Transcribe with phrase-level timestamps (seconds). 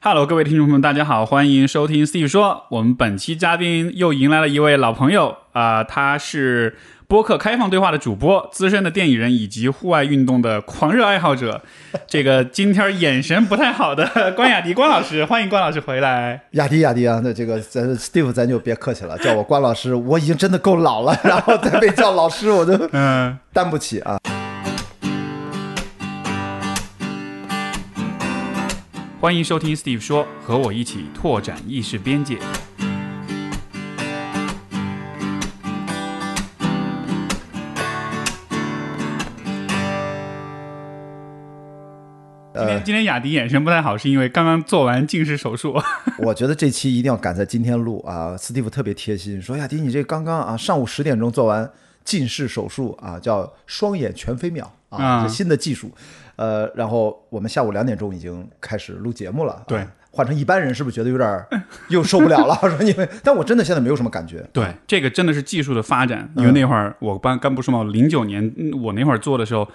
[0.00, 2.66] Hello，各位听众朋友们，大家好，欢迎收听 Steve 说。
[2.70, 6.76] 我们本期嘉宾又迎来了一位老朋友啊、他是
[7.08, 11.60] 播客开放对话的主播，资深的电影人以及户外运动的狂热爱好者。
[12.06, 16.44] 这个今天眼神不太好的关雅迪关老师，欢迎关老师回来。
[16.52, 24.16] 雅迪雅迪啊，那这个咱 Steve 咱就别客气了，叫我关老师，我已经真的够老了， 然后再被叫老师，我就嗯，担不起啊。
[29.20, 32.38] 欢迎收听 Steve 说，和我一起拓展意识边界。
[42.54, 45.76] 今天今天雅迪眼神不太好，是因为刚刚做完近视手术。
[46.22, 51.68] 我觉得这期一定要赶在今天录啊，Steve 特别贴心，说雅迪你这刚刚啊上午十点钟做完
[52.04, 55.90] 近视手术啊，叫双眼全飞秒啊，新的技术，
[56.38, 59.86] 呃，然后我们下午两点钟已经开始录节目了，啊对。
[60.10, 61.46] 换成一般人是不是觉得有点
[61.90, 62.56] 又受不了了？
[62.68, 64.42] 说你们，但我真的现在没有什么感觉。
[64.52, 69.68] 对，这个真的是技术的发展，因为那会儿我刚刚不说嘛，零九年嗯我那会儿做的时候，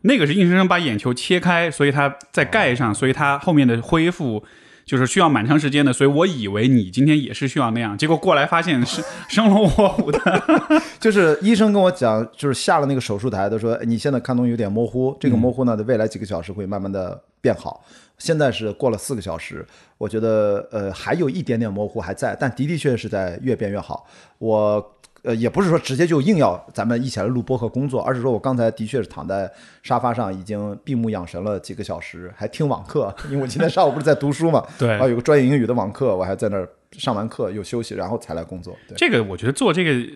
[0.00, 4.42] 那个是硬生生把眼球切开，所以它在盖上，所以它后面的恢复
[4.84, 10.18] 就是需要蛮长时间的，所以我以为你今天也是需要那样，结果过来发现是 生龙活虎的。
[11.00, 17.84] 就是医生跟我讲，就是下了那个手术台，他说哎你现在看东西有点模糊，这个模糊呢，在未来几个小时会慢慢的变好。
[18.16, 19.66] 现在是过了四个小时，
[19.98, 24.06] 我觉得呃还有一点点模糊还在，但的的确是在越变越好。
[24.38, 24.94] 我
[25.24, 29.50] 呃也不是说直接就硬要咱们一起来录播和工作，而是说我刚才的确是躺在
[29.82, 38.76] 沙发上，已经闭目养神了几个小时，还听网课， 因为我今天上午不是在读书嘛，对然后有个专业英语的网课，我还在那儿上完课又休息，然后才来工作。
[38.86, 38.94] 对。
[38.96, 40.06] 这个我觉得做这个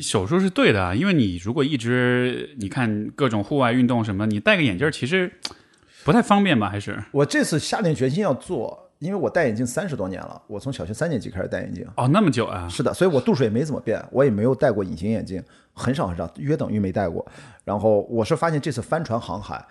[0.00, 5.32] 手术是对的啊，因为你如果一直你看各种户外运动什么，你戴个眼镜儿其实
[6.04, 6.68] 不太方便吧？
[6.68, 11.86] 还是我这次下定决心要做，因为我戴眼镜三十多年了，我从小学三年级开始戴眼镜。
[11.96, 12.68] 哦那么久啊？
[12.68, 17.26] 是的，所以我度数也没怎么变，我也没有戴过隐形眼镜，很少很少，约等于没戴过。
[17.64, 19.64] 然后我是发现这次帆船航海，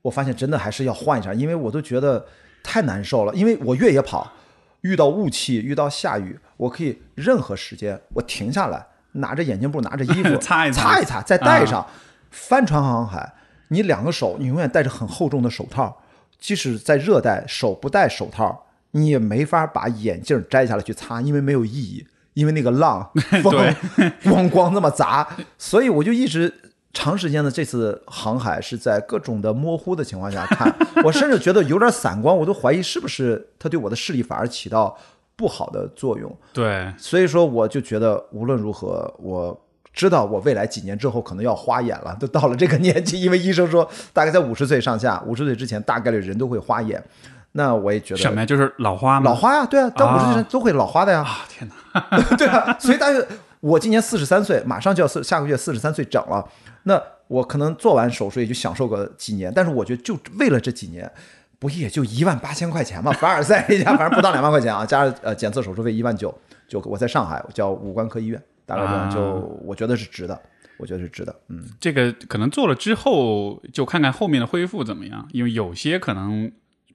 [0.00, 2.24] 我发现真的还是要换一下，因为我都觉得
[2.62, 3.34] 太难受了。
[3.34, 4.32] 因为我越野跑，
[4.80, 11.86] 遇到雾气，遇到下雨，我可以任何时间我停下来，拿着眼镜布，拿着衣服 擦一擦擦一擦，再戴上。
[12.30, 13.34] 帆船航海，
[13.68, 16.00] 你两个手你永远戴着很厚重的手套，
[16.38, 18.61] 即使在热带手不戴手套，
[18.92, 23.10] 你也没法把眼镜摘下来去擦，因为没有意义，因为那个浪
[23.42, 23.52] 风
[24.22, 26.54] 咣咣那么砸，所以我就一直。
[26.94, 30.70] 长时间的这次航海是在各种的模糊的情况下看，
[31.02, 34.94] 我甚至觉得有点散光，我都怀疑是不是它对我的视力反而起到
[35.34, 36.30] 不好的作用。
[36.52, 39.58] 对，所以说，我就觉得无论如何，我
[39.94, 47.02] 知道我未来几年之后可能要花眼了，都到了这个年纪，因为医生说大概在五十岁上下，五十岁之前大概率人都会花眼。
[47.52, 48.46] 那我也觉得什么呀？
[48.46, 49.30] 就是老花吗？
[49.30, 51.44] 老花呀，对啊，到五十岁都会老花的呀，啊！
[51.48, 52.20] 天哪！
[52.36, 52.76] 对啊。
[52.78, 53.18] 所以大家
[53.60, 56.46] 我今年四十三岁，马上就要四下个月四十三岁整了，
[56.84, 61.10] 那我可能做完手术也就享受个几年，但是我觉得就为了这几年。
[61.58, 66.36] 不也就一万八千块钱嘛，凡尔赛一家，反正不到两万块钱啊，加上呃检测手术费一万九，
[66.66, 69.20] 就我在上海我叫五官科医院，大概这样啊就
[69.64, 70.36] 我觉得是值的，
[70.76, 76.50] 我觉得是值的，嗯，这个可能做了之后，就看看后面的恢复怎么样，因为有些可能，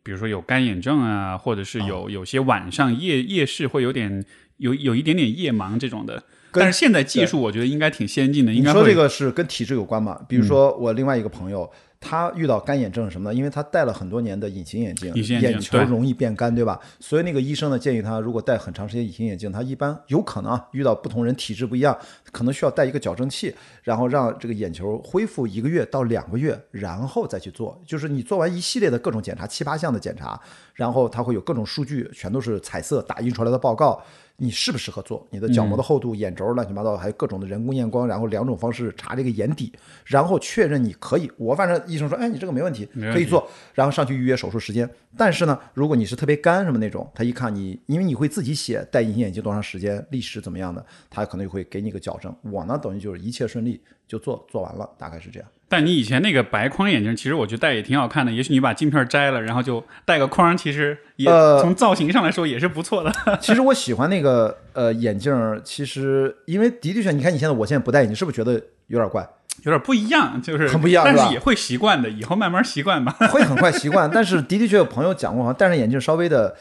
[0.07, 4.23] 比如说有干眼症啊，或者是有、有些晚上夜夜视会有点
[4.55, 6.23] 有有一点点夜盲这种的。
[6.53, 10.17] 但是现在技术我觉得应该挺先进的，应你该会说这个是跟体质有关嘛？
[10.29, 11.69] 比如说我另外一个朋友，
[11.99, 16.79] 他遇到干眼症是什么呢，因为他戴了很多年的隐形眼镜，隐形眼球容易变干，对吧？
[16.99, 21.97] 所以那个医生呢建议他，如果戴很长时间隐形眼镜，他一般有可能啊遇到不同人体质不一样，
[22.31, 23.53] 可能需要戴一个矫正器，
[23.83, 27.81] 然后让这个眼球恢复一个月到两个月，然后再去做。
[27.85, 30.39] 就是你做完一系列的各种检查，七八项的检查，
[30.75, 34.01] 然后他会有各种数据，全都是彩色打印出来的报告。
[34.39, 35.25] 你适不适合做？
[35.31, 39.73] 你的角膜的厚度、眼轴乱七八糟，还有各种的人工验光，然后两种方式查这个眼底，
[40.05, 41.31] 然后确认你可以。
[41.37, 44.87] 我反正医生说，哎，你这个没问题，可以做，然后上去预约手术时间。
[45.17, 52.31] 但是呢，如果你是特别干什么那种，他一看你，因为你会自己写戴隐形眼镜多长时间，历史怎么样的，他可能就会给你个矫正。
[52.43, 55.49] 我呢，等于就是一切顺利就做做完了，大概是这样。
[55.69, 58.31] 但你以前那个白框眼镜，其实我觉得戴也挺好看的。
[58.31, 63.11] 也许你把镜片摘了，然后就戴个框，其实也、呃从造型上来说也是不错的。
[63.41, 65.33] 其实我喜欢那个呃眼镜，
[65.63, 68.53] 其实因为的的确，你看你现在我现在不戴眼镜，是不是觉得
[68.87, 69.27] 有点怪？
[69.63, 73.11] 有点不一样，就是很不一样但是也会习惯的，以后慢慢习惯吧。
[73.33, 76.55] 会很快习惯，但是的的确有朋友讲过，好像戴上眼镜稍微的、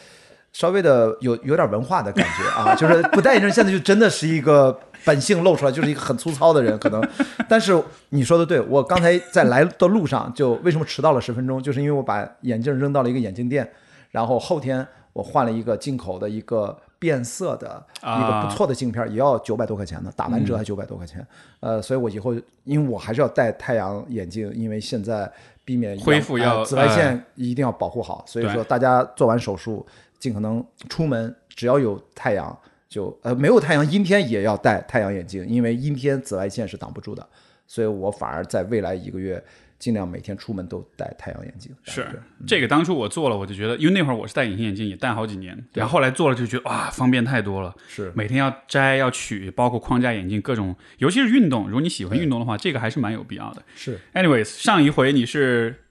[0.52, 7.00] 稍微的有有点文化的感觉啊，就是不戴眼镜现在就真的是一个本性露出来，就是一个很粗糙的人可能。
[7.48, 13.70] 但是你说的对，我刚才在来的路上就为什么迟到了十分钟，就是因为我把眼镜扔到了一个眼镜店，
[14.10, 21.24] 然后后天我换了一个进口的一个变色的一啊个不错的镜片，也要九百多块钱呢，打完折还九百多块钱。
[21.60, 25.30] 呃，所以我以后因为我还是要戴太阳眼镜，因为现在
[25.64, 29.86] 避免恢复要呃紫外线一定要保护好，所以说大家做完手术
[30.18, 32.58] 尽可能出门只要有太阳。
[32.88, 37.26] 就呃没有太阳，阴天也要戴太阳眼镜，因为阴天紫外线是挡不住的，
[37.66, 39.42] 所以我反而在未来一个月
[39.78, 41.74] 尽量每天出门都戴太阳眼镜。
[41.82, 42.06] 是
[42.46, 47.74] 这个，当初我做了，我就觉得，因为那会儿我是戴隐形眼镜，也戴好几年，然后后来做了就觉得哇，方便太多了。
[47.86, 53.62] 是每天要摘要取，包括框架眼镜各种，尤其是运动，如果你喜欢运动的话，这个还是蛮有必要的。
[53.74, 55.82] 是 Anyways，上一回你是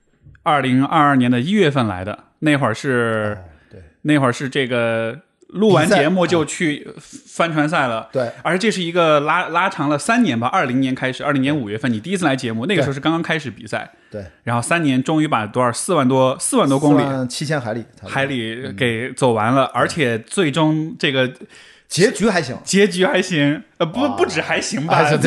[0.44, 3.38] 二零二二年的一月份来的，那会儿是、
[3.70, 5.20] 对那会儿是这个
[5.56, 6.88] 录完节目就去
[7.28, 8.08] 帆船赛了。
[8.12, 8.30] 对。
[8.44, 21.32] 而这是一个拉拉长了三年吧，二零年开始，二零年五月份你第一次来节目，那个时候是刚刚开始比赛，对，然后三年终于把多少四万多四万多公里七千海里，海里给走完了，而且最终这个
[21.88, 22.58] 结局还行。
[22.64, 25.18] 结局还行，呃不不止还行吧，已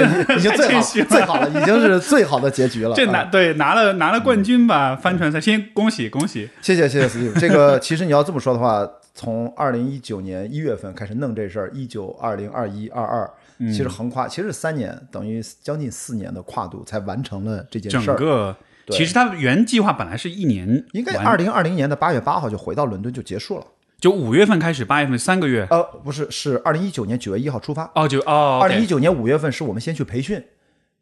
[0.40, 2.94] 经最好最好了， 已经是最好的结局了。
[2.94, 7.38] 这拿啊对拿了拿了冠军吧，帆船赛先恭喜恭喜，谢谢谢谢 Steve。
[7.40, 8.86] 这个其实你要这么说的话，
[9.18, 13.28] 从二零一九年一月份开始弄这事儿，一九、二零、二一、二二，
[13.58, 18.16] 嗯其实横跨，其实是三年，等于将近四年的跨度才完成了这件整事儿。
[18.16, 18.56] 个
[18.90, 23.66] 其实他原计划本来是一年，应该二零二零年的八月八号就回到伦敦就结束了。
[23.98, 25.66] 就五月份开始，八月份三个月。
[25.68, 27.90] 呃，不是，是二零一九年九月一号出发。
[27.96, 30.40] 哦，就哦，二零一九年五月份是我们先去培训，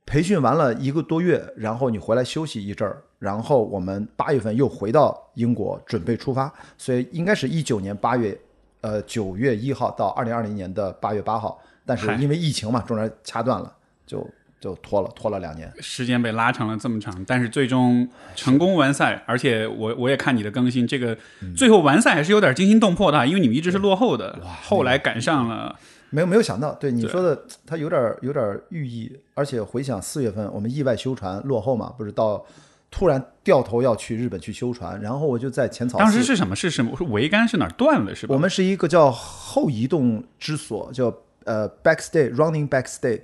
[0.06, 8.38] 培训完了一个多月，然后你回来休息一阵儿，然后我们八月份又回到英国准备出发，所以应该是一九年八月，
[8.82, 13.73] 呃九月一号到二零二零年的八月八号，但是因为疫情嘛，中间掐断了，
[14.06, 14.25] 就
[14.61, 15.73] 就拖了拖了两年。
[15.81, 25.75] 时间被拉长了这么长，但是最终成功完赛，而且我我也看你的更新，这个嗯最后完赛还是有点惊心动魄的啊，因为你们一直是落后的，后来赶上了，
[26.11, 32.44] 没有没有想到，对你说的，它有点儿有点儿寓意，而且回想四月份我们意外修船落后嘛，不是到
[32.91, 35.99] 突然掉头要去日本去修船，然后我就在浅草。
[35.99, 36.55] 当时是什么？
[36.55, 36.97] 是什么？
[36.97, 38.35] 是桅杆是哪儿断了是吧？
[38.35, 41.12] 我们是一个叫后移动支索，叫
[41.44, 43.20] 呃 backstay running backstay，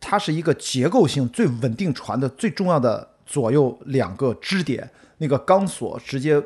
[0.00, 6.40] 它是一个结构性最稳定船的最重要的左右两个支点，那个钢索直接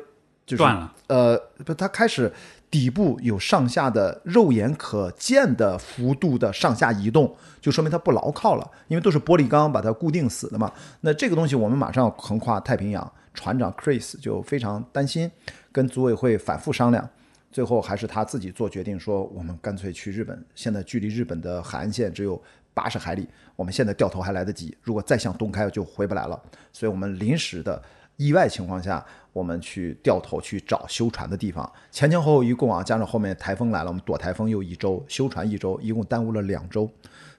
[0.45, 0.93] 就是断了。
[1.07, 2.33] 呃，不，它开始
[2.69, 10.71] 底部有上下的肉眼可见的幅度的上下移动，就说明它不牢靠了，因为都是玻璃钢把它固定死的嘛。
[11.01, 15.31] 那这个东西我们马上要横跨太平洋，船长 Chris 就非常担心，
[15.71, 17.09] 跟组委会反复商量。
[17.49, 20.45] 最后还是他自己做决定，说我们干脆去日本。
[20.53, 22.39] 现在距离日本的海岸线只有
[22.73, 24.77] 八十海里，我们现在掉头还来得及。
[24.83, 26.39] 如果再向东开，就回不来了。
[26.73, 27.81] 所以我们临时的
[28.17, 29.03] 意外情况下，
[29.37, 31.71] 我们去掉头去找修船的地方。
[31.91, 36.89] 前前后后一共啊，加上后面台风来了，我们躲台风又一周，修船一周，一共耽误了两周。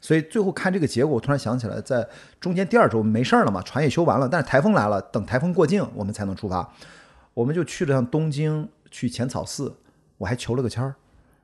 [0.00, 2.06] 所以最后看这个结果，我突然想起来，在
[2.39, 6.73] 中间第二周没事儿了嘛，船也修完了，但是台风来了，等台风过境我们才能出发。
[7.35, 9.75] 我们就去了趟东京，去浅草寺，
[10.19, 10.94] 我还求了个签儿，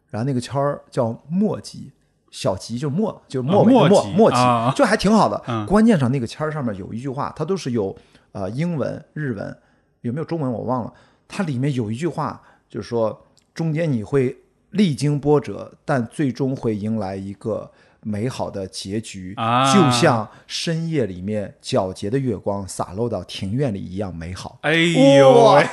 [0.08, 1.90] 然后那个签儿叫墨吉，
[2.30, 5.42] 小吉就是墨，就墨吉墨墨吉啊，就还挺好的。
[5.48, 7.96] 嗯关键上那个签儿上面有一句话，它都是有
[8.32, 9.56] 呃英文、日文，
[10.04, 10.92] 有没有中文我忘了。
[11.26, 14.36] 它里面有一句话，就是说中间你会
[14.70, 17.70] 历经波折，但最终会迎来一个
[18.02, 24.58] 美好的结局，啊就像深夜里面皎洁的月光洒落到庭院里一样美好。
[24.60, 25.58] 哎呦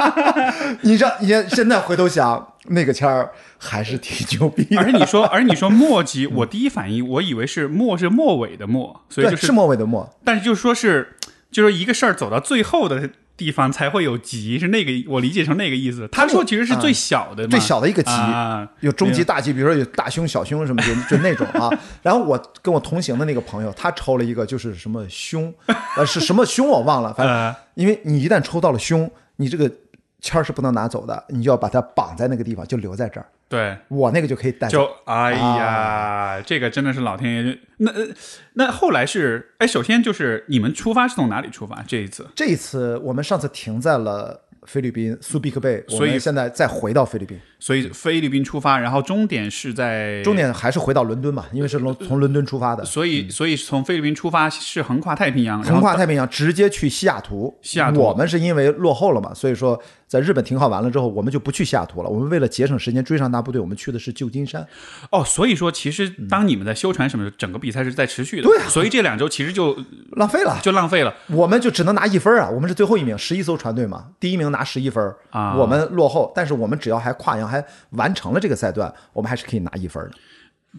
[0.82, 4.80] 你知道，你现在回头想，那个签儿还是挺牛逼的。
[4.80, 11.16] 而你说，而你说 末级，我第一反应我以为是末是末尾的末，所以，就是是，末尾的末，但是就说是，
[11.50, 16.06] 就是一个事儿走到最后的地方才会有急，是那个我理解成那个意思。
[16.12, 21.70] 他说其实是最小的嘛，最小的一个急啊，有中级、大级，比如说有大凶、小凶什么，就就那种啊。
[22.02, 25.52] 然后我跟我同行的那个朋友，他抽了一个就是什么凶，
[25.96, 29.70] 呃，是什么凶我忘了，反正呃， 因为你一旦抽到了凶，你这个
[30.20, 33.26] 签儿是不能拿走的，你就要把它绑在那个地方，就留在这儿。
[33.48, 34.78] 对，我那个就可以带走。
[34.78, 37.58] 就哎呀，这个真的是老天爷。
[37.78, 38.06] 那呃
[38.52, 41.82] 那后来是，哎，首先就是你们出发是从哪里出发？
[41.86, 57.58] 这一次，这一次我们上次停在了菲律宾苏比克贝，所以现在再回到菲律宾，所以菲律宾出发，然后终点是在终点还是回到伦敦嘛，因为是从从伦敦出发的，所以，所以从菲律宾出发是横跨太平洋，横跨太平洋直接去西雅图。
[57.62, 62.10] 西雅图我们是因为落后了嘛，所以说在日本停靠完了之后，我们就不去西雅图了。
[62.10, 64.66] 我们为了节省时间追上大部队，我们去的是旧金山。
[65.12, 68.42] 哦，所以说其实当你们在修船什么的，整个比赛是在持续的。
[68.42, 69.78] 对啊所以这两周其实就
[70.16, 71.14] 浪费了，就浪费了。
[71.28, 72.50] 我们就只能拿一分啊！
[72.50, 80.16] 我们是最后一名，十一艘船队嘛，第一名拿十一分啊我们落后，但是我们只要还跨洋还完成了这个赛段，我们还是可以拿一分的。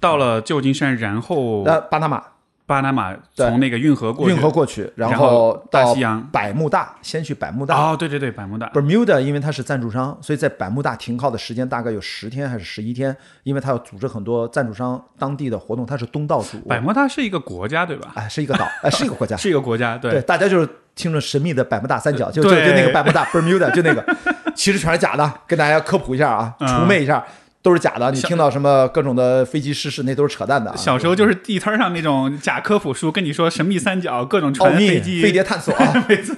[0.01, 2.21] 到了旧金山，然后呃，巴拿马
[2.71, 6.25] 巴拿马从那个运河过去，运河过去，然后后大到西洋。
[6.31, 7.75] 百慕大，先去百慕大。
[7.75, 8.69] 哦，对对对，百慕大。
[8.69, 13.13] Bermuda 因为它是赞助商，所以在百慕大停靠的时间大概有十天还是十一天，
[13.43, 18.13] 因为它要组织很多赞助商当地的活动，它是东道主，百慕大是一个国家对吧？
[18.15, 24.17] 哎是一个岛，哎是一个国家， 是一个国家，对，大家就是听着神秘的百慕大三角，就就就那个百慕大 Bermuda 就那个，
[24.55, 26.67] 其实全是假的，跟大家科普一下啊，嗯。
[26.67, 27.21] 除魅一下。
[27.61, 30.75] 都是假的，你听到什么各种的飞机失事，那都是扯淡的啊。
[30.75, 36.35] 小时候就是地摊上那种假科普书，跟你说神秘三角、各种奥船、秘、飞机、飞碟探索啊， 没错，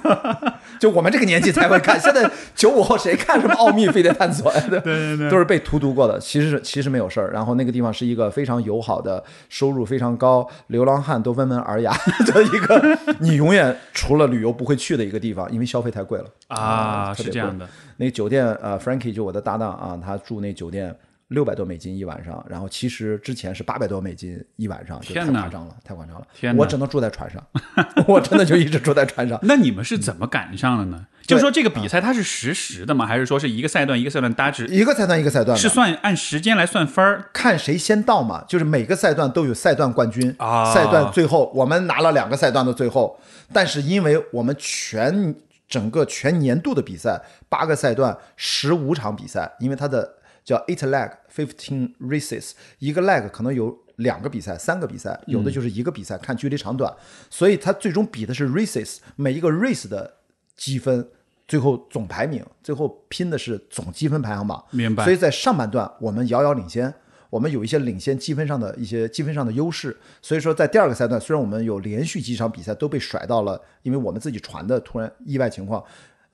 [0.78, 1.98] 就我们这个年纪才会看。
[2.00, 4.62] 现在九五后谁看什么奥秘、飞碟探索 呀？
[4.68, 6.18] 对对对都是被荼毒过的。
[6.20, 7.30] 其实其实没有事儿。
[7.32, 11.90] 然后那个地方是一个非常友好的，收入非常高，流浪汉都温文尔雅
[12.26, 17.66] 的一个，你永远除了旅游不会去的一个地方，因为消费太贵了啊，是这样的。
[17.96, 20.94] 那个酒店，呃，Frankie 就我的搭档啊，他住那酒店
[21.28, 26.26] 六百多美金一晚上，然后其实之前是八百多美金一晚上，就太天夸张了，太夸张了。
[26.34, 27.42] 天我只能住在船上，
[28.06, 29.38] 我真的就一直住在船上。
[29.42, 31.06] 那你们是怎么赶上的呢？
[31.26, 33.06] 就是说这个比赛它是实时的吗？
[33.06, 34.66] 还是说是一个赛段一个赛段搭值？
[34.68, 37.30] 一个赛段一个赛段是算按时间来算分儿？
[37.32, 43.18] 看谁先到嘛，就是每个赛段都有赛段冠军啊赛段最后我们拿了两个赛段的最后，
[43.54, 45.34] 但是因为我们全
[45.66, 56.94] 整个全年度的比赛八个赛段十五场比赛，因为它的叫 eight leg fifteen races，一个 leg 可能有两个比赛、三个比赛，有的就是一个比赛，看距离长短，
[57.30, 60.18] 所以它最终比的是 races，每一个 race 的
[60.56, 61.08] 积分。
[61.46, 64.64] 最后总排名，最后拼的是总积分排行榜。
[64.70, 66.92] 明白所以在上半段我们遥遥领先，
[67.28, 69.94] 我们有一些领先积分上的一些积分上的优势。
[70.22, 75.84] 所以说在第二个赛段，虽然我们有连续几场比赛都被甩到了，因为我们自己传的突然意外情况，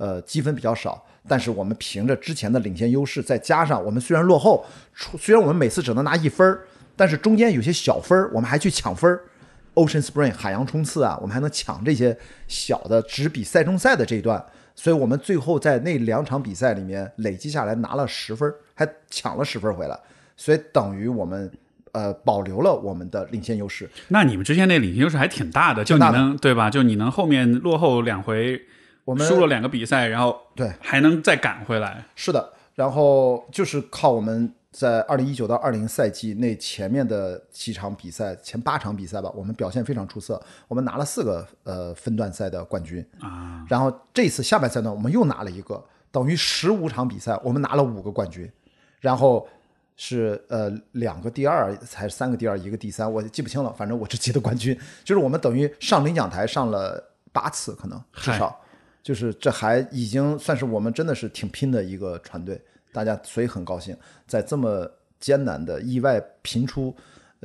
[0.00, 4.64] 呃，积分比较少，但是我们凭着之前的领先优势，再加上我们虽然落后，
[5.18, 6.62] 虽然我们每次只能拿一分儿，
[6.96, 9.20] 但是中间有些小分儿，我们还去抢分儿。
[9.74, 12.16] Ocean Spring 海洋冲刺啊，我们还能抢这些
[12.48, 14.42] 小的只比赛中赛的这一段，
[14.74, 19.98] 所以我们最后在那两场比赛里面累积下来拿了十分，还抢了十分回来，
[20.36, 21.50] 所以等于我们
[21.92, 23.88] 呃保留了我们的领先优势。
[24.08, 26.68] 那你们之前那领先优势还挺大的，就你能对吧？
[26.68, 28.60] 就你能后面落后两回，
[29.10, 32.04] 我们输了两个比赛，然后对还能再赶回来。
[32.14, 43.66] 是的，然后就是靠我们在二零一九到二零赛季那前面的几场比赛，前八场比赛吧，我们表现非常出色，我们拿了四个呃分段赛的冠军啊。
[43.68, 48.48] 然后这次下半赛段我们又拿了一个，等于十五场比赛我们拿了五个冠军，
[49.00, 49.48] 然后。
[50.02, 54.74] 是呃两个第二还是三个第二一个第三，我记不清了，反正我只记得冠军。
[55.04, 58.58] 就是我们等于上领奖台上了八次，可能至少，
[59.02, 62.60] 就是这还已经算是我们真的是挺拼的一个船队。
[62.92, 64.90] 大家所以很高兴，在这么
[65.20, 66.92] 艰难的意外频出，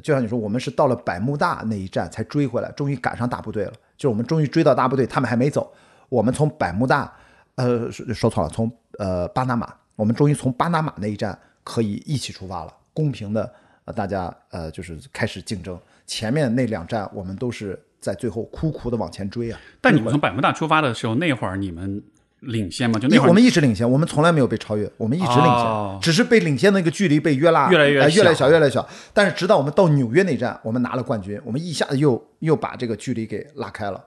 [0.01, 3.73] 就像你说，我们是到了百慕大那一站才追回来，终于赶上大部队了。
[3.95, 5.71] 就是我们终于追到大部队，他们还没走，
[6.09, 7.13] 我们从百慕大，
[7.55, 13.53] 呃，说说错了，从呃巴拿马，我们终于从巴拿马那一站可以一起出发了，公平的，
[13.85, 15.79] 呃，大家呃就是开始竞争。
[16.07, 19.59] 前面那两站我们都是在最后苦苦的往前追啊。
[19.81, 22.01] 但你们从百慕大出发的时候，那会儿你们
[22.41, 22.99] 领先吗？
[22.99, 28.87] 就那会儿我们一直领先，我们从来没有被超越，我们一直领先，哦只是被领先的那个距离被越拉越来越呃越来越小小，越来越小。
[29.13, 34.03] 但是直到我们到纽约那站，我们拿了冠军，我们一下子又又把这个距离给拉开了。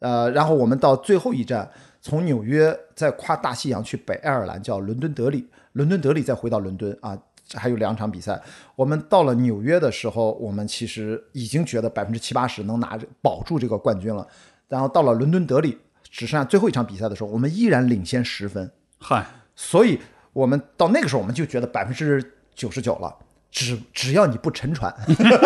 [0.00, 1.68] 呃，然后我们到最后一站，
[2.00, 7.22] 从纽约再跨大西洋去北爱尔兰，叫伦敦德里，伦敦德里再回到伦敦啊，这
[7.54, 8.40] 还有两场比赛。
[8.76, 14.26] 我们到了纽约的时候，我们其实已经觉得百分之七八十能拿着保住这个冠军了。
[14.68, 18.70] 然后到了伦敦德里，只剩下最后一场比赛的时候，我们依然领先十分。
[18.98, 19.98] 嗨，所以
[20.32, 23.14] 我们到那个时候，我们就觉得百分之九十九了。
[23.50, 24.94] 只只要你不沉船，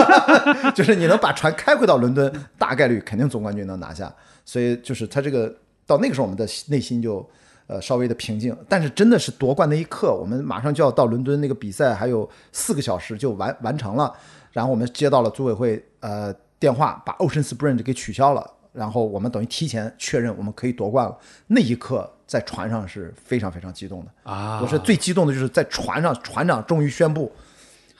[0.75, 4.13] 就是你能把船开回到伦敦，大概率肯定总冠军能拿下。
[4.45, 5.49] 所以就是他这个
[5.87, 7.25] 到那个时候，我们的内心就
[7.67, 8.57] 呃稍微的平静。
[8.69, 14.13] 但是真的是夺冠那一刻，我们马上就要到伦敦，那个比赛还有四个小时就完完成了。
[14.51, 18.49] 然后我们接到了组委会呃电话，把 Ocean Sprint 给取消了。
[18.73, 21.15] 然后我们等于提前确认我们可以夺冠了。
[21.47, 27.31] 那一刻在船上是非常非常激动的啊我是最激动的就是在船上，船长终于宣布，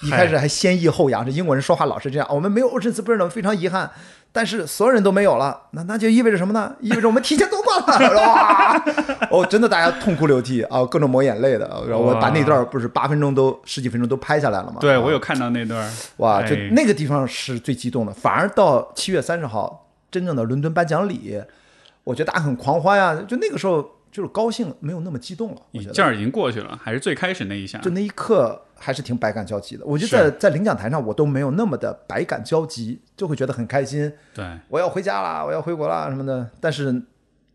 [0.01, 3.91] 一开始还先抑后扬，这英国人说话老是这样，我们没有 Ocean Sprint，非常遗憾。
[4.35, 6.75] 但是所有人都没有了，那那就意味着什么呢？
[6.81, 8.85] 意味着我们提前夺冠了， 哇！
[9.31, 11.67] 哦，真的大家痛哭流涕啊，各种抹眼泪的。
[11.87, 14.79] 然后我把那段不是八分钟都十几分钟都拍下来了嘛？
[14.81, 15.93] 对，我有看到那段。
[16.17, 18.13] 哇，就那个地方是最激动的。
[18.13, 21.39] 反而到七月三十号真正的伦敦颁奖礼，
[22.05, 23.23] 我觉得大家很狂欢呀。
[23.29, 25.61] 就那个时候就是高兴，没有那么激动了。
[25.93, 27.79] 劲儿已经过去了，还是最开始那一下。
[27.81, 28.63] 就那一刻。
[28.83, 29.85] 还是挺百感交集的。
[29.85, 34.13] 我觉得在在领奖台上，我都没有那么的百感交集，就会觉得很开心。
[34.35, 36.51] 对，我要回家啦，我要回国啦什么的。
[36.61, 37.03] 但是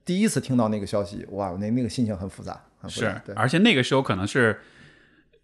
[0.06, 2.60] 第一次听到那个消息，哇，那那个心情很复杂。
[2.88, 4.60] 是，而且那个时候可能是。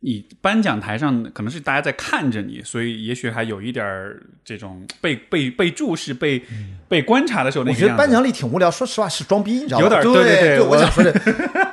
[0.06, 6.44] 你颁奖台上可能是大家在看着你，所以也许还有一点儿这种被被被注视、被
[6.90, 7.72] 被观察的时候那。
[7.72, 9.86] 我觉得颁奖礼挺无聊，说实话是装逼，你知道吗？
[9.86, 11.14] 有点对对对，我想说的，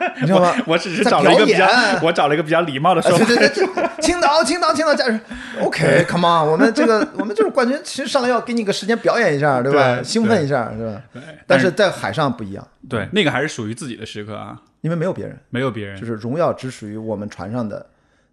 [0.20, 0.54] 你知道吗？
[0.66, 1.66] 我只是找了一个比较，
[2.02, 3.24] 我找了一个比较礼貌的说法。
[3.24, 5.18] 对对 对，青岛青岛青岛，加油
[5.62, 10.02] ！OK，Come on，我们这个我们就是冠军，其实上来要给你个时间表演一下，对吧？
[10.02, 11.00] 兴奋一下，是吧？
[11.12, 11.22] 对。
[11.46, 17.84] 但是在海上不一样，对，那个还是属于自己的时刻啊，因为没有别人，没有别人，就是荣耀只属于我们船上的。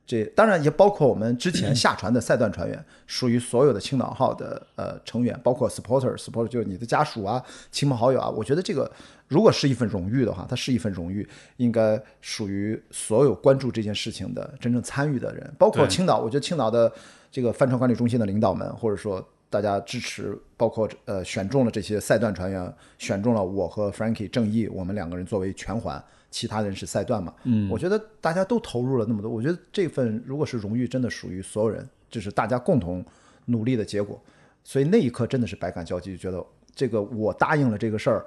[0.08, 8.30] 这当然也包括我们之前下船的赛段船员，属于所有的青岛号的呃成员，包括 supporter，supporter 就是你的家属啊、亲朋好友啊。
[8.30, 8.90] 我觉得这个
[9.28, 16.20] 如果是一份荣誉的话，它是一份荣誉，应该属于所有关注这件事情的真正参与的人，包括青岛。
[16.20, 16.90] 我觉得青岛的
[17.30, 26.02] 这个帆船管理中心的领导们，或者说大家支持，包括呃选中了这些赛段船员，选中了我和 Frankie 正义，我们两个人作为全环。
[26.38, 27.34] 其他人是赛段嘛？
[27.46, 33.04] 嗯，我觉得大家都投入了那么多，我觉得这份如果是荣誉，真的属于所有人，就是大家共同
[33.46, 34.22] 努力的结果。
[34.64, 38.24] 所以那一刻真的是百感交集，就觉得这个我答应了这个事儿，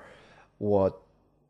[0.58, 0.90] 我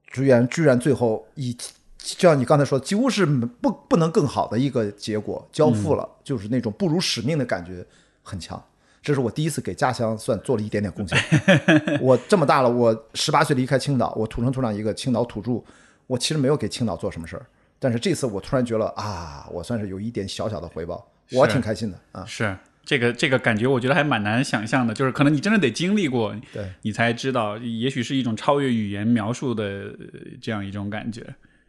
[0.09, 7.83] 居然居然最后以就像你刚才说，几乎是不不能更好的一个结果交付了，就是那种不辱使命的感觉
[8.23, 8.63] 很强。
[9.01, 11.19] 这是我第一次给家乡算做了一点点贡献。
[12.03, 15.65] 我这么大了，我十八岁离开青岛，我土生土长一个青岛土著。
[16.11, 17.47] 我其实没有给青岛做什么事儿，
[17.79, 22.25] 但是这次我突然觉得啊，我算是有一点小小的回报，我挺开心的啊。
[22.27, 29.95] 是这个这个感觉，我觉得还蛮难想象的，就是可能你真的得经历过，对你才知道，也许是一种超越语言描述的
[30.43, 31.25] 这样一种感觉，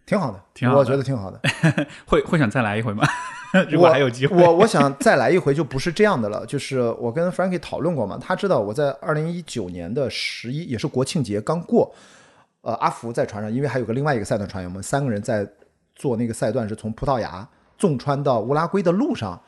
[0.07, 1.39] 挺好的，挺好的，我觉得挺好的。
[2.07, 3.07] 会会想再来一回吗？
[3.69, 6.43] 如果还有机会，我我想再来一回，就不是这样的了。
[6.47, 11.93] 就是我跟 Frankie 讨论过嘛，他知道我在二零一九年的十一，也是国庆节刚过。
[12.61, 15.47] 呃，阿福在船上，因为还有个另外一个赛段船员，我们三个人在
[15.95, 17.47] 做那个赛段，是从葡萄牙
[17.77, 19.41] 纵穿到乌拉圭的路上。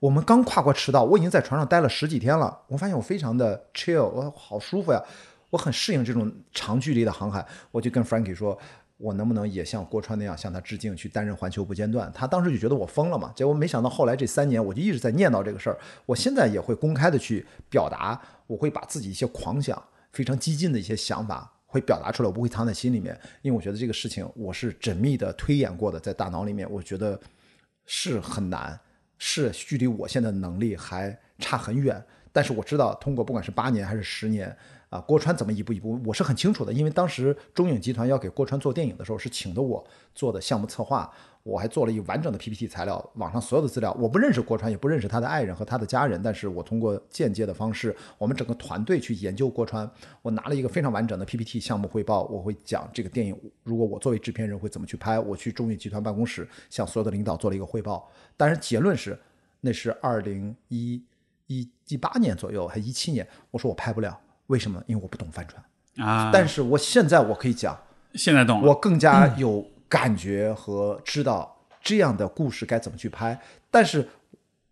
[0.00, 2.56] 我们刚跨过赤道，我已经在船上待了十几天了。
[2.68, 5.02] 我发现我非常的 chill，我好舒服呀，
[5.50, 7.44] 我很适应这种长距离的航海。
[7.72, 8.56] 我就跟 Frankie 说，
[8.98, 12.12] 我能不能也像郭川那样向他致敬，去担任环球不间断？
[12.14, 13.32] 他当时就觉得我疯了嘛。
[13.34, 15.78] 结果没想到后来这三年，我就一直在念叨这个事儿。
[16.06, 21.54] 我现在也会公开的去表达，我会把自己一些狂想、非常激进的一些想法。
[21.68, 27.20] 会表达出来，我不会藏在心里面，因为我觉得这个事情我是缜密的推演过的，在大脑里面，我觉得
[27.86, 28.80] 是很难，
[29.18, 32.02] 是距离我现在能力还差很远。
[32.32, 34.56] 但是我知道，通过不管是八年还是十年。
[34.88, 49.90] 啊，郭川怎么一步一步，我是很清楚的，因为当时中影集团要给郭川做电影的时候，是请的我做的项目策划，我还做了一完整的 PPT 材料，网上所有的资料，我不认识郭川，也不认识他的爱人和他的家人，但是我通过间接的方式，我们整个团队去研究郭川，
[50.22, 59.18] 我拿了一个非常完整的 PPT 项目汇报，我会讲这个电影，如果我作为制片人会怎么去拍，我去中影集团办公室向所有的领导做了一个汇报，但是结论是，
[59.60, 61.02] 那是二零一
[61.46, 64.18] 一一八年左右，还一七年，我说我拍不了。
[64.48, 64.82] 为什么？
[64.86, 65.62] 因为我不懂帆船
[66.08, 66.30] 啊！
[66.32, 67.78] 但是我现在我可以讲，
[68.14, 73.40] 现在懂了，我更加有感觉和知道这样的故事该怎么去拍。
[73.70, 74.06] 但是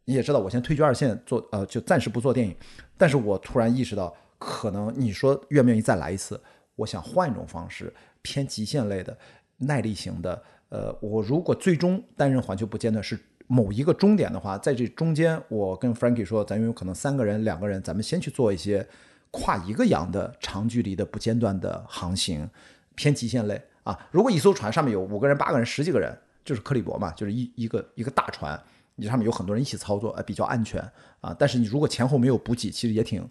[0.04, 2.54] 你也知道，我先退居二线做，呃，就暂时不做电影。
[2.96, 6.40] 但是我突然意识到，可能你说愿不愿意再来一次？
[6.74, 9.16] 我想换一种方式，偏极限类的、
[9.58, 10.42] 耐力型的。
[10.68, 18.86] 呃，我如果最终担任环球不间断是某一个终点的话，在这中间，我跟 Frankie 说，咱有可能三个人、两个人，咱们先去做一些。
[19.32, 22.48] 跨一个洋的长距离的不间断的航行，
[22.94, 23.96] 偏极限类啊！
[24.10, 26.12] 如果一艘船上面有五个人、八个人、十几个人，
[26.44, 28.60] 就是克里伯嘛，就是一一个一个大船，
[28.96, 30.82] 你上面有很多人一起操作，呃，比较安全
[31.20, 31.32] 啊。
[31.38, 33.24] 但是你如果前后没有补给，其实也挺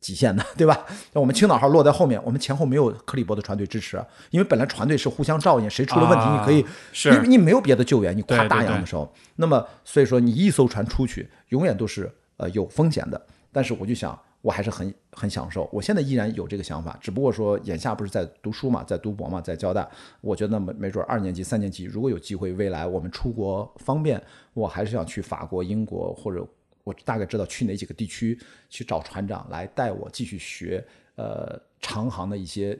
[0.00, 0.84] 极限的， 对吧？
[1.12, 13.26] 那我们青岛号落在后面，我们前后没有克里伯的船队支持，因为本来船队是互相照应，谁出了问题你可以，因为你没有别的救援，你跨大洋的时候，那么所以说你一艘船出去永远都是呃有风险的。
[13.52, 14.20] 但是我就想。
[14.42, 19.88] 我还是很很享受，我现在依然有这个想法，只不过说眼下不是在读书嘛，在读博嘛，在交大，
[20.20, 24.22] 我觉得没没准二年级、三年级如果有机会，未来我们出国方便，
[24.54, 26.46] 我还是想去法国、英国，或者
[26.84, 30.84] 我大概知道去哪几个地区去找船长来带我继续学。
[31.16, 32.78] 呃长航的一些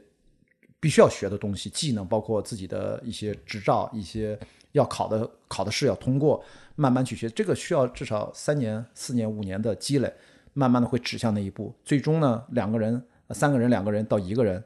[0.79, 4.39] 必须要学的东西、技能，包括自己的一些执照、一些
[4.71, 6.43] 要考的考的试要通过，
[6.75, 7.29] 慢慢去学。
[7.29, 10.11] 这个需要至少三年、四年、五年的积累，
[10.53, 11.73] 慢慢的会指向那一步。
[11.83, 14.63] 最终呢，两个人、三个人、两个人到一个人，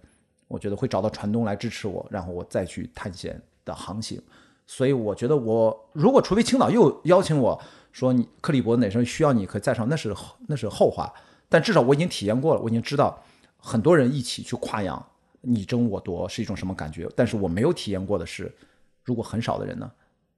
[0.48, 4.21] 我觉得会找到船东来支持我，然后我再去探险的航行。
[4.67, 10.13] 所以我觉得我如果除非青岛又邀请我说你克里伯哪时候需要你可以再上，那是
[10.48, 11.13] 那是后话。
[11.48, 13.24] 但至少我已经体验过了，我已经知道
[13.58, 15.06] 很多人一起去跨洋，
[15.41, 17.08] 你争我夺是一种什么感觉。
[17.15, 18.52] 但是我没有体验过的是，
[19.04, 19.89] 如果很少的人呢，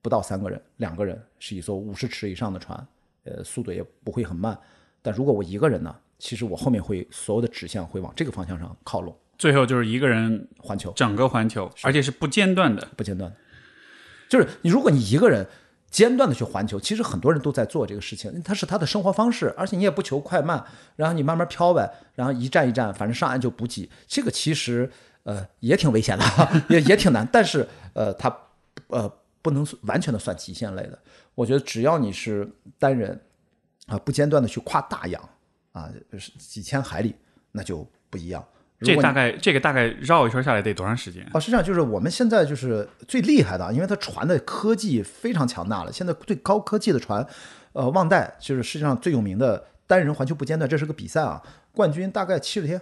[0.01, 2.87] 不到三个人，两个人是一艘五十尺以上的船，
[3.23, 4.59] 呃，速度也不会很慢。
[5.07, 12.85] 但如果我一个人呢，其实我后面会所有的指向会往这个方向上靠拢，最后就是一个人环球整个环球，而且是不间断的。
[12.97, 13.37] 不间断的。
[14.27, 15.47] 就是你，如果你一个人
[15.89, 20.61] 间断的去环球，其实很多人都在做这个事情，它是他的生活方式，而且你也不求快慢，
[20.97, 24.91] 然后你慢慢飘呗，然后一站一站，反正上岸就补给，这个其实
[25.23, 26.25] 呃也挺危险的，
[26.67, 28.37] 也也挺难，但是呃它
[28.87, 29.09] 呃
[29.41, 30.99] 不能完全的算极限类的。
[31.33, 33.21] 我觉得只要你是单人
[33.87, 35.21] 啊，不间断的去跨大洋
[35.71, 37.15] 啊，是几千海里，
[37.51, 38.45] 那就不一样。
[38.79, 41.27] 这大概这个大概绕一圈下来得多长时间？
[41.33, 45.91] 哦，实际上，就是我们现在就是最厉害的啊，因为它船的科技非常强大了。
[45.91, 47.25] 现在最高科技的船，
[47.73, 52.79] 呃，旺代就是世界上最有名的单人环球不间断，这是个比赛啊，冠军大概七十天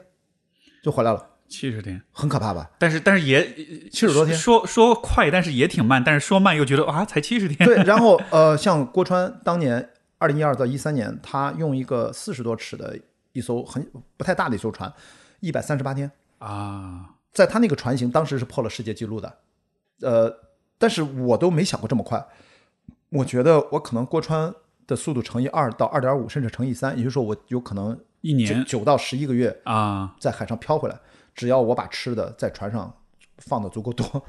[0.83, 2.69] 就回来了，七十天，很可怕吧？
[2.77, 3.55] 但是但是也
[3.89, 4.35] 七十多天。
[4.37, 7.65] 说说快，但是也挺慢，但是说慢又觉得啊，才七十天。
[7.65, 12.97] 对， 然后呃，像郭川当年二零一二到一三年，他用一个四十多尺的
[13.33, 14.91] 一艘很不太大的一艘船，
[15.39, 16.09] 一百三十八天。
[16.39, 19.37] 啊，在他那个船型当时是破了世界纪录的，
[20.01, 20.33] 呃，
[20.77, 22.25] 但是我都没想过这么快。
[23.09, 24.53] 我觉得我可能过川
[24.87, 28.63] 的速度乘以二到二点五，甚至乘以三，也就是说我有可能一年。
[28.65, 30.99] 九到十一个月啊，在海上漂回来，
[31.33, 32.93] 只要我把吃的在船上
[33.37, 34.25] 放的足够多。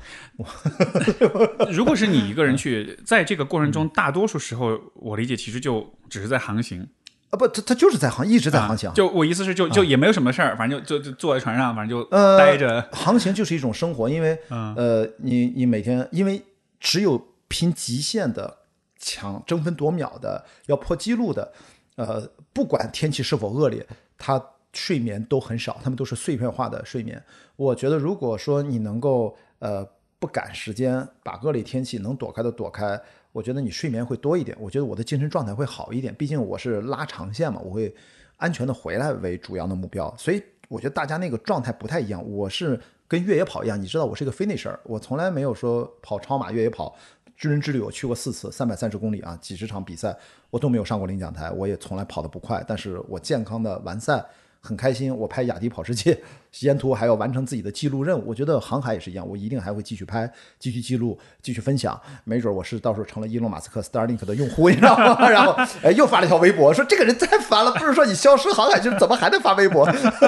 [1.71, 6.89] 如果是你一个人去， 在这个过程中，大多数时候我理解其实就只是在航行，
[7.31, 8.91] 啊，不，他他就是在航，一直在航行。
[8.91, 12.89] 啊就我意思是就，就也没有什么事儿，反正就就就坐在船上，反正就呃待着。
[12.93, 16.43] 航行就是一种生活，因为、嗯呃，你你每天因为
[16.81, 18.59] 只有拼极限的、
[18.99, 21.53] 抢争分夺秒的、要破纪录的，
[21.97, 23.87] 呃，不管天气是否恶劣，
[24.19, 24.43] 他
[24.73, 27.23] 睡眠都很少，他们都是碎片化的睡眠。
[27.57, 29.87] 我觉得，如果说你能够呃
[30.19, 33.01] 不赶时间，把恶劣天气能躲开的躲开，
[33.33, 36.15] 我觉得你睡眠会多一点，我觉得我的精神状态会好一点。
[36.15, 37.95] 毕竟我是拉长线嘛，我会
[38.37, 42.23] 安全的回来为主要的目标，所以我觉得大家那个状态不太一样。
[42.31, 46.95] 我是跟越野跑一样，你知道我是一个 finisher，我从来没有说跑超马越野跑。
[47.37, 50.17] 军人之旅我去过四次，三百三十公里啊，几十场比赛，
[50.49, 54.25] 我都没有上过领奖台，我也从来跑得不快，但是我健康的完赛，
[54.67, 55.15] 很开心。
[55.17, 56.19] 我拍雅迪跑世界，
[56.61, 58.25] 沿途还要完成自己的记录任务。
[58.27, 61.99] 我觉得航海也是一样，我一定还会继续拍，继续记录，继续分享。
[62.25, 65.29] 没准我是到时候成了伊隆马斯克 Starlink 的用户， 你知道吗？
[65.31, 65.53] 然后
[65.83, 69.87] 哎又发了一条微博，说这个人太烦了，不是说你消失航海，就是怎么还在发微博，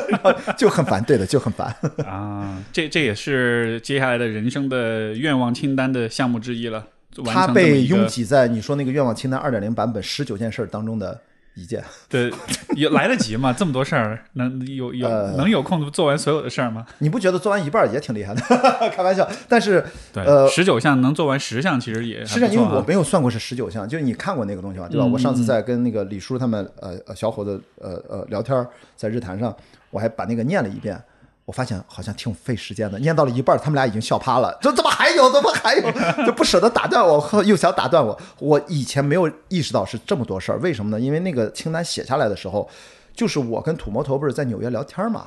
[0.08, 1.74] 然后就很烦，对的，就很烦。
[2.06, 6.86] 啊，这这也是接下来的人生的愿望清单的项目之一了。
[7.24, 11.20] 完他被拥挤在你说那个愿望清单二点零版本十九件事儿当中的
[11.58, 11.82] 一件。
[12.08, 12.32] 对，
[12.76, 13.52] 有来得及吗？
[13.52, 16.86] 这么多事儿，能有有、呃能有空做完所有的事儿吗？
[16.98, 18.40] 你不觉得做完一半儿也挺厉害的？
[18.94, 24.88] 开玩笑，但是对，呃十九项能做完十项，其实也还实际上，不错啊因为我没有算过是十九项，就是你看过那个东西吗？
[24.88, 25.06] 对吧？
[25.06, 28.66] 嗯我上次在跟那个李叔他们呃呃小伙子呃呃聊天，
[28.96, 29.54] 在日坛上，
[29.90, 31.00] 我还把那个念了一遍。
[31.48, 35.90] 我发现好像挺费时间的，念到了一半，他们俩已经笑趴了， 说怎么还有，怎么还有，
[36.26, 38.20] 就不舍得打断我，又想打断我。
[38.38, 41.00] 我以前没有意识到是这么多事儿，为什么呢？
[41.00, 42.68] 因为那个清单写下来的时候，
[43.14, 45.26] 就是我跟土魔头不是在纽约聊天嘛，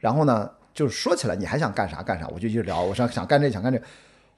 [0.00, 3.80] 然后呢，就是说起来你还想干啥干啥，我就一直聊，我说想干这想干这，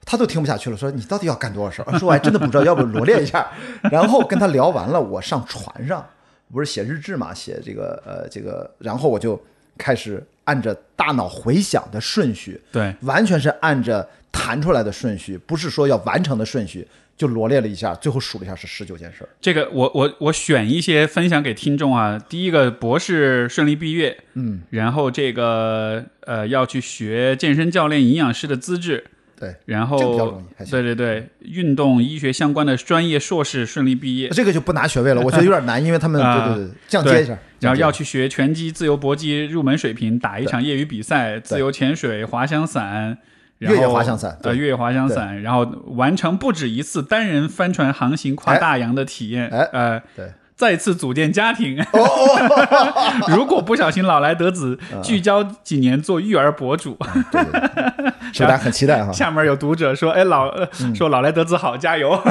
[0.05, 1.97] 他都听不下去了，说你到底要干多少事儿？
[1.97, 3.47] 说我还真的不知道，要不罗列一下。
[3.89, 6.05] 然后跟他聊完了，我上船上
[6.53, 9.41] 不是写日志嘛，写这个呃这个，然后我就
[9.77, 19.29] 开始按着大脑回想的顺序，对，完全是按着弹出来的顺序，不是说要完成的顺序，就罗列了一下，最后数了一下是十九件事儿。
[19.39, 22.19] 这个我我我选一些分享给听众啊。
[22.29, 29.05] 第一个，博士顺利毕业，嗯，然后这个呃要去学健身教练、营养师的资质，
[29.43, 43.17] 对，然后对对对，运动医学相关的专业硕士顺利毕业，这个就不拿学位了，我觉得有点难， 因为他们啊对对对降阶一下，然后要去学拳击、自由搏击入门水平，打一场业余比赛，自由潜水、滑翔伞。
[43.59, 44.51] 然后越野滑翔伞对。
[44.51, 45.63] 呃，越野滑翔伞，然后
[45.95, 49.59] 完成不止一次单人帆船航行跨大洋的体验，哎。
[49.71, 51.81] 呃，对，再次组建家庭。
[51.91, 56.97] 哦 如果不小心老来得子，聚焦几年做育儿博主。
[57.31, 57.51] 对对
[57.97, 59.11] 对，是大家很期待哈。
[59.11, 60.53] 下面有读者说：“哎，老
[60.95, 62.11] 说老来得子好，加油。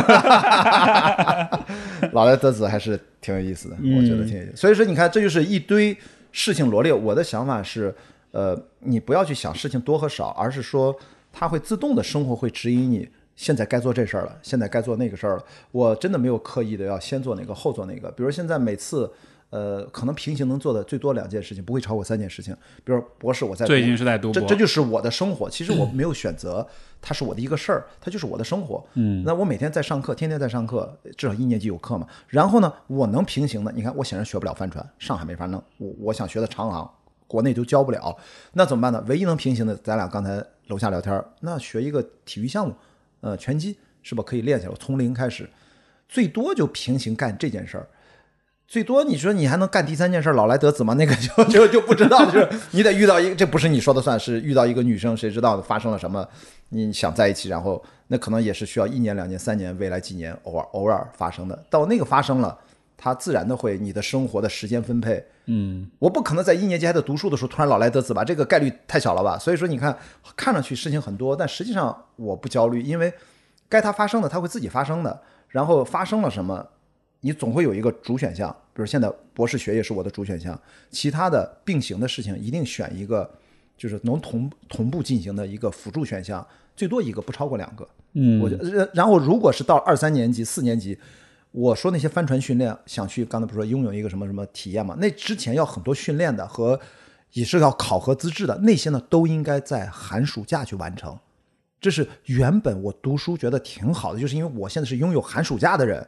[2.12, 4.56] 老来得子还是挺有意思的，我觉得挺有意思。
[4.56, 5.96] 所以说，你看，这就是一堆
[6.32, 6.92] 事情罗列。
[6.92, 7.94] 我的想法是，
[8.32, 10.94] 呃，你不要去想事情多和少，而是说
[11.32, 13.08] 它会自动的生活会指引你。
[13.34, 15.44] 现在该做这事儿了，现在该做那个事儿了。
[15.70, 18.10] 我真的没有刻意的要先做哪个后做哪个。
[18.12, 19.10] 比如现在每次，
[19.50, 22.54] 呃，可能平行能做的最多两件事情，不会超过三件事情。
[22.84, 25.50] 比如博士，我在”最读近是在读博这，这就是我的生活。
[25.50, 26.66] 其实我没有选择，
[27.00, 28.82] 它是我的一个事儿，它就是我的生活。
[28.94, 32.06] 嗯，那我每天在上课，天天在上课，至少一年级有课嘛。
[32.28, 35.62] 然后呢，我能平行的，你看我显然学不了帆船，上海没法弄。
[35.78, 36.90] 我我想学的长航，
[37.26, 38.16] 国内都教不了，
[38.52, 39.04] 那怎么办呢？
[39.06, 42.74] 唯一能平行的，咱俩刚才楼下聊天儿，那学一个体育项目，
[43.22, 44.22] 呃，拳击是吧？
[44.22, 45.48] 可以练起来，从零开始，
[46.08, 47.88] 最多就平行干这件事儿。
[48.68, 50.94] 最多你说你还能干第三件事儿，老来得子吗？
[50.94, 56.26] 那个 就就就不知道，就是你得遇到一个，这不是你说的算，是遇到一个女生，谁知道发生了什么？
[56.70, 61.64] 你想在一起，然后那可能也是需要一年、两年、三年，未来几年偶尔偶尔发生的。
[61.68, 62.58] 到那个发生了，
[63.02, 69.36] 它自然的会你的生活的时间分配，嗯，我不可能在一年级还在读书的时候突然老来得子吧，这个概率太小了吧？
[69.36, 69.98] 所以说你看，
[70.36, 73.12] 看上去事情很多，但实际上我不焦虑，因为
[73.68, 76.64] 该它发生的它会自己发生的，然后发生了什么，
[77.22, 80.56] 你总会有一个主选项，比如现在博士学业是我的主选项，
[80.92, 83.28] 其他的并行的事情一定选一个，
[83.76, 87.84] 就是能同同步进行的一个辅助选项，最多一个，不超过两个。
[88.14, 90.96] 嗯我觉得，然后如果是到二三年级、四年级，
[91.52, 94.96] 我说那些帆船训练，想去刚才不是说拥有一个什么什么体验嘛？
[94.98, 96.80] 那之前要很多训练的和
[97.32, 101.16] 也是要考核资质的，那些呢都应该在寒暑假去完成。
[101.80, 106.06] 这是原本我读书觉得挺好的，就是因为我现在是拥有寒暑假的人，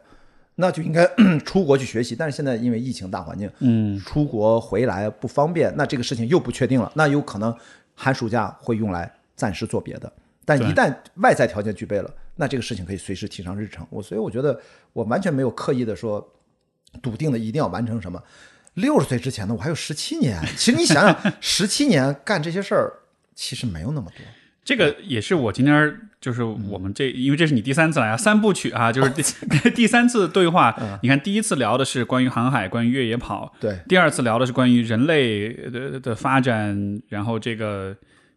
[0.55, 1.05] 那就应该
[1.45, 2.15] 出国去学习。
[2.15, 7.55] 但是现在因为疫情大环境，嗯，出国回来不方便，那这个事情又不确定了，那有可能
[7.95, 10.11] 寒暑假会用来暂时做别的。
[10.45, 13.87] 但一旦外在条件具备了，那这个事情可以随时提上日程。
[13.91, 14.61] 我所以我觉得
[14.93, 16.33] 我完全没有刻意的说
[17.03, 18.23] 笃定的一定要完成什么。
[18.75, 20.41] 六十岁之前呢，我还有十七年。
[20.57, 22.93] 其实你想想，十七年干这些事儿，
[23.35, 24.25] 其实没有那么多。
[24.65, 29.23] 这个也是我今天儿就是我们这，因为这是你第三次来啊，三部曲啊，就是第
[29.77, 30.75] 第三次对话。
[31.03, 37.95] 你看，第一次聊的是关于航海，关于越野跑；对，第二次聊的是关于人类的的发展，然后这个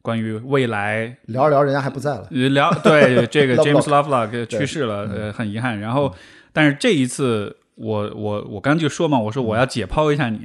[0.08, 1.17] 关于未来。
[1.26, 2.30] 聊着聊人家还不在了。
[2.32, 5.78] 呃聊 对这个 James Lovelock 去世了，呃，很遗憾。
[5.78, 6.15] 然后，
[6.54, 7.58] 但是这一次。
[7.80, 10.39] 我我我刚刚就说嘛，我说我要解剖一下你，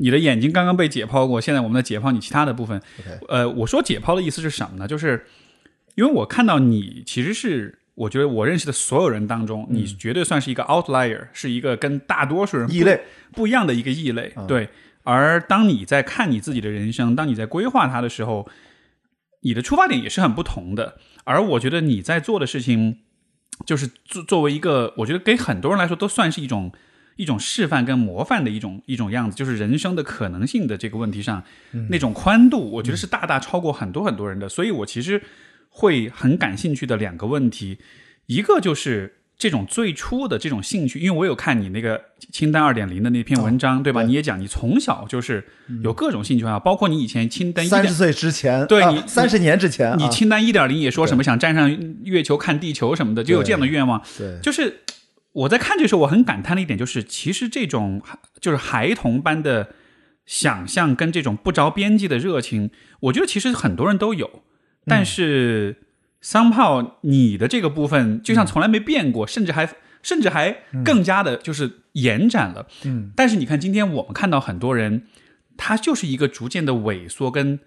[0.00, 2.78] 你的眼睛刚刚被解剖过，现在我们在解剖你其他的部分。
[3.26, 4.86] 呃，我说解剖的意思是什么呢？
[4.86, 5.24] 就是
[5.94, 13.00] 因为我看到你其实是，我觉得我认识的所有人当中，你绝对算是一个 outlier，是一个跟大多数人异类
[13.32, 14.30] 不一样的一个异类。
[14.46, 14.68] 对，
[15.04, 18.46] 而当你在看你自己的人生，当你在规划它的时候，
[19.44, 20.98] 你的出发点也是很不同的。
[21.24, 22.98] 而我觉得你在做的事情，
[23.64, 26.72] 就是作作为一个，我觉得给很多人来说都算是一种
[27.16, 31.42] 一种示范跟模范的一种一种样子，就是人生的可能性的这个问题上，
[31.88, 34.48] 那种宽度，我觉得是大大超过很多很多人的。
[34.48, 35.22] 所以我其实
[35.70, 37.78] 会很感兴趣的两个问题，
[38.26, 39.20] 一个就是。
[39.36, 42.00] 这种最初的这种兴趣，因为我有看你那个
[42.32, 44.02] 清单二点零的那篇文章，对吧？
[44.02, 45.44] 你也讲你从小就是
[45.82, 49.96] 有各种兴趣爱好，包括你以前清单三十岁之前，啊对你三十年之前，啊。
[49.98, 51.70] 你清单一点零也说什么想站上
[52.04, 54.00] 月球看地球什么的，就有这样的愿望。
[54.16, 54.38] 对。
[54.40, 54.80] 就是
[55.32, 58.00] 我在看这时候，我很感叹的一点就是，其实这种
[58.40, 59.70] 就是孩童般的
[60.24, 62.70] 想象跟这种不着边际的热情，
[63.00, 64.42] 我觉得其实很多人都有，
[64.86, 65.83] 但是桑
[66.50, 69.68] 炮你的这个部分就像从来没变过，甚至还
[70.02, 72.66] 甚至还更加的就是延展了。
[72.84, 75.02] 嗯，但是你看，今天我们看到很多人，
[75.58, 77.60] 他就是一个逐渐的萎缩跟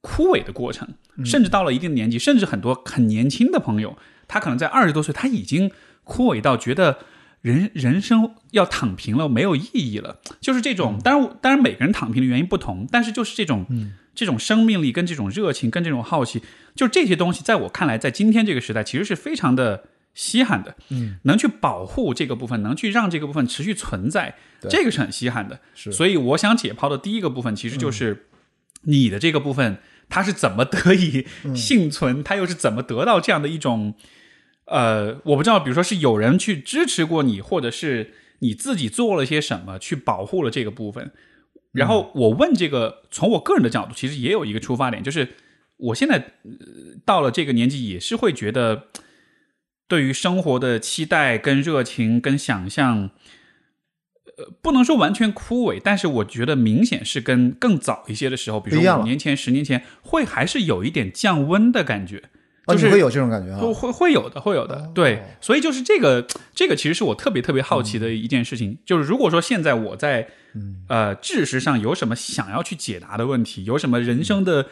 [0.00, 0.88] 枯萎的过程，
[1.24, 5.72] 甚至到了一定年纪，甚至很多很年轻的朋友，他可能在二十多岁，他已经
[6.04, 6.98] 枯萎到觉得
[7.40, 10.20] 人人生要躺平了，没有意义了。
[10.40, 13.66] 就是这种，当然，当然每个人躺平的原因不同，但是就是这种，
[14.18, 16.42] 这种生命力跟这种热情跟这种好奇，
[16.74, 20.74] 就这些东西，在我看来，在今天这个时代，其实是非常的稀罕的。
[20.88, 24.34] 嗯，能去保护这个部分，能去让这个部分持续存在，
[24.68, 25.60] 这个是很稀罕的。
[25.72, 28.26] 是所以我想解剖的第一个部分，其实就是
[28.82, 29.78] 你的这个部分，
[30.08, 33.94] 它是怎么得以幸存，它又是怎么得到这样的一种，
[34.64, 41.12] 呃，我不知道，比如说是有人去支持过你，或者是你自己做了些什么去保护了这个部分。
[41.72, 45.28] 然后我问这个，从我个人的角度，其实也有一个出发点，就是
[45.76, 46.50] 我现在、呃
[47.04, 48.88] 到了这个年纪，也是会觉得
[49.86, 53.10] 对于生活的期待、跟热情、跟想象，
[54.36, 62.24] 呃不能说完全枯萎，但是我觉得明显是跟更早一些的时候，比如五年前、十年前，会还是有一点降温的感觉。
[62.68, 63.58] 哦，就是你会有这种感觉啊？
[63.58, 70.28] 会会会有的，会有的，对，所以就是这个，这个其实是我特别特别好奇的一件事情，就是如果说现在我在
[70.88, 74.66] 呃知识上有什么想要去解答的问题，有什么人生的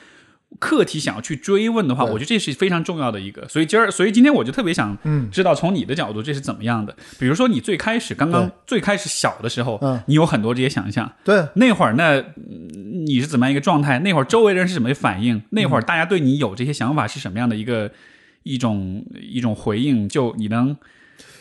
[0.58, 3.46] 课题想要去追问的话，我觉得这是非常重要的一个。
[3.48, 6.94] 所以今儿，所以今天我就特别想嗯知道从你的角度这是怎么样的。
[7.18, 13.98] 比如说你最开始刚刚最开始小的时候嗯，你有很多这些想象，对，那会儿呢，嗯你是怎么样一个状态？
[14.00, 15.42] 那会儿周围人是什么反应？
[15.50, 17.90] 那会儿大家对你有这些想法是什么样的一个
[18.42, 20.08] 一种一种回应？
[20.08, 20.76] 就你能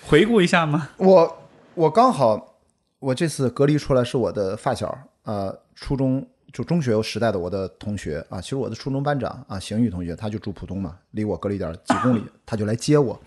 [0.01, 0.89] 回顾一下吗？
[0.97, 2.55] 我我刚好，
[2.99, 13.19] 我这次隔离出来是我的发小，呃，初中就中学时代的我的同学啊，其实我的初中班长啊，邢宇同学，他就住浦东嘛，离我隔了一点儿几公里，他就来接我，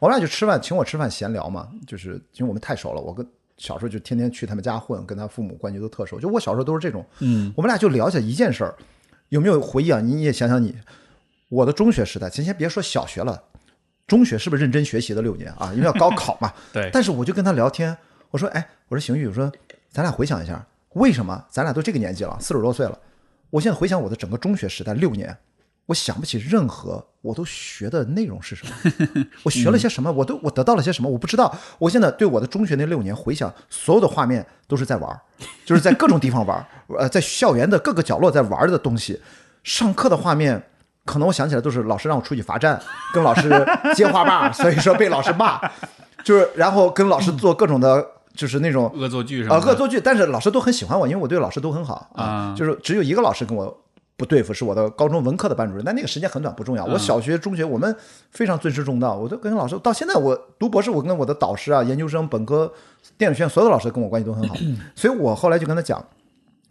[0.00, 3.24] 我们俩就吃饭，请我吃饭闲聊嘛，就是因为我们太熟了，我跟
[3.56, 8.74] 小时候就天天去他们家混，跟他父母关系都特熟，就我小时候都是这种，嗯，我们俩就聊起来一件事儿，
[9.28, 10.00] 有没有回忆啊？
[10.00, 10.74] 你也想想你，
[11.50, 13.44] 我的中学时代，咱先别说小学了，
[14.08, 15.72] 中学是不是认真学习的六年啊？
[15.72, 16.52] 因为要高考嘛。
[16.74, 17.96] 对但是我就跟他聊天，
[18.32, 19.52] 我说，哎，我说邢宇，我说
[19.92, 22.98] 咱俩回想一下，为什么咱俩都这个年纪了，四十多岁了，
[23.50, 25.36] 我现在回想我的整个中学时代六年，
[25.86, 31.54] 我想不起任何我都学的内容是什么， 我学了些什么，我都我得到了些什么，我不知道。
[31.78, 35.20] 我现在对我的中学那六年回想，所有的画面都是在玩儿，
[35.64, 36.66] 就是在各种地方玩儿，
[36.98, 39.20] 呃，在校园的各个角落在玩儿的东西。
[39.64, 40.60] 上课的画面，
[41.04, 42.80] 可能我想起来都是老师让我出去罚站，
[43.14, 43.48] 跟老师
[43.94, 45.60] 接话把， 所以说被老师骂，
[46.24, 49.66] 就是然后跟老师做各种的，就是那种恶作剧什么啊，的？
[49.66, 53.82] 恶作剧，但是老师都很喜欢我，因为我对老师都很好啊就是只有一个老师跟我
[54.16, 56.84] 不对付，是我的高中文科的班主任，但那个时间很短，不重要。
[56.84, 57.94] 我小学、中学我们
[58.30, 62.72] 非常尊师重道，我都跟老师到现在我读博士，我跟我的导师啊、研究生、本科、
[63.18, 64.54] 电影学院所有的老师跟我关系都很好，
[64.94, 66.04] 所以我后来就跟他讲，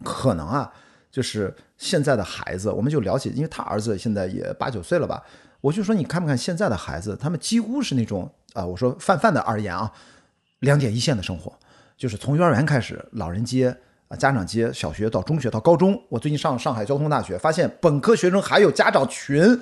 [0.02, 0.72] 可能啊，
[1.10, 5.22] 就是现在的孩子，我们就聊起，因为他儿子现在也八九岁了吧，
[5.60, 9.90] 我就说你看不看现在的孩子，他们几乎是那种啊、我说泛泛的而言啊，
[10.62, 11.52] 两点一线的生活，
[11.96, 13.76] 就是从幼儿园开始，老人接
[14.08, 16.00] 啊，家长接，小学到中学到高中。
[16.08, 19.60] 我最近上上海交通大学，发现本科学生还有家长群。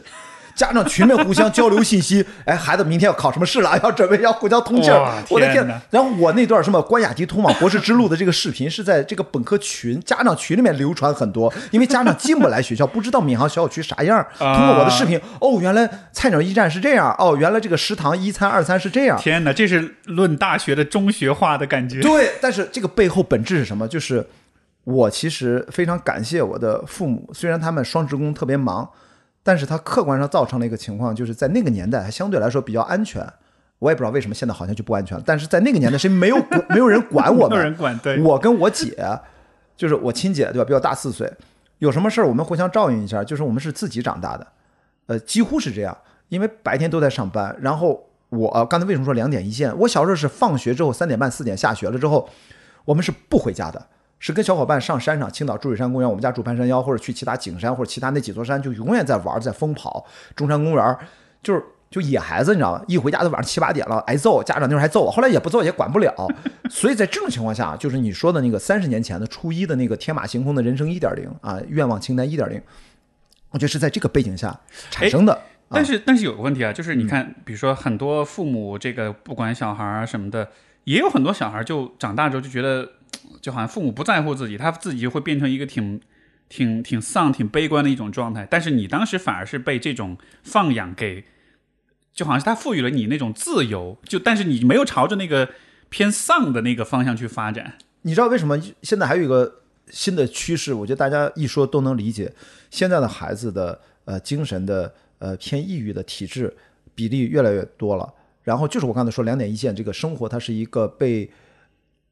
[0.61, 5.11] 家长群里面互相交流信息， 哎，孩子明天要考什么试了， 要准备要互相通气儿。
[5.31, 5.66] 我的天！
[5.88, 14.23] 然后我那段什么关雅迪通往博士之路的这个视频是在这个本科群家长群里面流传很多，因为家长进不来学校，不知道闵行小区啥样。
[14.37, 19.18] 通过我的视频，哦，原来菜鸟驿站是这样，哦，原来这个食堂一餐二餐是这样。
[19.18, 22.03] 天哪，这是论大学的中学化的感觉。
[22.03, 23.88] 对，但是这个背后本质是什么？
[23.88, 24.27] 就是
[24.85, 28.87] 我其实非常感谢我的父母，虽然他们双职工特别忙，
[29.42, 33.26] 但是它客观上造成了一个情况，就是在那个年代还相对来说比较安全。
[33.79, 38.94] 我也不知道为什么现在好像就不安全了，但是在那个年代是没有管 没有人管我没们，有人管，对，我跟我姐，
[39.74, 41.33] 就是我亲姐对吧，比我大四岁，
[41.79, 44.46] 有什么事儿我们互相照应一下，就是我们是自己长大的，
[45.07, 45.96] 呃，几乎是这样，
[46.29, 49.74] 因为白天都在上班，然后我、呃刚才为什么说两点一线？
[49.79, 52.29] 我小时候是放学之后三点半四点下学了之后，
[52.85, 53.87] 我们是不回家的，
[54.20, 60.06] 是跟小伙伴上山上，青岛珠水山公园，我们家住盘山腰，或者去其他景山或者其他那几座山，就永远在玩，在疯跑。
[60.37, 60.96] 中山公园
[61.42, 62.85] 就是就野孩子，你知道吗？
[62.87, 66.14] 一回家都晚上七八点了，挨揍，家长那时候还揍我，后来也不揍也管不了。
[66.70, 72.62] 所以在这种情况下，就是你说的那个三十年前的初一的那个天马行空的人生一点零啊，愿望清单一点零，
[73.50, 75.40] 我觉得是在这个背景下产生的。
[75.70, 80.48] 但是但是有个问题啊，就是你看，比如说很多父母这个不管小孩啊什么的，
[80.85, 82.88] 也有很多小孩就长大之后就觉得，
[83.40, 86.01] 就好像父母不在乎自己，他自己就会变成一个挺
[86.49, 88.47] 挺挺丧、挺悲观的一种状态。
[88.51, 91.25] 但是你当时反而是被这种放养给，
[92.12, 95.51] 就好像是他赋予了你那种自由，就但是你没有朝着那个
[95.88, 97.75] 偏丧的那个方向去发展。
[98.03, 100.73] 你知道为什么现在还有一个新的趋势？
[100.73, 102.33] 我觉得大家一说都能理解。
[102.71, 106.57] 现在的孩子的呃精神的呃偏抑郁的体质
[106.95, 108.12] 比例越来越多了。
[108.43, 111.31] 然后就是我刚才说两点一线，这个生活它是一个被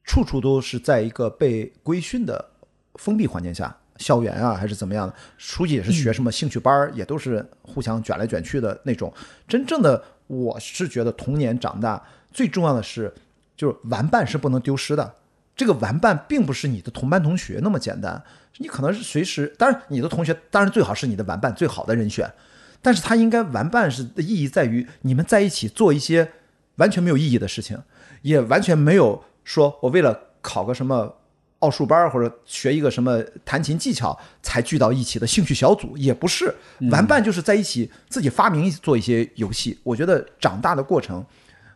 [0.09, 2.43] 处处都是在一个被规训的
[2.95, 9.13] 封闭环境下，校园啊还是怎么样的，出去也是学什么兴趣班儿，也都是互相卷来卷去的那种。
[9.47, 13.13] 真正的我是觉得童年长大最重要的是，
[13.55, 15.13] 就是玩伴是不能丢失的。
[15.55, 18.23] 这个玩伴并不是你的同班同学那么简单，
[18.57, 22.27] 你可能是随时，当然你的同学当然最好是你的玩伴最好的人选，
[22.81, 26.31] 但是他应该玩伴是的意义在于你们在一起做一些
[26.77, 27.77] 完全没有意义的事情，
[28.23, 31.11] 也完全没有说我为了考个什么
[31.57, 36.53] 奥数班或者学一个什么弹琴技巧才聚到一起的兴趣小组，也不是
[36.91, 39.75] 玩伴就是在一起自己发明做一些游戏。
[39.81, 41.25] 我觉得长大的过程，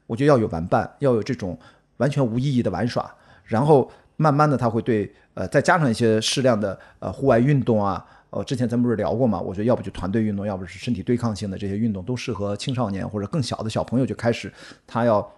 [0.06, 1.58] 我觉得要有玩伴，要有这种
[1.98, 3.12] 完全无意义的玩耍。
[3.44, 8.06] 然后慢慢的他会对呃再加上一些适量的呃户外运动啊。
[8.30, 9.40] 呃，之前咱们不是聊过吗？
[9.40, 14.52] 我觉得要不就团队运动，要不是身体对抗性的这些运动，都适合青少年或者更小的小朋友就开始，
[14.88, 15.32] 他要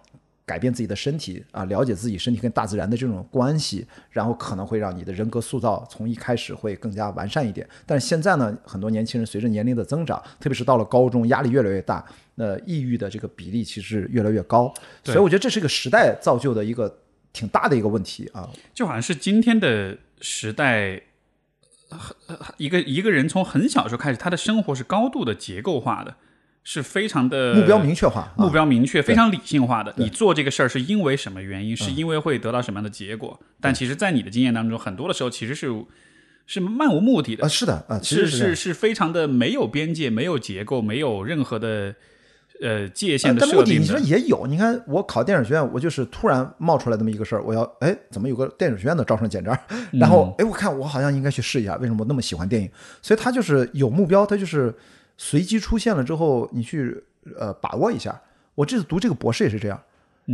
[0.46, 7.68] 改变自己的身体啊，了解自己身体跟大自然的这种关系，然后可能会让你的人格塑造从一开始会更加完善一点。
[7.84, 14.72] 但是现在呢，很多年轻人随着年龄的增长，特别是到了高中，压力越来越大，那抑郁的这个比例其实越来越高。
[15.02, 17.00] 所以我觉得这是一个时代造就的一个
[17.32, 18.48] 挺大的一个问题啊。
[18.72, 21.02] 就好像是今天的时代，
[21.88, 26.16] 呃一个一个人从很小时候开始，他的生活是高度的结构化的，
[26.68, 29.94] 是非常的目标明确化，啊目标明确，非常理性化的。
[29.98, 31.76] 你做这个事儿是因为什么原因？
[31.76, 33.38] 是因为会得到什么样的结果？
[33.60, 35.72] 但其实，在你的经验当中，很多的时候其实是
[36.44, 41.94] 是漫无目的的啊，，是的啊，其是实是是是非常的没有边界、没有结构、没有任何的
[42.60, 43.96] 呃界限的但目的你说。
[44.00, 49.56] 也有，你看我考电影学院，我就是突然冒出来这么一个事儿，我要哎，怎么有个电影学院的招生简章？
[49.92, 52.68] 然后哎，我看我好像应该去试一下，为什么我那么喜欢电影？
[53.00, 54.74] 所以他就是有目标，他就是
[55.16, 57.04] 随机出现了之后，你去
[57.38, 58.20] 呃把握一下。
[58.54, 59.80] 我这次读这个博士也是这样，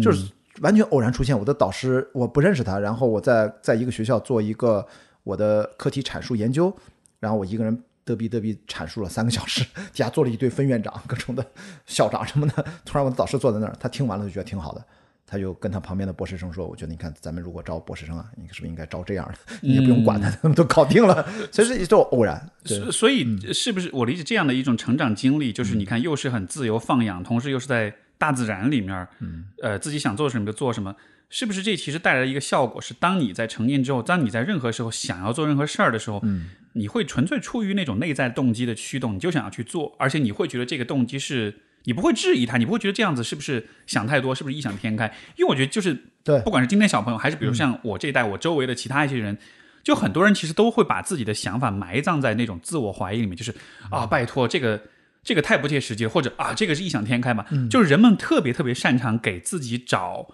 [0.02, 0.30] 就是
[0.60, 1.36] 完全偶然出现。
[1.36, 4.86] 我的导师我不认识他，然后我在在一个学校做一个
[5.24, 6.72] 我的课题阐述研究，
[7.18, 7.76] 然后我一个人
[8.06, 11.44] 嘚逼嘚逼阐述了三个小时， 底下坐了一堆分院长、各种的
[11.84, 12.64] 校长什么的。
[12.84, 14.84] 突然我的导师坐在那儿，他听完了就觉得挺好的，
[15.32, 19.54] 他就跟他旁边的博士生说：“我觉得你看咱们如果招博士生啊，你是不是应该招这样的？
[19.62, 21.26] 你也不用管他，他们都搞定了。
[21.50, 22.50] ”所以这就偶然。
[22.66, 30.94] 所所以是不是我理解这样的一种成长经历，就是你看又是很自由放养，同时又是在大自然里面，嗯，呃，自己想做什么就做什么，
[31.30, 41.54] 是不是这其实带来的一个效果是，当你在成年之后，当你在任何时候想要做任何事儿的时候，嗯，你会纯粹出于那种内在动机的驱动，你就想要去做，而且你会觉得这个动机是。
[41.84, 45.06] 你不会质疑他，你不会觉得这样子是不是想太多，是不是异想天开？
[45.36, 49.36] 因为我觉得就是对不管是今天小朋友，还是比如像我这一代，我周围的其他一些人，
[49.82, 53.52] 就很多人其实都会把自己的想法埋葬在那种自我怀疑里面，就是
[53.90, 54.80] 啊，拜托这个
[55.24, 57.44] 这个太不切实际了，或者啊，这个是异想天开嘛。
[57.68, 60.28] 就是人们特别特别擅长给自己找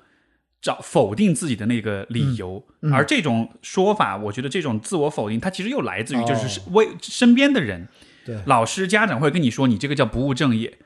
[0.60, 7.88] 找否定自己的那个理由，而这种说法，我觉得这种自我否定，它其实又来自于就是是为身边的人，
[8.26, 10.78] 对老师、家长会跟你说，你这个叫不务正业。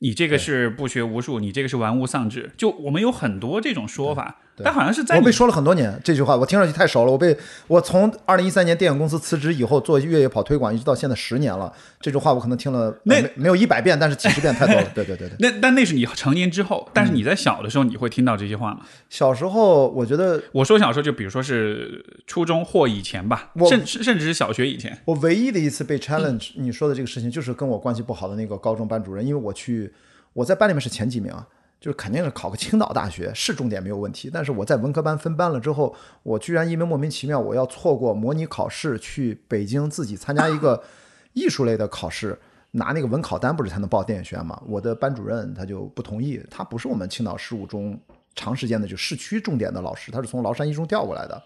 [0.00, 2.52] 你这个是不学无术，你这个是玩物丧志。
[2.56, 7.12] 就我们有很多这种说法，但好像是在我被说了很多年这句话，我听上去太熟了。
[7.12, 7.36] 我被
[7.66, 11.72] 我从二零一三年电影公司辞职以后做越野跑推广，一直到现在十年了。
[12.00, 14.86] 这句话我可能听了那呃没没有一百遍，但是几十遍太多 了。
[14.94, 15.36] 对对对对。
[15.38, 18.80] 那但那是你成年之后，但是你在小的时候，你会听到这些话吗？
[19.08, 24.98] 小时候我觉得我说小时候，就比如说是初中或以前吧，甚甚甚至是小学以前。
[25.04, 29.92] 我唯一的一次被 challenge 你说的这个事情，就是跟我关系不好的那个高中班主任，因为我去
[30.32, 31.46] 我在班里面是前几名啊，
[31.80, 40.82] 就是肯定是考个青岛大学是重点没有问题，但是我在文科班分班了之后，我居然因为莫名其妙我要错过模拟考试，去北京自己参加一个
[41.34, 42.38] 艺术类的考试。
[42.72, 44.62] 拿那个文考单不是才能报电影学院嘛？
[44.66, 47.98] 我的班主任他就不同意，他不是我们青岛十五中
[48.34, 51.42] 长时间的就市区重点的老师，他是从崂山一中调过来的。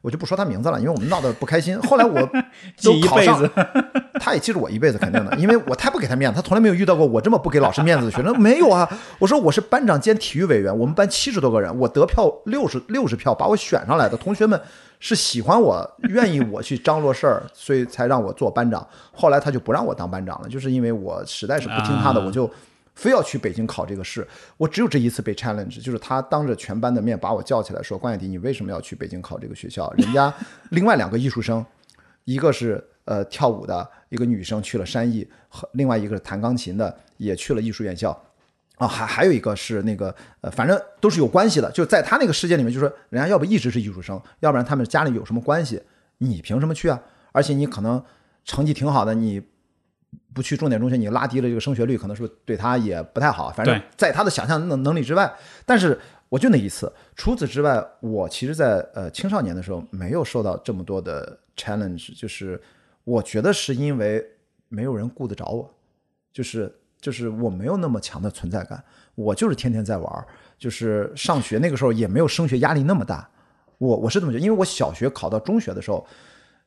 [0.00, 1.80] 我就不说他名字了，因为我们闹得不开心。
[1.82, 2.14] 后来我
[2.82, 3.52] 都考上辈子，
[4.20, 8.88] 他也记住我一辈子，肯定的，因为我太不给他面子，他从来没有遇到过我这么不给老师面子的学生，没有啊。
[9.18, 14.60] 我说我是班长兼体育委员，我们班七十多个人，我得票六十六十票把我选上来的，同学们
[15.00, 18.86] 是喜欢我，愿意我去张罗事儿，所以才让我做班长。
[19.12, 22.48] 后来他就不让我当班长了，就是因为我实在是不听他的，啊我就。
[22.98, 24.26] 非要去北京考这个试，
[24.56, 29.88] 我只有这一次被 challenge，就是他当着全班的面把我叫起来说：“关雅迪，你为什么要去北京考这个学校？
[29.96, 30.34] 人家
[30.70, 31.64] 另外两个艺术生，
[32.24, 38.10] 一个是呃跳舞的一个女生去了山艺，和另外一个是弹钢琴的也去了艺术院校。
[38.78, 41.70] 啊，还还有一个是那个呃，反正都是有关系的。
[41.70, 45.80] 就在他那个世界里面，就说人家要不一直是艺术生，要不然他们家里有什么关系，
[46.18, 47.00] 你凭什么去啊？
[47.30, 48.02] 而且你可能
[48.44, 49.40] 成绩挺好的，你
[50.38, 53.50] 不去重点中学，你拉低了这个升学率，可能是不是对他也不太好。
[53.50, 55.34] 反正在他的想象能能力之外，
[55.66, 56.92] 但是我就那一次。
[57.16, 62.62] 除此之外，我其实在，呃青少年的时候没有受到这么多的 challenge，就是
[63.02, 64.24] 我觉得是因为
[64.68, 65.68] 没有人顾得着我，
[66.32, 68.80] 就是就是我没有那么强的存在感，
[69.16, 70.24] 我就是天天在玩儿，
[70.56, 73.28] 就是上学那个时候也没有升学压力那么大。
[73.78, 76.04] 我我是这么觉得，因为我小学考到中学的时候，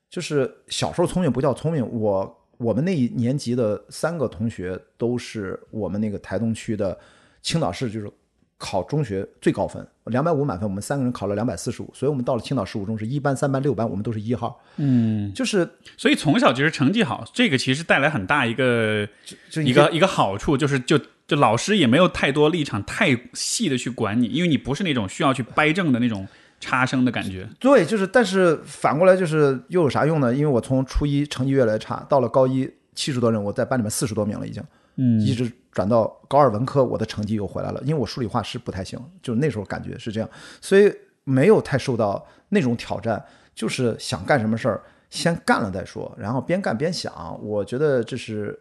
[0.10, 6.98] 就是小时候聪明不叫聪明，我我们那一年级的三个同学都是我们那个台东区的
[7.42, 8.10] 青岛市，就是
[8.58, 19.08] 考中学最高分，两百五满分，我们三个人考了两百四十五，所以我们到了青岛十五中是一班、三班、六班，我们都是一号，嗯，就是所以从小其实成绩好，这个其实带来很大一个
[19.50, 26.28] 就一个一个好处，就是就就老师也没有太多立场太细的去管你，因为你不是那种需要去掰正的那种
[26.62, 27.50] 差生的感觉。
[27.60, 30.34] 对，就是，但是反过来就是又有啥用呢？
[30.34, 34.64] 因为我从初一成绩越来越差，到了高一七十多人，我在班里面四十多名了已经，
[34.96, 40.30] 嗯一直转到高二文科，我的成绩又回来了，因为我数理化是不太行，就那时候感觉是这样，
[40.62, 40.94] 所以
[41.24, 43.22] 没有太受到那种挑战，
[43.56, 48.58] 就是想干什么事儿先干了再说，然后边干边想，我觉得这是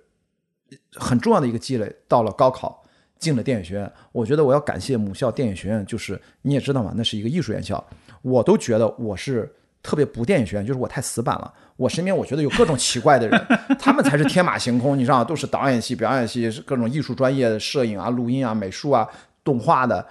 [0.94, 1.94] 很重要的一个积累。
[2.08, 2.79] 到了高考。
[3.20, 7.82] 进了电影学院，我觉得我要感谢母校电影学院，就是你也知道嘛，那是一个艺术院校，
[8.22, 9.48] 我都觉得我是
[9.82, 11.52] 特别不电影学院，就是我太死板了。
[11.76, 13.46] 我身边我觉得有各种奇怪的人，
[13.78, 19.06] 他们才是天马行空，你知道，都是导演系、表演系，各种艺术专业的，摄影啊、录音啊、美术啊、
[19.44, 20.04] 动画的。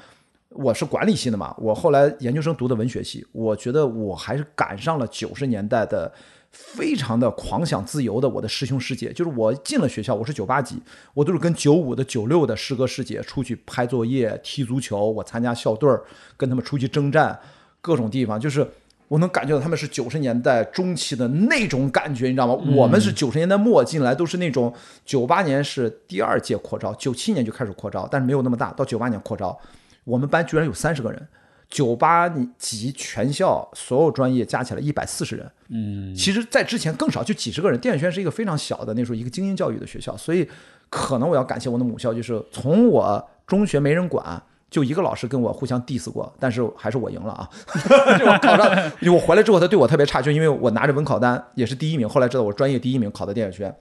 [0.49, 6.11] 我是管理系的嘛，我后来研究生读的文学系，我觉得我还是赶上了九十年代的。
[6.51, 10.81] 非常的狂想自由的我的师兄师姐，就是我进了学校，我是九八级，
[11.13, 16.03] 我都是跟九五的、九六的师哥师姐出去拍作业、踢足球，我参加校队儿，
[16.35, 17.39] 跟他们出去征战，
[17.81, 18.67] 各种地方，就是
[19.07, 22.53] 我能感觉到他们是九十年代中期的那种感觉，你知道吗？
[22.75, 24.73] 我们是九十年代末进来，都是那种
[25.05, 29.57] 九八年是第二届扩招，九七年就开始扩招，但是没有那么大，到九八年扩招，
[30.03, 31.27] 我们班居然有三十个人。
[31.69, 37.79] 九八级全校所有专业加起来一百四十人，嗯，其实，在之前更少，就几十个人。
[37.79, 40.49] 电影学院是一个非常小的那时候一个精英教育的学校，所以
[40.89, 44.41] 可能我要感谢我的母校，就是从我中学没人管，
[44.71, 47.49] 就一个老师跟我互相 diss 过，但是还是我赢了啊！
[48.17, 53.75] 就我考上，我回来之后，他对我特别差，就因为我拿着文考单也是第一名，后来知道我专业第一名，考的电影学院，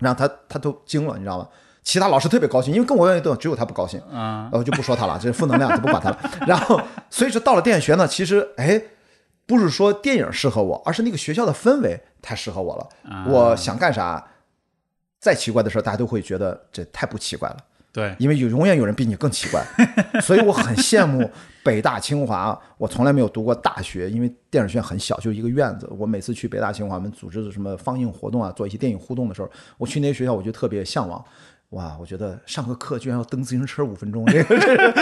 [0.00, 1.48] 然后他他都惊了，你知道吗？
[1.84, 6.30] 其他老师特别高兴，因为跟我一样，只有他不高兴然后就不说他了， 这是负能量，就不管他了。
[6.46, 6.80] 然后，
[7.10, 8.80] 所以说到了电影学呢，其实哎，
[9.46, 12.88] 不是说电影适合我，而是那个学校的氛围太适合我了。
[13.10, 14.24] 啊我想干啥，
[15.18, 17.56] 再奇怪的事儿，大家都会觉得这太不奇怪了，
[17.92, 19.60] 对，因为有永远有人比你更奇怪。
[20.22, 21.28] 所以我很羡慕
[21.64, 25.88] 北大清华，我从来没有读过大学，因为电影学院很小，就一个院子。
[25.98, 31.22] 我每次去北大清华，我们组织的什么放映活动啊，做一些电影互动的时候，我去那些学校，我就特别向往。
[31.72, 34.94] 哇，我觉得上个课居然要蹬自行车五分钟，这个这个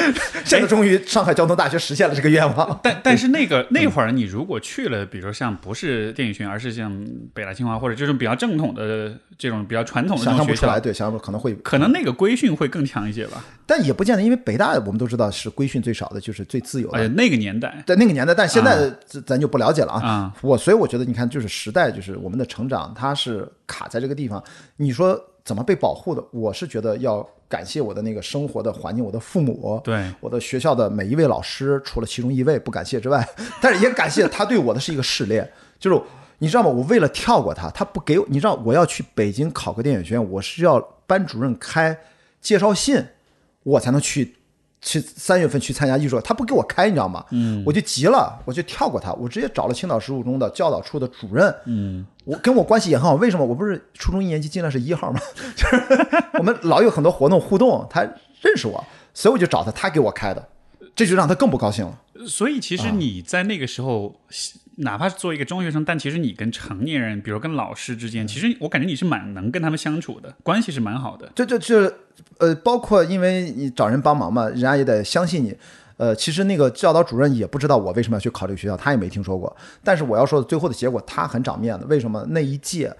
[0.44, 2.78] 现在终于上海交通大学实现了这个愿望。
[2.80, 7.04] 但但是那个那会儿，你如果去了，比如说像不是电影学院，而是像
[7.34, 13.44] 北大清华或者这种比较正统的这种比较传统的学校，象不出来，对，想象不可能会，可能那个规训会更强一些吧。
[13.66, 16.98] 但也不见得，因为北大我们都知道是规训最少的，就是最自由的。
[16.98, 20.06] 哎呀，那个年代在那个年代，但现在咱咱就不了解了啊。
[20.06, 24.42] 啊，我所以我觉得，你看，就是时代，就是我们的成长，它是卡在这个地方。
[24.76, 26.24] 你说怎么被保护的？
[26.30, 33.26] 我是觉得要感谢我的那个生活的环境，我的父母，对，我的学校的每一位老师，除了其中一位不感谢之外，
[33.60, 36.00] 但是也感谢他对我的是一个试炼，就是
[36.38, 36.68] 你知道吗？
[36.68, 41.98] 我为了跳过他，他不给我，你知道我要去北京考个电影学院，我是要班主任开
[42.40, 43.04] 介绍信，
[43.62, 44.36] 我才能去。
[44.82, 47.24] 去三月份去参加艺术，他不给我开，你知道吗？
[47.30, 51.54] 嗯，我就急了，我就跳过他，我直接找了青岛十五中的教导处的主任。
[51.66, 53.44] 嗯，我跟我关系也很好，为什么？
[53.44, 55.20] 我不是初中一年级进来是一号吗？
[55.54, 55.82] 就是
[56.38, 58.02] 我们老有很多活动互动，他
[58.40, 60.48] 认识我，所以我就找他，他给我开的，
[60.96, 61.98] 这就让他更不高兴了。
[62.26, 64.14] 所以其实你在那个时候，
[64.80, 71.30] 哪怕是做一个中学生，但其实你跟成年人，比如跟老师之间，其实我感觉你是蛮能跟他们相处的，关系是蛮好的。
[71.34, 71.94] 这这这，
[72.38, 75.56] 呃，包括因为你找人帮忙嘛，人家也得相信你。
[75.96, 79.54] 呃，其实那个教导主任也不知道我为什么要去考这个学校，他也没听说过。
[79.84, 81.84] 但是我要说的最后的结果，他很长面子。
[81.90, 82.90] 为什么那一届，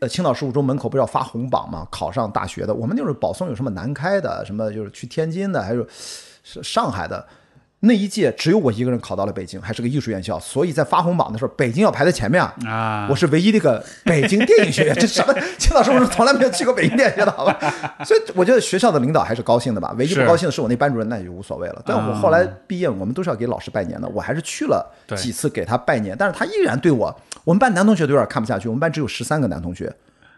[0.00, 1.88] 呃，青岛十五中门口不是要发红榜吗？
[1.90, 5.86] 考上大学的，我们就是保送有什么南开的，什么就是去天津的，还有
[6.42, 7.26] 是上海的。
[7.82, 12.54] 那一届只有我一个人考到了北京，还是个艺术院校，所以在发红榜的时候，北京要排在前面啊。
[12.66, 17.58] 啊，我是唯一的一个北京电影学院，这什么青岛是不是从来没有去过北京电影学院的好吧？
[18.04, 19.94] 所以我觉得学校的领导还是高兴的吧。
[19.96, 21.82] 唯一不高兴的是我那班主任，那也就无所谓了。
[21.86, 27.14] 但我后来毕业，我们都是要给老师拜年的，我还是去了几次给他拜年，但是他依然对我，
[27.44, 29.90] 我们班男同学都有点看不下去，我们班只有十三个男同学。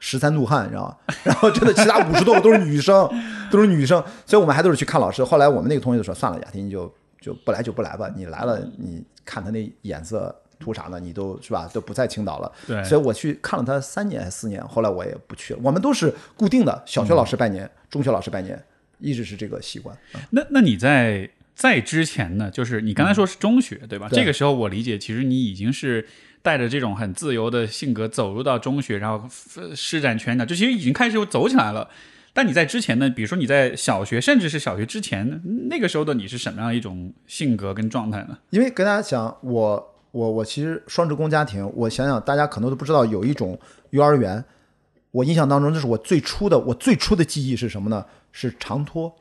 [0.04, 1.14] 十三怒汉，你知道吗？
[1.22, 3.08] 然后真的，其他五十多个都是女生，
[3.52, 5.22] 都是女生，所以我们还都是去看老师。
[5.22, 8.12] 后来我们那个同学就说：“算了，雅婷，你就就不来就不来吧。
[8.14, 11.00] 你来了，你看他那眼色图啥呢？
[11.00, 12.52] 你都是吧，都不在青岛了。
[12.66, 15.60] 对所以我去看了他三年还是四年，后来我也不去了。
[15.62, 18.62] 我们都是固定的，小学老师拜年，中学老师拜年，
[18.98, 19.96] 一直是这个习惯。
[20.30, 22.50] 那那你在在之前呢？
[22.50, 24.08] 就是你刚才说是中学，对吧？
[24.08, 26.06] 对这个时候我理解，其实你已经是
[26.42, 31.88] 带着这种很自由的性格走入到中学，然后呃施展拳脚，就其实已经开始走起来了。
[32.32, 33.10] 但你在之前呢？
[33.10, 38.38] 比如说你在小学，甚至是小学之前，那个时候的你是什么样一种性格跟状态呢？
[38.50, 43.58] 因为跟大家讲，我我我其实双职工家庭，我想想大家可能都不知道，有一种
[43.90, 44.42] 幼儿园，
[45.10, 48.06] 我印象当中就是我最初的我最初的记忆是什么呢？
[48.32, 49.14] 是长托。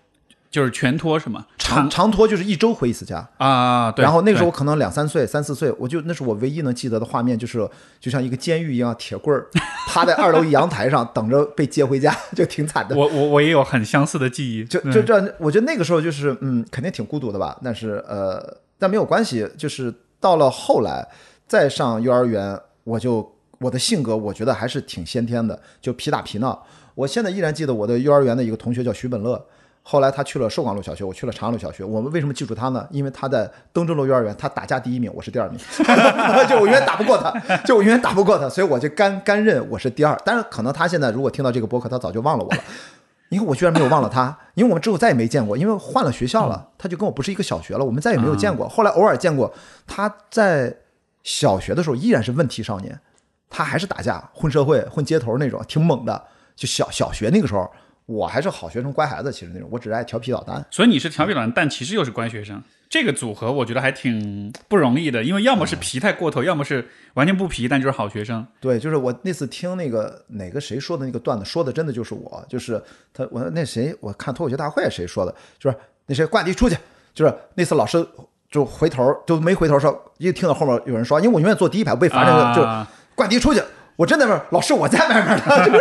[0.51, 1.45] 就是全托是吗？
[1.57, 3.25] 长长托就是一周回一次家。
[3.37, 4.03] 啊，对。
[4.03, 7.65] 然后那个时候我可能两三岁、三四岁，我就那是我唯一能记得的画面，就是
[8.01, 9.47] 就像一个监狱一样，铁棍儿
[9.87, 12.95] 趴在二楼阳台上等着被接回家， 就挺惨的。
[12.97, 17.57] 我我我也有很相似的记忆，嗯就就这样，我觉得那个时候就是嗯，肯定挺孤独的吧。
[17.63, 21.07] 但是呃，但没有关系，就是到了后来
[21.47, 26.65] 再上幼儿园，我就我的性格我觉得还是挺先天的，就皮打皮闹。
[26.93, 29.41] 我现在依然记得我的幼儿园的一个同学叫徐本乐。
[29.83, 31.83] 后来他去了寿光路小学，我去了长安路小学。
[31.83, 32.87] 我们为什么记住他呢？
[32.91, 35.59] 因为他在登州路幼儿园，他打架第一名，我是第二名，
[36.47, 40.15] 就我永远打不过他，就我永远打不过他，所以我就甘甘认我是第二。
[40.23, 42.61] 但是可能他现在如果听到这个播客，他早就忘了我了。
[43.29, 48.67] 因为我居然没有忘了他，因为我们之后再也没见过，因为换了学校了，他就跟我不是一个小学了，我们再也没有见过。
[48.67, 49.51] 后来偶尔见过，
[49.87, 50.75] 他在
[51.23, 52.99] 小学的时候依然是问题少年，
[53.49, 56.21] 他还是打架、混社会、混街头那种，挺猛的。
[56.57, 57.71] 就小小学那个时候，
[58.05, 60.65] 我还是好学生、乖孩子，其实那种，我只是爱调皮捣蛋。
[60.69, 68.45] 所以你是调皮捣蛋，但其实又是乖学生，这个组合我觉得还挺不容易的，因为要么是皮太过头，要么是完全不皮，但就是好学生。
[68.59, 72.81] 对，就是我那次听那个哪个谁说的那个段子，说的真的就是我，就是
[73.13, 75.77] 他，我那谁，我看脱口秀大会谁说的，就是
[76.07, 76.75] 那谁挂地出去，
[77.13, 78.05] 就是那次老师
[78.49, 82.85] 就回头就没回头说，一听到后面有人说，因为我永远坐第一排，我被罚站就啊
[83.15, 83.61] 挂地出去。
[84.01, 85.79] 我真的是老师，我在外面呢，就 是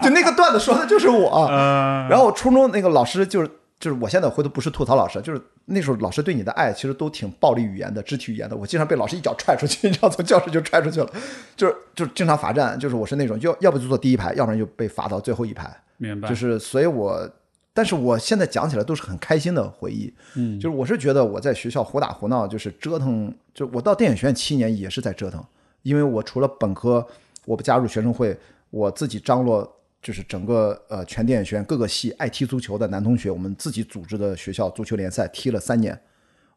[0.00, 1.46] 就那个段子说的就是我。
[1.46, 8.56] 呃，然后初中那个老师就是就是我现在回头不是吐槽老师，就是那时候老师对你的爱其实都挺暴力语言的、肢体语言的。
[8.56, 11.10] 我经常被老师一脚踹出去，你知道从教室就踹出去了，
[11.54, 15.70] 就是就是经常罚站，就是我是那种要要不就坐第一排，要不然就被罚到最后一排。
[15.98, 17.28] 明白，就是所以我，
[17.74, 20.10] 但是我现在讲起来都是很开心的回忆。
[20.34, 25.44] 嗯，就是我是觉得我在学校胡打胡闹，就是折腾，就我到电影学院七年也是在折腾，
[25.82, 27.06] 因为我除了本科
[27.44, 28.36] 我不加入学生会，
[28.70, 35.98] 我自己张罗就是整个呃全电影学院各个系爱踢足球的男同学，我们自己组织的学校足球联赛踢了三年。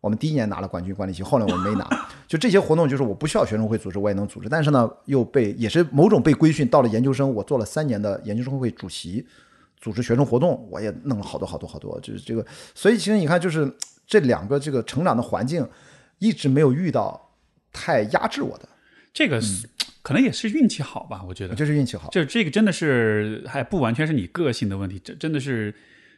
[0.01, 1.89] 我们第一年拿了冠军管理席，后来我们没拿。
[2.27, 4.49] 就这些活动，就是我不需要学生会组织，我也能组织。
[4.49, 6.67] 但是呢，又被也是某种被规训。
[6.67, 9.25] 到了研究生，我做了三年的研究生会主席，
[9.77, 11.97] 组织学生活动，我也弄了好多好多好多。
[12.01, 12.45] 就是这个，
[12.75, 13.73] 所以其实你看，就是
[14.05, 15.65] 这两个这个成长的环境，
[16.19, 17.29] 一直没有遇到
[17.71, 18.67] 太压制我的，
[19.13, 19.39] 这个、
[20.01, 21.55] 可能也是运气好吧，我觉得。
[21.55, 22.09] 就是运气好。
[22.09, 25.73] 就这个真的是还不完全是你个性的问题，这真的是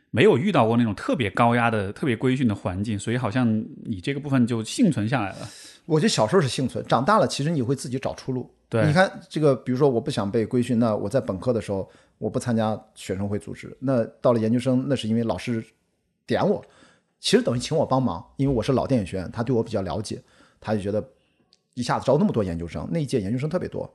[0.10, 3.48] 没有遇到过那种特别高压的、特别规训的环境，所以好像
[3.84, 5.50] 你这个部分就幸存下来了。
[5.86, 8.50] 我觉得小时候是幸存，长大了其实你会自己找出路。
[8.68, 11.88] 对你看这个，比如说我不想被规训，那我在本科的时候
[12.18, 15.64] 我不参加学生会组织，那到了研究生，那是因为老师
[16.26, 16.64] 点我，
[17.20, 20.20] 其实等于请我帮忙，因为我是老电影学院，他对我比较了解，
[20.60, 21.08] 他就觉得
[21.76, 23.90] 一下子招那么多研究生，那一届研究生特别多，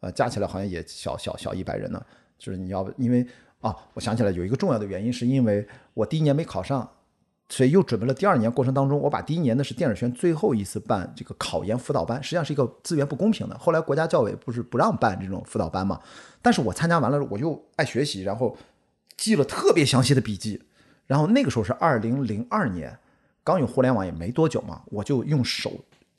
[0.00, 2.02] 呃，加起来好像也小小小一百人呢。
[2.38, 3.26] 就是你要因为
[3.60, 6.88] 啊，我想起来有一个重要的原因，是因为我第一年没考上，
[7.48, 13.56] 所以又准备了第二年过程当中，我把第一年的是电影学院最后一次办这个考研辅导班，实际上是一个资源不公平的。
[13.58, 16.00] 后来国家教委不是不让办这种辅导班嘛，
[16.42, 18.56] 但是我参加完了，我又爱学习，然后
[19.16, 20.62] 记了特别详细的笔记。
[21.06, 22.98] 然后那个时候是二零零二年，
[23.42, 25.72] 刚有互联网也没多久嘛，我就用手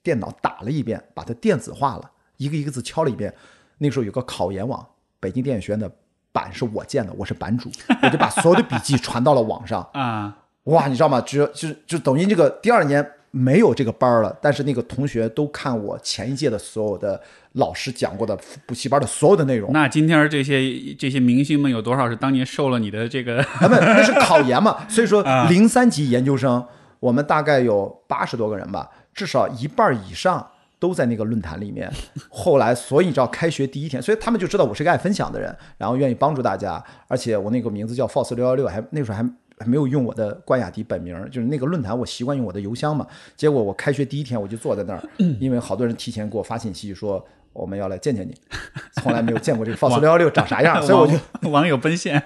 [0.06, 3.34] 电脑打了一遍，把它电子化了，一个一个字敲了一遍。
[3.80, 4.86] 那个时候有个考研网，
[5.20, 5.92] 北京电影学院的
[6.32, 7.72] 版是我建的，我是版主，
[8.04, 9.82] 我就把所有的笔记传到了网上。
[9.94, 11.20] 啊，哇，你知道吗？
[11.22, 17.20] 只就就等于这个第二年没有这个班了，但是那个同学都看我前一届的所有的
[17.54, 19.74] 老师讲过的补习班的所有的内容。
[19.74, 23.40] 那今天这些这些明星们有多少是当年受了你的这个？
[23.42, 26.66] 啊，不，那是考研嘛，所以说 啊零三级研究生，
[27.02, 30.48] 我们大概有八十多个人吧，至少一半以上
[30.78, 31.92] 都在那个论坛里面。
[32.30, 39.28] 后来，所以你知道，开学第一天，所以他们就知道我是个爱分享的人，然后愿意帮助大家，而且我那个名字叫 Force 六幺六，还那时候还。
[39.58, 43.08] 还没有用我的关雅迪本名，就是那个论坛，我习惯用我的邮箱嘛。
[43.38, 45.02] 结果我开学第一天我就坐在那儿，
[45.40, 48.36] 因为好多人提前给我发信息说我们要来见见你，
[49.02, 51.14] 从来没有见过这个 Force 六幺六长啥样， 所以我就
[51.50, 52.22] 网 网友奔现，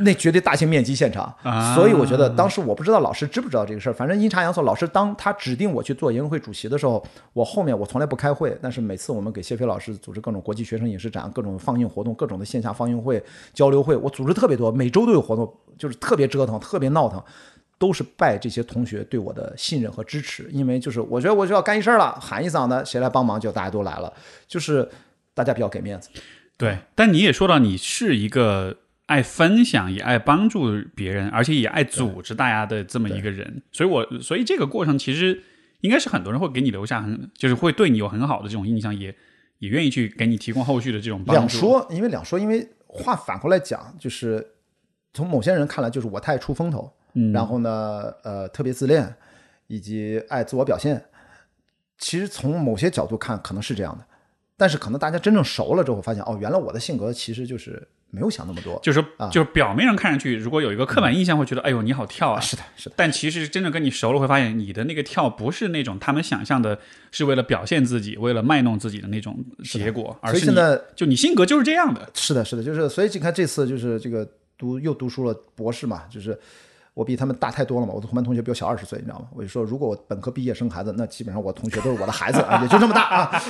[0.00, 1.74] 那绝对大型面基现场，啊。
[1.74, 7.02] 所以我觉得当时我不知道老师知不知道这个事儿，反正阴差阳错，老师当他指定我去做研究会主席的时候，
[7.32, 13.22] 我后面我从来不开会，但是每次我们给谢飞老师组织各种国际学生影视展、各种放映活动、各种的线下放映会、
[13.54, 17.22] 交流会，我组织特别多，每周都有活动，就是特别折腾、特别闹腾。
[17.78, 24.12] 都是拜这些同学对我的信任和支持，因为就是我觉得我就要干一事儿了，喊一嗓子，谁来帮忙就大家都来了，
[24.48, 24.88] 就是
[25.34, 26.08] 大家比较给面子。
[26.56, 26.78] 对。
[26.94, 35.42] 但你也说到你是一个爱分享、也爱帮助别人，而且也爱组织大家的这么一个人，所以我所以这个过程其实
[35.82, 39.14] 应该是很多人会给你留下很，就是会对你有很好的这种印象，也
[39.58, 41.42] 也愿意去给你提供后续的这种帮助。
[41.42, 44.54] 两说，因为两说，因为话反过来讲，就是
[45.12, 49.12] 从某些人看来就是我太出风头，嗯然后呢，呃，特别自恋，
[49.66, 51.02] 以及爱自我表现。
[51.98, 54.04] 其实从某些角度看，可能是这样的，
[54.56, 58.78] 但是可能大家真正熟了之后，发现哦，原来我的性格其实就是没有想那么多。
[58.82, 66.78] 就是啊就是表面上看上去，如果有一个刻板印象，会觉得哎呦你好跳啊，是的，是的，但其实真正跟你熟了，会发现你的那个跳不是那种他们想象的，
[67.10, 70.52] 是为了表现自己、为了卖弄自己的那种结果，而是
[70.94, 72.10] 就你性格就是这样的。
[72.12, 76.38] 是的，是的，就是所以你看这次就是这个读又读书了博士嘛，就是
[76.96, 79.26] 我比他们大太多了嘛，我的同班同学比我小二十岁，你知道吗？
[79.34, 83.42] 我就说如果我本科毕业生孩子，那基本上我同学都是我的孩子啊，也就这么大啊。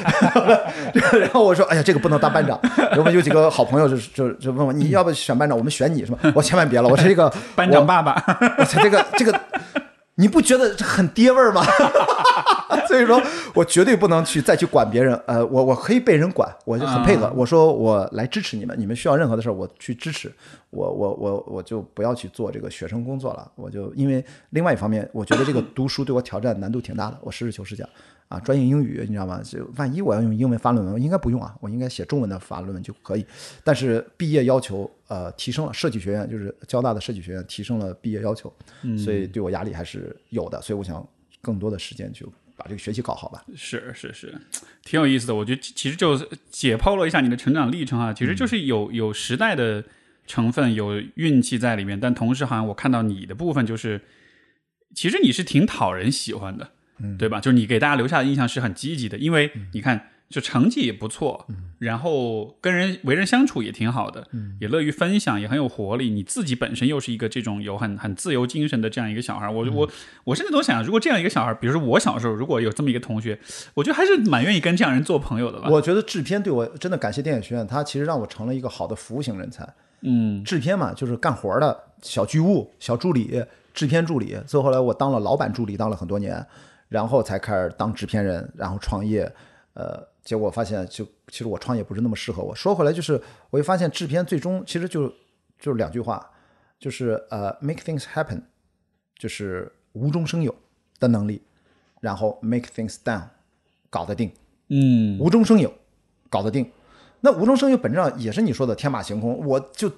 [1.21, 2.59] 然后我说，哎呀，这个不能当班长。
[2.97, 6.19] 我们有几个好朋友就是就就问我，你要不选班长，我们选你是吧？
[6.35, 8.21] 我千万别了，我是这个班长爸爸，
[8.59, 9.41] 我操，这个这个，
[10.17, 11.63] 你不觉得这很爹味儿吗？
[12.89, 13.21] 所以说
[13.55, 15.15] 我绝对不能去再去管别人。
[15.27, 17.31] 呃，我我可以被人管，我就很配合。
[17.35, 20.33] 我说我来支持你们，你们需要任何的事儿，我去支持。
[20.71, 23.51] 我我我我就不要去做这个学生工作了。
[23.57, 27.19] 我就因为另外一方面，我觉得这个读书对我挑战难度挺大的。
[27.21, 27.89] 我实事求是讲
[28.29, 29.41] 啊，专业英语你知道吗？
[29.43, 33.25] 就万一我要用英文发论文，我应该不用啊，我应该写中文的发论文就可以。
[33.63, 38.53] 但是毕业要求呃提升了，设计学院就是交大的设计学院提升了毕业要求，
[38.99, 40.61] 所以对我压力还是有的。
[40.61, 41.07] 所以我想
[41.41, 43.45] 更多的时间就把这个学习搞好吧。
[43.55, 44.35] 是是是，
[44.83, 45.35] 挺有意思的。
[45.35, 46.17] 我觉得其其实就
[46.51, 49.85] 解剖了一下你的成长历程啊，其实就是有有时代的
[50.27, 54.01] 成分，有运气在里面，但同时好像我看到你的部分就是，
[54.93, 56.73] 其实你是挺讨人喜欢的，
[57.19, 57.41] 对吧？
[57.41, 60.09] 就是你给大家留下的印象是很积极的，因为你看。
[60.29, 61.47] 就成绩也不错，
[61.79, 64.27] 然后跟人为人相处也挺好的，
[64.61, 66.11] 也乐于分享，也很有活力。
[66.11, 69.89] 你自己本身又是一个这种有很很自由精神的这样一个小孩，我我
[70.25, 73.39] 我甚至都想，如果这样一个小孩，比如说我小时候如果有这么一个同学，
[73.75, 75.69] 我觉得还是蛮愿意跟这样人做朋友的吧。
[75.71, 79.65] 我觉得制片对我真的感谢电影学院，他其实让我成了一个好的服务型人才。
[80.01, 83.41] 嗯，制片嘛，就是干活的小剧务、小助理、
[83.73, 84.37] 制片助理。
[84.45, 86.45] 最后后来我当了老板助理，当了很多年，
[86.89, 89.33] 然后才开始当制片人，然后创业。
[89.75, 92.55] 呃，结果发现就其实我创业不是那么适合我。
[92.55, 93.13] 说回来就是，
[93.51, 95.07] 我会发现制片最终其实就
[95.59, 96.31] 就是两句话，
[96.79, 98.41] 就是呃，make things happen，
[99.19, 100.55] 就是无中生有
[100.99, 101.43] 的能力，
[102.01, 103.25] 然后 make things done，
[103.91, 104.33] 搞得定。
[104.69, 105.71] 嗯，无中生有，
[106.31, 106.73] 搞得定。
[107.21, 109.45] 那无中生有本质上也是你说的天马行空。
[109.47, 109.93] 我就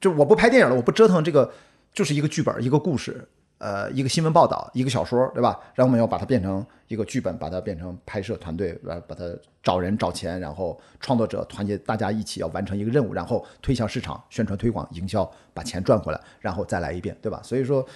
[0.00, 1.52] 就我不拍电影了，我不折腾这个，
[1.92, 3.28] 就是一个剧本，一个故事，
[3.58, 5.58] 呃，一个新闻报道，一个小说，对吧？
[5.74, 9.24] 然后我们要把它变成一个剧本，把它变成拍摄团队，来，把它
[9.62, 17.40] 找人找钱，然后创作者团结大家一起要完成一个任务，然后推向市场，宣传推广、营销，把钱赚回来，然后再来一遍，对吧？
[17.42, 17.86] 所以说。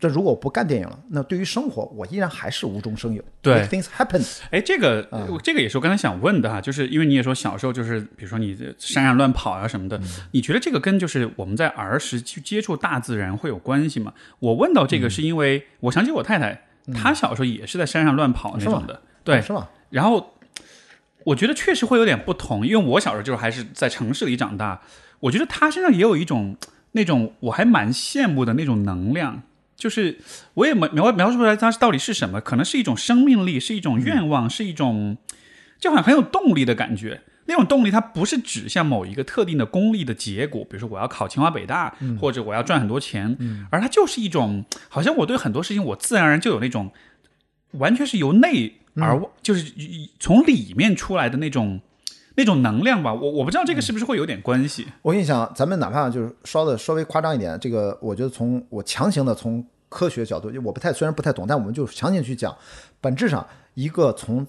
[0.00, 3.22] 这如果我不干电影了，那对于生活，我依然还是无中生有。
[3.40, 4.22] 对 things happen。
[4.50, 5.08] 哎，这个、
[5.42, 10.00] 这个也是我刚才想问的哈，就是因为你也说小时候就是比如说你山上乱跑啊什么的，
[10.32, 14.12] 你觉得这个跟就是我们在儿时去接触大自然会有关系吗？
[14.40, 19.70] 我问到这个是因为我想起我太太，她小时候也是在山上乱跑那种的，对，是吧？
[19.90, 20.34] 然后
[21.24, 24.82] 我觉得确实会有点不同，因为我小时候就是还是在城市里长大，
[25.20, 26.56] 我觉得她身上也有一种
[26.92, 29.42] 那种我还蛮羡慕的那种能量。
[29.78, 30.18] 就是
[30.54, 35.16] 我也描描描述不出来它到底是什么，可能是一种生命力，是一种愿望，是一种
[35.78, 37.22] 就好像很有动力的感觉。
[37.46, 43.38] 那种动力它不是指向某一个特定的功利的结果，比如说我要考清华北大，或者我要赚很多钱，
[43.70, 46.90] 而它就是一种好像我对很多事情我自然而然就有那种
[47.70, 49.72] 完全是由内而就是
[50.18, 51.80] 从里面出来的那种。
[52.38, 54.86] 那种能量吧，我我不知道这个是不是会有点关系。
[55.02, 62.56] 我跟你讲，咱们哪怕就是说的稍微夸张一点，这个我觉得从我强行的从科学角度，我不太虽然不太懂，但我们就强行去讲，
[63.00, 64.46] 本质上一个从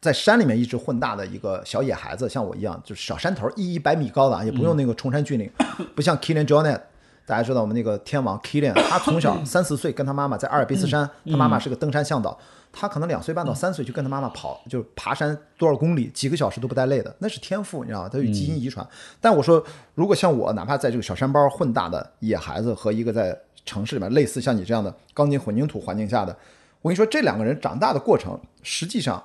[0.00, 5.48] 在山里面一直混大的一个小野孩子，像我一样，就是小山头一一百米高的，也不用那个崇山峻岭，
[5.94, 6.80] 不像 Killian Jornet。
[7.26, 12.36] 大家知道我们那个天王 Killian，他从小三四岁跟他妈妈在阿尔卑斯山，他妈妈是个登山向导。
[12.72, 18.08] 他可能两岁半到三岁就跟他妈妈跑，就爬山多少公里，几个小时都不带累的，那是天赋，你知道吗？
[18.08, 18.86] 他有基因遗传。
[19.20, 19.64] 但我说，
[19.94, 26.36] 如果像我，哪怕在这个小山包混大的野孩子和一个在城市里面类似像你这样的钢筋混凝土环境下的，
[26.80, 29.22] 我跟你说，这两个人长大的过程，实际上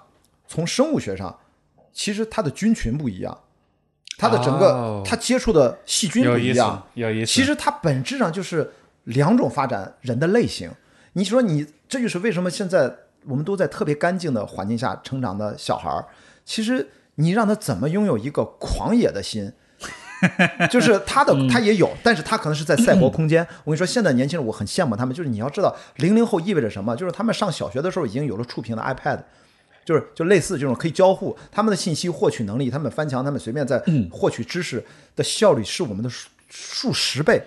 [0.47, 1.37] 从生物学上，
[1.93, 3.37] 其实他的菌群不一样，
[4.17, 7.31] 他的整个、哦他接触的细菌不一样，，有意思。
[7.31, 8.73] 其实它本质上就是
[9.03, 10.71] 两种发展人的类型。
[11.13, 12.93] 你说你这就是为什么现在
[13.27, 16.05] 我们都在特别干净的环境下成长的小孩儿，
[16.43, 19.51] 其实你让他怎么拥有一个狂野的心，
[20.71, 23.45] 就是他的他也有，但是他可能是在赛博空间。
[23.63, 29.19] 我跟你说，现在年轻人我很羡慕他们，就是你要知道零零后意味着什么，就是他们上小学的时候已经有了触屏的 iPad。
[29.85, 33.79] 就是就类似这种可以交互，他们的信息获取能力，他们翻墙，他们随便在
[34.11, 34.83] 获取知识
[35.15, 37.39] 的效率是我们的数数十倍。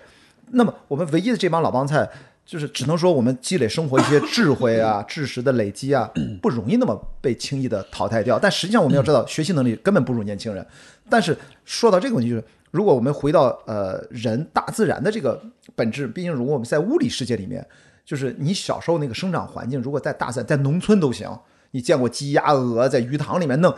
[0.52, 2.08] 那么我们唯一的这帮老帮菜，
[2.48, 8.38] 就是只能说我们积累生活一些智慧啊、 知识的累积啊，不容易那么被轻易的淘汰掉。
[8.38, 10.66] 但实际上我们要知道，学习能力根本不如年轻人。
[11.10, 11.36] 但是
[11.66, 15.38] 说到这个问题，就是如果我们回到呃人大自然的这个
[15.74, 17.62] 本质，毕竟如果我们在物理世界里面，
[18.02, 21.38] 就是你小时候那个生长环境，如果在大自然，在农村都行，
[21.72, 23.74] 你见过鸡鸭鹅在鱼塘里面弄。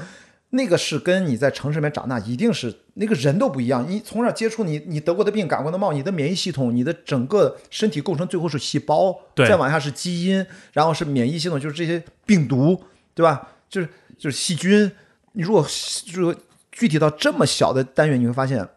[0.51, 3.85] 那个是跟你在城市里面长大，一定是那个人都不一样。
[3.89, 12.83] 你从小接触你，你得过的病、感过的冒，你的免疫系统、你的整个身体构成，最后是细胞，对再往下是基因，然后是免疫系统，就是这些病毒，
[13.15, 13.49] 对吧？
[13.69, 13.89] 就是
[14.19, 14.91] 就是细菌。
[15.33, 16.37] 你如果就是
[16.73, 18.69] 具体到这么小的单元，你会发现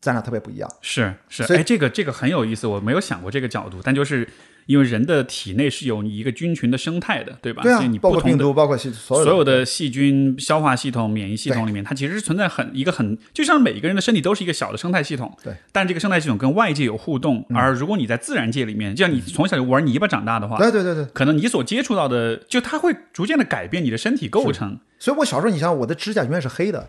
[0.00, 0.72] 咱俩特别不一样。
[0.80, 4.28] 是是，所以哎，这个这个很有意思，我没有想过这个角度，但就是
[4.66, 7.62] 因为人的体内是有一个菌群的生态的，对吧？
[7.62, 15.34] 对啊所以你，不同的包括病毒，包括细所有所有的细菌、消化系统、免疫系统里面，它其实是存在很一个很，就像每个人的身体都是一个小的生态系统。
[15.42, 21.04] 对，嗯但这个生态系统跟外界有互动，而如果你在自然界里面，就像你从小就玩泥巴长大的话，对对对对。
[21.14, 24.78] 可能你所接触到的，就它会逐渐的改变你的身体构成。
[24.98, 26.88] 所以我小时候，你想我的指甲永远是黑的，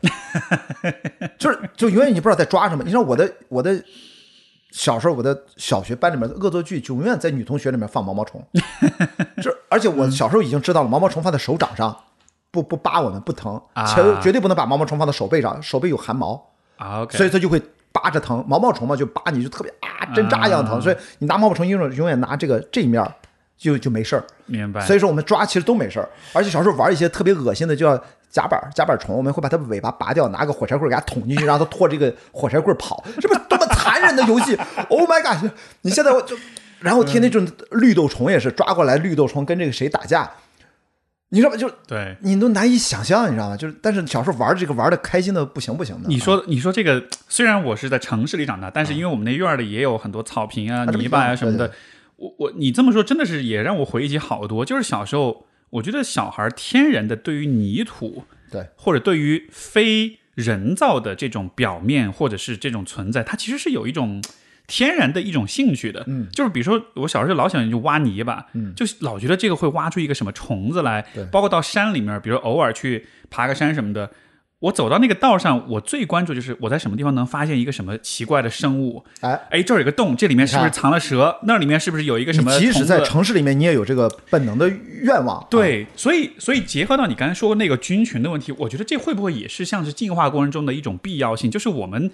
[1.38, 2.84] 就是就永远你不知道在抓什么。
[2.84, 3.84] 你知道我的我的
[4.78, 8.40] 小时候，我的小学班里面的恶作剧就永远在女同学里面放毛毛虫，
[9.42, 11.98] 这 而且我小时候已经知道了，毛毛虫放在手掌上
[12.52, 13.84] 不不扒我们不疼，啊。
[13.88, 16.40] 绝绝对不能把毛毛虫放在手背上，手背有汗毛，
[16.78, 17.60] 啊所以它就会
[17.92, 18.46] 扒着疼。
[18.48, 23.04] 毛毛虫嘛就扒你就特别啊针扎一样疼，所以你拿毛毛虫永远永远拿这个这一面
[23.58, 24.24] 就就没事儿。
[24.46, 24.86] 明白。
[24.86, 28.00] 所以说我们抓其实都没事儿，而且小时候玩一些特别恶心的，就要
[28.30, 33.66] 夹板夹板虫，我们会把它尾巴拔掉，拿个火柴棍给它捅进去，让它拖这个火柴棍跑，这不多么
[34.00, 34.56] 残忍的游戏！
[34.90, 35.52] Oh my god！
[35.82, 36.38] 你现在我就，
[36.80, 40.30] 然后天天这种绿豆虫也是抓过来，绿豆虫跟这个谁打架，
[41.30, 41.58] 你知道吗？
[41.58, 43.58] 就对，你都难以想象，你知道吗？
[43.58, 46.08] 就是但是小时候玩这个玩的开心的不行不行的。
[46.08, 51.76] 你说你说这个，虽然我是在城市里长大，但是因为我们那院里也有很多草坪啊、泥巴啊、什么的对，
[52.18, 54.64] 我我你这么说真的是也让我回忆起好多。
[54.64, 64.24] 就是小时候，我觉得小孩天然的对于泥土，对，或者对于非人造的这种表面或者是这种存在，它其实是有一种
[64.68, 66.04] 天然的一种兴趣的。
[66.08, 74.10] 嗯，就是比如说我小时候老喜欢就挖泥巴，嗯，就是老觉得这个会挖出一个什么虫子来对，包括到山里面，比如偶尔去爬个山什么的。
[74.60, 79.06] 我走到那个道上，我最关注就是我在什么地方能发现一个什么奇怪的生物。
[79.22, 81.38] 哎，哎，这儿有个洞，这里面是不是藏了蛇？
[81.44, 84.68] 那里面是不是有一个什么你即使在城市里面，你也有这个本能的
[85.04, 85.40] 愿望。
[85.40, 91.52] 啊，对，所以所以结合到你刚才说的那个菌群的问题，我觉得这会不会也是像是进化过程中的一种必要性？
[91.52, 92.10] 就是我们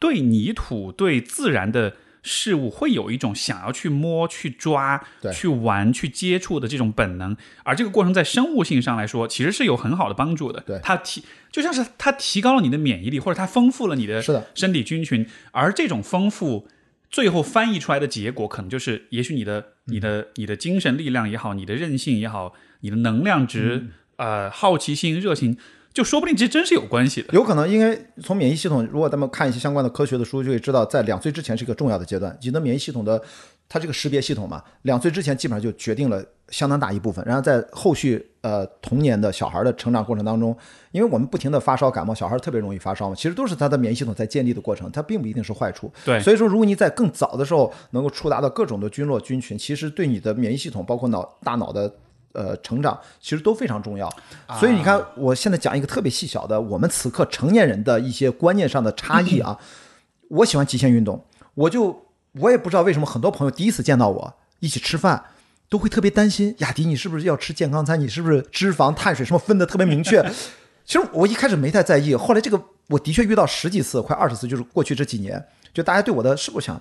[0.00, 1.92] 对泥土、对自然的
[2.26, 10.60] 事物会有一种想要去摸、去抓对、去玩、去接触的这种本能，而这个过程在生物性上来说，其实是有很好的帮助的。
[10.66, 14.20] 对它提就像是它提高了你的免疫力，或者它丰富了你的
[14.54, 16.68] 身体菌群，而这种丰富。
[17.08, 25.56] 最后翻译出来的结果，可能就是，也许你的、你的、你的精神力量也好，你的韧性也好，你的能量值、呃，好奇心、热情，
[25.96, 27.28] 就说不定这真是有关系的。
[27.32, 32.38] 有可能，因为从免疫系统，如果咱们看一些相关的科学的书，就会知道，在两岁之前是一个重要的阶段。
[32.42, 33.18] 你的免疫系统的
[33.66, 37.24] 它这个识别系统嘛，两岁之前基本上就决定了相当大一部分。
[37.24, 40.54] 然后在后续呃童年的小孩的成长过程当中，
[40.92, 45.90] 因为我们不停的发烧感冒，小孩特别容易发烧嘛，其实都是他的免疫系统在建立的过程，它并不一定是坏处。
[46.04, 51.90] 对所以说如果你在更早的时候能够触达到各种的菌落菌群，其实对你的免疫系统，包括脑大脑的。
[52.36, 54.06] 呃，成长其实都非常重要，
[54.60, 59.58] 所以你看，我现在讲一个特别细小的，我们此刻成年人的一些观念上的差异啊。
[60.28, 61.24] 我喜欢极限运动，
[61.54, 65.24] 我就我也不知道为什么，很多朋友第一次见到我一起吃饭，
[65.70, 67.98] 都会特别担心，雅迪你是不是要吃健康餐？
[67.98, 70.22] 你是不是脂肪、碳水什么分的特别明确？
[70.84, 76.80] 其实我一开始没太在意，后来这个我的确遇到十几次，快二十次，就是过去这几年，就大家对我的是不是想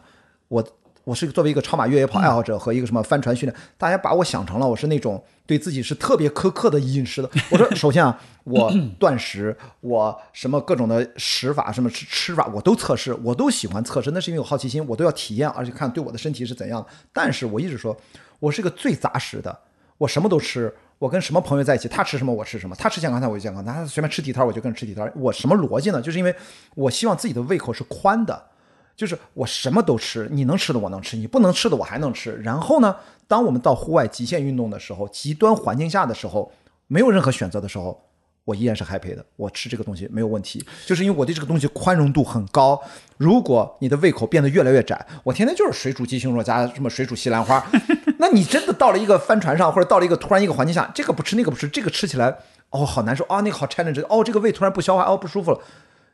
[0.50, 0.68] 我
[1.06, 7.30] 我是作为一个超马越野跑爱好者和一个什么帆船训练，大家把我想成了我是那种对自己是特别苛刻的饮食的。
[7.52, 16.88] 我说，首先啊，我断食，我什么各种的食法，什么吃吃法，我都测试，我都喜欢测试，那是因为有好奇心，我都要体验，而且看对我的身体是怎样的。
[17.14, 17.96] 但是我一直说，
[18.40, 19.56] 我是个最杂食的，
[20.00, 20.74] 我什么都吃。
[20.98, 25.12] 我跟什么朋友在一起，他吃什么我吃什么，他吃健康餐我就健康餐，他随便吃地摊我就跟着吃地摊。
[25.16, 26.02] 我什么逻辑呢？
[26.02, 26.34] 就是因为
[26.74, 28.42] 我希望自己的胃口是宽的，
[28.96, 32.36] 就是我什么都吃，你能吃的我能吃，你不能吃的我还能吃。
[32.44, 32.96] 然后呢，
[33.28, 36.52] 当我们到户外极限运动的时候，极端环境下的时候，
[36.88, 38.02] 没有任何选择的时候，
[38.46, 42.82] 我依然是 happy 的，我吃这个东西没有问题，就是因为我对这个东西宽容度很高。
[43.18, 47.66] 如果你的胃口变得越来越窄，我天天就是水煮鸡胸肉加什么水煮西兰花，
[48.20, 52.34] 那你真的到了一个帆船上，或者到了一个突然一个环境下，这个不吃那个不吃，这个吃起来
[52.70, 55.60] 哦好难受啊，那个好 challenge，哦这个胃突然不消化，哦不舒服了。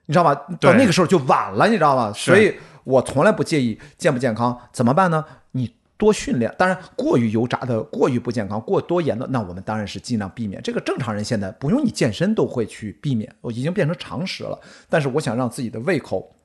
[0.07, 0.33] 你知道吗？
[0.59, 2.11] 到那个时候就晚了，你知道吗？
[2.13, 2.53] 所以
[2.83, 5.23] 我从来不介意健不健康，怎么办呢？
[5.51, 10.59] 你多训练，当然过于油炸的、过于不健康、过多盐的，那我们当然是尽量避免。
[10.63, 14.59] 这个正常人现在不用你健身都会去避免，我已经变成常识了。
[14.89, 16.35] 但是我想让自己的胃口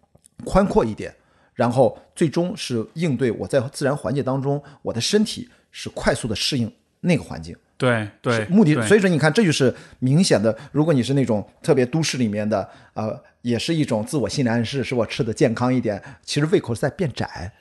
[0.45, 1.15] 宽阔一点，
[1.55, 6.71] 然后最终是应对我在自然环境当中，我的身体是快速的适应
[7.01, 7.57] 那个环境。
[7.79, 10.57] 对对，目的，所以说你看，这就是明显的。
[10.73, 16.03] 如果你是那种特别都市里面的，呃，也是一种自我心理暗示，使我吃的健康一点。
[16.25, 17.53] 其实胃口是在变窄。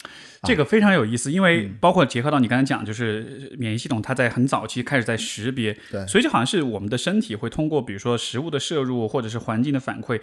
[0.41, 10.19] 这个非常有意思，因为嗯包括结合到你刚才讲，就是免疫系统它在很早期开始在识别，对所以就好像是我们的身体会通过比如说食物的摄入或者是环境的反馈，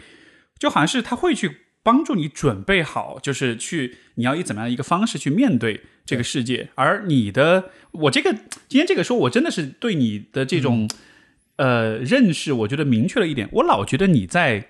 [0.58, 8.32] 就好像是它会去帮助你准备好，就是去你要以怎么样一个方式去面对这个世界，而你的我这个
[8.68, 10.88] 今天这个说，我真的是对你的这种、
[11.56, 14.68] 呃认识，我觉得明确了一点，我老觉得你在。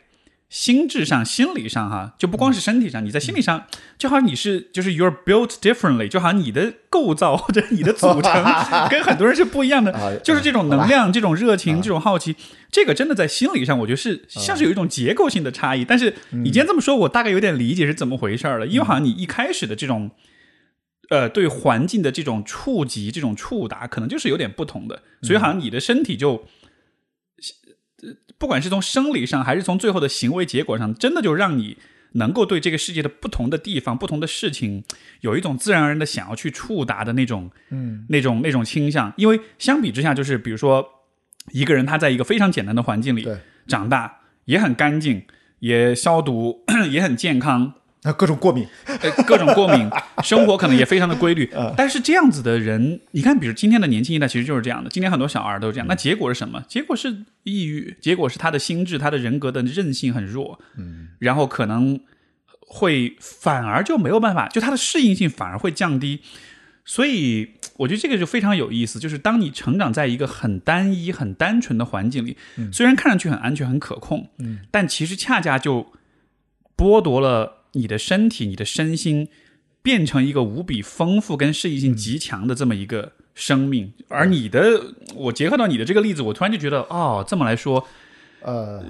[0.52, 3.64] 心智上、心理上，哈，就不光是身体上，你在心理上，
[3.96, 8.44] 就好像你是就是 you're built differently，就好像你的构造 或者你的组成
[8.90, 12.36] 跟很多人是不一样的啊，就是这种能量、这种热情、这种好奇，
[12.70, 15.86] 这个真的在心理上，我觉得是像是有一种结构性的差异。
[15.86, 20.10] 但是你今天这么说，我大概有点理解是怎么回事了，因为好像你一开始的这种。
[21.10, 26.40] 呃，对环境的这种触及、这种触达，可能就是有点不同的，所以好像你的身体就，呃
[28.42, 31.76] 不管是从生理上，还是从最后的行为结果上，真的就让你
[32.14, 34.82] 能够对这个世界的不同的地方、不同的事情，
[35.20, 39.14] 有一种自然而然的想要去触达的那种，嗯，那种那种倾向。
[39.16, 40.84] 因为相比之下，就是比如说
[41.52, 43.28] 一个人他在一个非常简单的环境里
[43.68, 44.12] 长大，
[44.46, 45.24] 也很干净，
[45.60, 47.74] 也消毒， 也很健康，
[48.04, 49.88] 那各种过敏，呃，各种过敏，
[50.24, 51.48] 生活可能也非常的规律。
[51.76, 54.90] 但是这样子的人，你看，比如今天的年轻一代，其实就是这样的。
[54.90, 56.64] 今天很多小孩都是这样，那结果是什么？
[56.66, 62.00] 结果是抑郁，结果是他的心智、他的人格的韧性很弱，嗯，然后可能
[62.66, 66.20] 会反而就没有办法，就他的适应性反而会降低。
[66.84, 72.36] 所以我觉得这个就非常有意思，就是当你成长在一个很单一、很单纯的环境里，
[72.72, 75.92] 虽然看上去很安全、很可控，嗯，但其实恰恰就
[76.76, 79.28] 剥夺了你的身体、你的身心，
[79.82, 83.92] 变成一个无比丰富跟适应性极强的这么一个生命。
[84.08, 84.80] 而你的，
[85.14, 87.82] 我结合到你的这个例子，我突然就觉得，哦，这么来说，
[88.42, 88.84] 呃，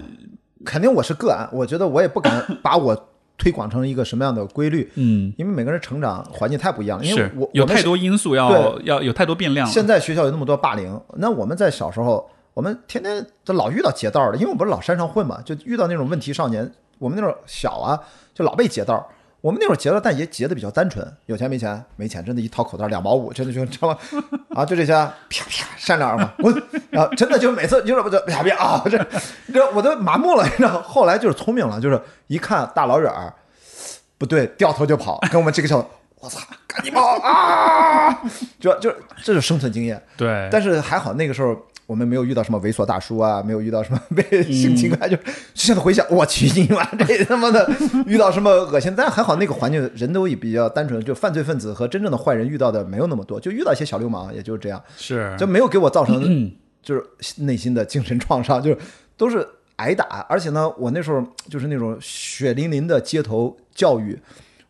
[0.65, 3.09] 肯定我是个案，我觉得我也不敢把我
[3.39, 7.05] 推广成一个什么样的规律，嗯，因为每个人成长环境太不一样了。
[7.05, 9.67] 因为我我们太多因素要要有太多变量。
[9.67, 16.71] 现在学校有那么多霸凌，那我们在小时候，我们天天都老遇到劫道的，因为我们不是老山上混嘛，就遇到那种问题少年。
[17.03, 18.01] 我们那会儿小啊，
[18.33, 19.05] 就老被劫道。
[19.41, 23.99] 我们那会儿劫道，但也劫的比较单纯，有钱没钱，没钱，真的，一掏口袋两毛五，真的就知道吗？
[24.55, 26.63] 啊，就这些，啪啪扇两耳光，滚！
[26.91, 28.97] 然后真的就每次就是不就啪啪啊，这
[29.53, 30.81] 这我都麻木了，你知道？
[30.81, 33.35] 后来就是聪明了，就是一看大老远儿，
[34.17, 35.85] 不对，掉头就跑，跟我们这个小，
[36.21, 36.39] 我操，
[36.69, 38.23] 赶紧跑啊！
[38.61, 38.93] 就就
[39.25, 40.01] 这就是生存经验。
[40.17, 45.23] 对，但是还好那个时候我们没有遇到什么猥琐大叔啊， 没有遇到什么被性侵害，就就
[45.55, 47.69] 现在回想，我去你妈 这他妈的
[48.07, 56.51] 遇到什么恶心，但是还好那个环境人都也比较单纯，就犯罪分子和真正的坏人遇到的没有那么多，就遇到一些小流氓，也就是这样，是就没有给我造成
[56.83, 57.05] 就是
[57.43, 58.79] 内心的精神创伤，就是
[59.17, 64.19] 都是挨打，而且呢，我那时候就是那种血淋淋的街头教育。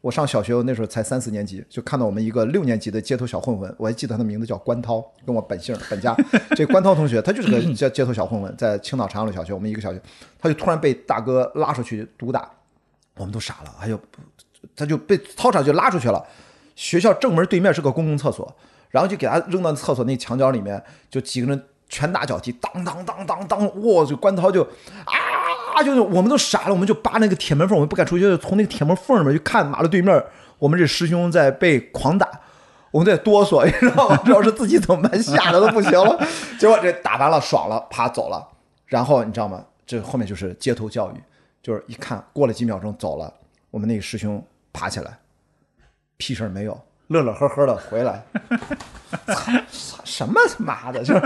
[0.02, 6.14] 我上小学，我那时候才三四年级，就看到我们一个六年级的街头小混混，我还记得他的名字叫关涛，跟我本姓本家。
[6.56, 10.02] 这关涛同学，他就是个 街街头小混混，在青岛长阳路小学，我们一个小学，
[10.40, 12.50] 他就突然被大哥拉出去毒打，
[13.16, 14.00] 我们都傻了，哎呦，
[14.74, 16.20] 他就被操场就拉出去了。
[16.74, 18.52] 学校正门对面是个公共厕所，
[18.90, 24.04] 然后就给他扔到厕所那墙角里面，就几个人拳打脚踢，当当当当当，哇！
[24.04, 24.62] 就关涛就
[25.04, 25.21] 啊，
[25.80, 30.24] 就是我们都傻了，我们就扒那个铁门缝，我们不敢出去，就从那个铁门缝里面去看马路对面，
[30.58, 32.28] 我们这师兄在被狂打，
[32.90, 34.16] 我们在哆嗦，你知道吗？
[34.24, 36.20] 主要是自己怎么办，吓得都不行了。
[36.58, 38.48] 结果这打完了，爽了，啪走了。
[38.86, 39.64] 然后你知道吗？
[39.86, 41.14] 这后面就是街头教育，
[41.62, 43.32] 就是一看过了几秒钟走了，
[43.70, 45.18] 我们那个师兄爬起来，
[46.16, 46.80] 屁事儿没有，
[47.12, 48.24] 乐乐呵呵的回来。
[49.70, 51.22] 操什么他妈的，就是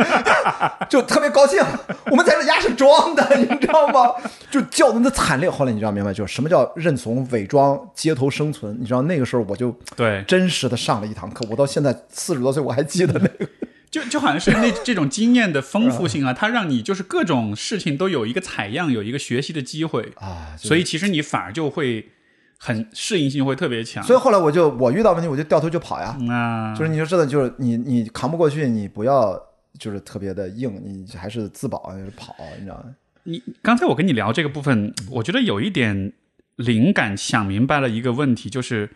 [0.89, 1.62] 就特别高兴。
[2.11, 4.12] 我们在这家是装的，你知道吗？
[4.51, 5.49] 就叫的那惨烈。
[5.49, 8.76] 后来你知道明白，就是什么叫认怂、伪装、街头生存。
[8.80, 11.47] 你知道那个时候我就对，真实的上了一堂课。
[11.49, 13.49] 我到现在四十多岁，我还记得那个。
[13.89, 22.11] 就就好像是那这种经验的丰富性啊，它让你就是各种事情都有一个采样，有一个学习的机会啊就所以其实你反而就会
[22.59, 24.02] 很适应性会特别强。
[24.02, 29.40] 所以后来我就我遇到问题我就掉头就跑呀，啊，就是你就知道，就是你你扛不过去，你不要
[29.78, 32.94] 就是特别的硬，你还是自保，就是跑，你知道吗？
[33.24, 36.12] 你刚才我跟你聊这个部分，我觉得有一点
[36.57, 38.88] 灵感想明白了一个问题，就是，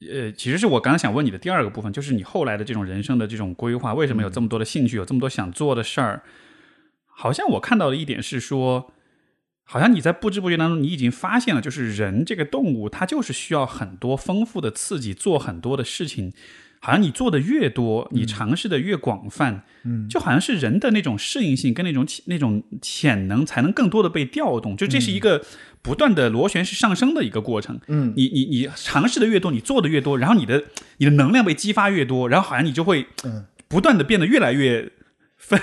[0.00, 6.22] 呃，其实是我刚刚想问你的第二个部分，就是你后来的这种人生的这种规划，为什么有这么多的兴趣，有这么多想做的事儿？
[7.06, 8.92] 好像我看到的一点是说，
[9.72, 16.30] 好像你在不知不觉当中，你已经发现了，就是人这个动物，它就是需要很多丰富的刺激，做很多的事情。
[16.78, 25.42] 好像你做的越多，你尝试的越广泛，嗯，就好像是人的那种适应性跟那种潜那种潜能才能更多的被调动，就这是一个
[25.80, 27.80] 不断的螺旋式上升的一个过程。
[27.86, 30.64] 嗯，你你你尝试的越多，你做的越多，然后你的
[30.98, 33.06] 你的能量被激发越多，然后好像你就会
[33.68, 34.90] 不断的变得越来越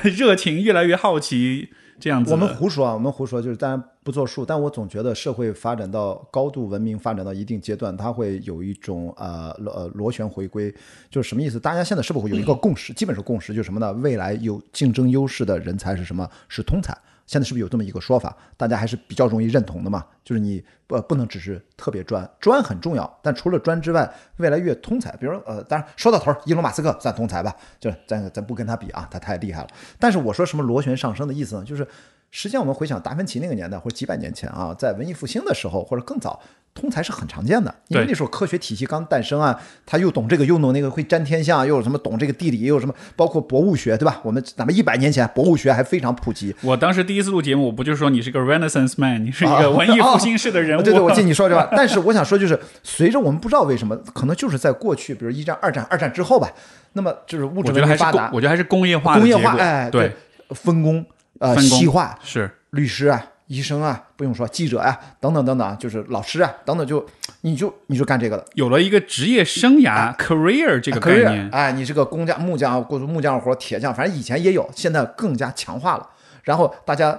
[0.03, 2.31] 热情，越来越好奇，这样子。
[2.31, 10.73] 我们胡说啊，我们胡说，就是当然不作数，但我总觉得社会发展到高度文明发展到一定阶段，它会有一种呃螺呃螺旋回归，
[11.09, 11.59] 就是什么意思？
[11.59, 12.93] 大家现在是不是会有一个共识？
[12.93, 13.91] 基本是共识，就是什么呢？
[13.93, 16.27] 未来有竞争优势的人才是什么？
[16.47, 16.97] 是通才。
[17.29, 18.35] 现在是不是有这么一个说法？
[18.57, 20.03] 大家还是比较容易认同的嘛？
[20.23, 29.67] 就是你不不能只是特别专，专很重要，但除了专之外，未来越通才，比如呃，当然说到头儿，伊隆马斯克算通才吧，就是咱咱不跟他比啊，他太厉害了。
[29.99, 31.63] 但是我说什么螺旋上升的意思呢？
[31.63, 31.87] 就是
[32.31, 36.41] 实际上我们回想达芬奇那个年代或者几百年前啊，在文艺复兴的时候或者更早，
[36.73, 44.19] 通才是很常见的，因为那时候科学体系刚诞生啊，他又懂这个又懂那个，会占天下，又有什么懂这个地理，又有什么包括博物学，对吧？
[44.23, 50.81] 我们咱们一百年前博物学还非常普及，我当时第一次录节目，我不就是说你是个 Renaissance man，你是一啊个文艺复兴式的人物？
[50.81, 51.67] 对对，我记你说这话。
[51.75, 56.49] 但是我想说，就是随着我们不知道为什么，可能就是在过去，比如一战、二战、二战之后吧，
[56.93, 60.11] 那么就是物质文明发达，，我觉得还是工业化工业化，哎，对，
[60.51, 61.05] 分工，
[61.39, 67.05] 呃，分工细化，是律师啊、医生啊，不用说，记者呀、等等等等，就是老师啊等等就，
[67.39, 68.45] 你就你就干这个的。
[68.55, 71.49] 有了一个职业生涯 career 这个概 career，念。
[71.51, 76.05] 哎，你是个工匠、木匠、或者木匠活、铁匠，反正以前也有，现在更加强化了。
[76.43, 77.17] 然后大家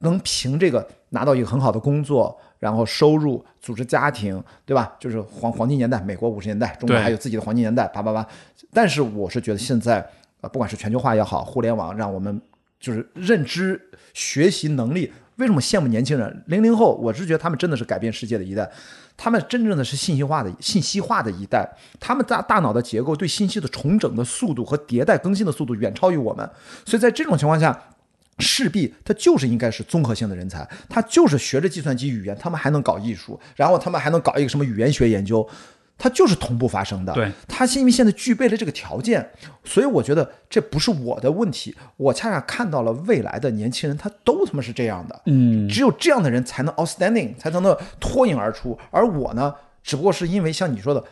[0.00, 4.94] 能凭这个拿到一个很好的工作，然后收入、组织家庭，对吧？
[5.00, 8.26] 就是黄黄金年代，美国五十年代，中国还有自己的黄金年代，叭叭叭。
[8.74, 10.06] 但是我是觉得现在，
[10.42, 12.38] 呃，不管是全球化也好，互联网让我们
[12.78, 13.80] 就是认知、
[14.12, 15.10] 学习能力。
[15.36, 16.44] 为什么羡慕年轻人？
[16.46, 18.70] 零零后，我是觉得他们真的是改变世界的一代，
[19.16, 21.68] 他们真正的是信息化的信息化的一代，
[22.00, 26.48] 他们大大脑的结构对信息的重整的速度和迭代更新的速度远超于我们，
[26.84, 27.78] 所以在这种情况下。
[28.38, 35.48] 势必他就是应该是综合性的人才，他就是学着计算机语言，他们还能搞艺术，然后他们还能搞一个什么语言学研究，
[35.98, 37.12] 它就是同步发生的。
[37.14, 39.30] 对，他是因为现在具备了这个条件，
[39.64, 45.22] 所以我觉得这不是我的问题，我恰恰看到了未来的年轻人，他都他妈是这样的。
[45.26, 48.78] 嗯，只有这样的人才能 outstanding，才能能脱颖而出。
[48.90, 51.02] 而我呢，只不过是因为像你说的，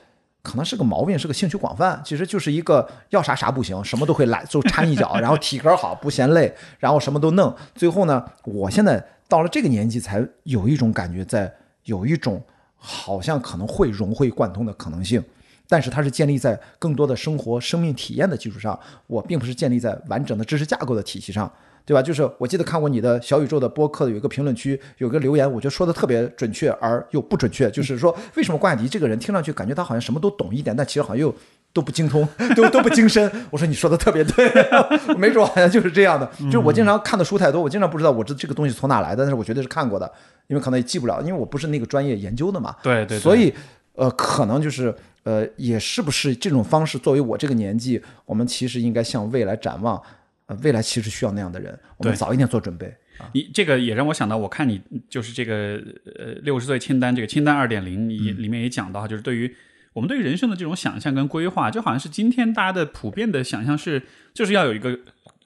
[0.42, 7.54] 可能是个毛病，是个兴趣广泛，其实就是一个要啥啥不行，什么都会来， 就掺一脚， 然后体格好，不嫌累，然后什么都弄。
[7.74, 11.50] 最后呢，我现在到了这个年纪，才有一种感觉在，
[11.84, 12.42] 有一种
[12.86, 15.24] 好像可能会融会贯通的可能性。
[15.66, 21.50] 但是它是建立在更多的生活、生命体验的基础上，我并不是建立在完整的知识架构的体系上，
[21.86, 22.02] 对吧？
[22.02, 31.34] 就是我记得看过你的小宇宙的播客，有一个评论区有个留言，我觉得说的特别准确而又不准确，就是说为什么关雅迪这个人听上去感觉他好像什么都懂一点，但其实好像又
[31.74, 33.30] 都不精通， 都都不精深。
[33.50, 34.50] 我说你说的特别对，
[35.18, 36.24] 没准好像就是这样的。
[36.44, 40.10] 就是我经常看的书太多，我经常不知道我这这个东西从哪来的，但是我绝对是看过的，
[40.46, 42.74] 因为可能也记不了，因为我不是那个专业研究的嘛。
[42.82, 43.52] 对对对所以
[43.94, 44.94] 呃，可能就是
[45.24, 50.00] 呃，也是不是这种方式，作为我这个年纪，我们其实应该向未来展望。
[50.46, 52.94] 呃，未来其实需要那样的人，我们早一点做准备。
[53.32, 59.50] 你这个也让我想到，我看你就是这个呃六十岁清单这个清单二点零，你嗯里面也讲到，就是对于
[59.94, 64.02] 我们对于人生的这种想象跟规划，就好像是今天大家的普遍的想象是，
[64.34, 64.98] 就是要有一个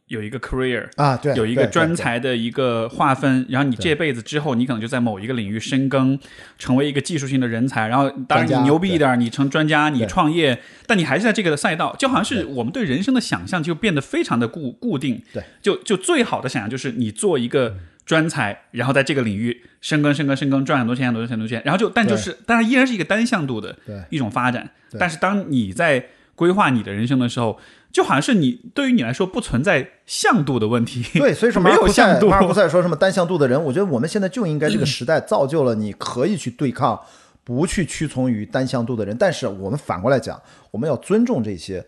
[0.07, 6.19] 有一个 career，啊，对，有一个专才的一个划分，然后你这辈子之后，你可能就在某一个领域深耕，
[6.59, 7.89] 成为一个技术性的人才。
[7.89, 15.23] 然后，当然你牛逼一点，你成专家，你创业，但你还是在这个赛道，就好像是我们对人生的想象就变得非常的固固定。
[15.31, 17.77] 对，就就最好的想象就是你做一个
[18.09, 23.77] 专才，然后在这个领域深耕、深耕、深耕，赚很多钱、很多钱、很多钱，然后就，但就是，当然依然是一个单向度的
[24.09, 24.71] 一种发展。
[24.99, 27.59] 但是当你在规划你的人生的时候，
[27.93, 31.05] 就好像是你对于你来说不存在向度的问题。
[31.19, 36.99] 对，所以说 没有向度马尔库塞说什么单向度的人，我觉得我们现在就应该这个时代造就了你可以去对抗，
[37.45, 39.15] 不去屈从于单向度的人。
[39.19, 40.41] 但是我们反过来讲，
[40.71, 41.85] 我们要尊重这些，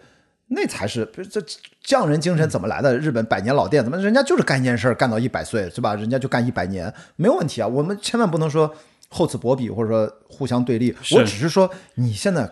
[0.52, 1.40] 那才是不是这
[1.82, 2.97] 匠人精神怎么来的？
[2.98, 5.94] 日本百年老店怎么人家就是干一件事儿干到一百岁是吧？
[5.94, 7.66] 人家就干一百年没有问题啊。
[7.66, 8.72] 我们千万不能说
[9.09, 10.94] 厚此薄彼或者说互相对立。
[11.12, 12.51] 我只是说你现在。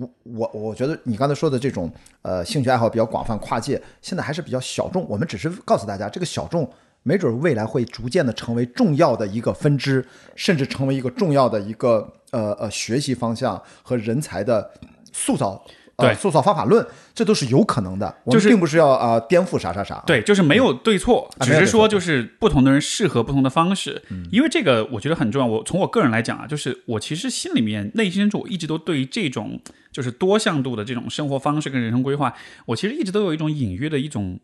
[0.00, 1.88] 我我我觉得你刚才说的这种
[2.22, 5.08] 呃兴趣爱好比较广泛跨界，现在还是比较小众。
[5.08, 6.68] 我们只是告诉大家，这个小众
[7.04, 10.04] 没准未来会逐渐的成为重要的一个分支，
[10.34, 14.68] 甚至成为一个重要的一个呃呃学习方向和人才的
[15.12, 15.64] 塑造。
[15.96, 18.14] 呃对塑造方法论，这都是有可能的。
[18.30, 20.02] 就是并不是要啊、呃颠覆啥啥啥。
[20.06, 24.02] 对，就是没有对错，啊没有对错只是说就是不同的人适合不同的方式。
[24.30, 25.46] 因为这个我觉得很重要。
[25.46, 29.60] 我从我个人来讲啊，就是我其实心里面内心深处我一直都对于这种
[29.90, 32.34] 就是多向度的这种生活方式跟人生规划，
[32.66, 34.38] 我其实一直都有一种隐约的一种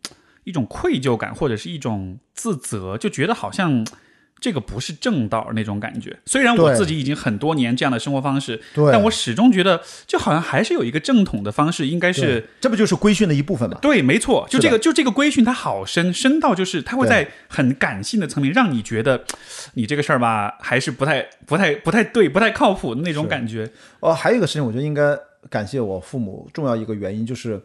[0.45, 3.87] 一种愧疚感，或者是一种自责，就觉得好像。
[4.43, 13.79] 这个不是正道那种感觉，虽然我自己已经很多年这样的生活方式，对但我始终觉得，就好像还是有一个正统的方式，应该是，这不就是规训的一部分吗？
[13.81, 19.25] 对，没错，就这个，就这个规训，它好深，深到就是它会在很感性的层面，让你觉得
[19.75, 23.71] 你这个事儿吧，还是不太、不太、不太对、不太靠谱的那种感觉。
[24.01, 25.17] 哦，还有一个事情，我觉得应该
[25.49, 27.63] 感谢我父母，重要一个原因就是，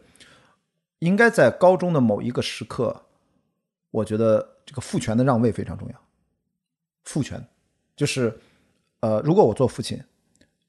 [1.00, 3.04] 应该在高中的某一个时刻，
[3.90, 5.96] 我觉得这个父权的让位非常重要。
[7.08, 7.42] 父权
[7.96, 8.38] 就是，
[9.00, 9.98] 呃，如果我做父亲，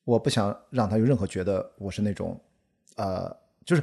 [0.04, 2.40] 我不想让他有任何觉得我是那种，
[2.96, 3.82] 呃，就是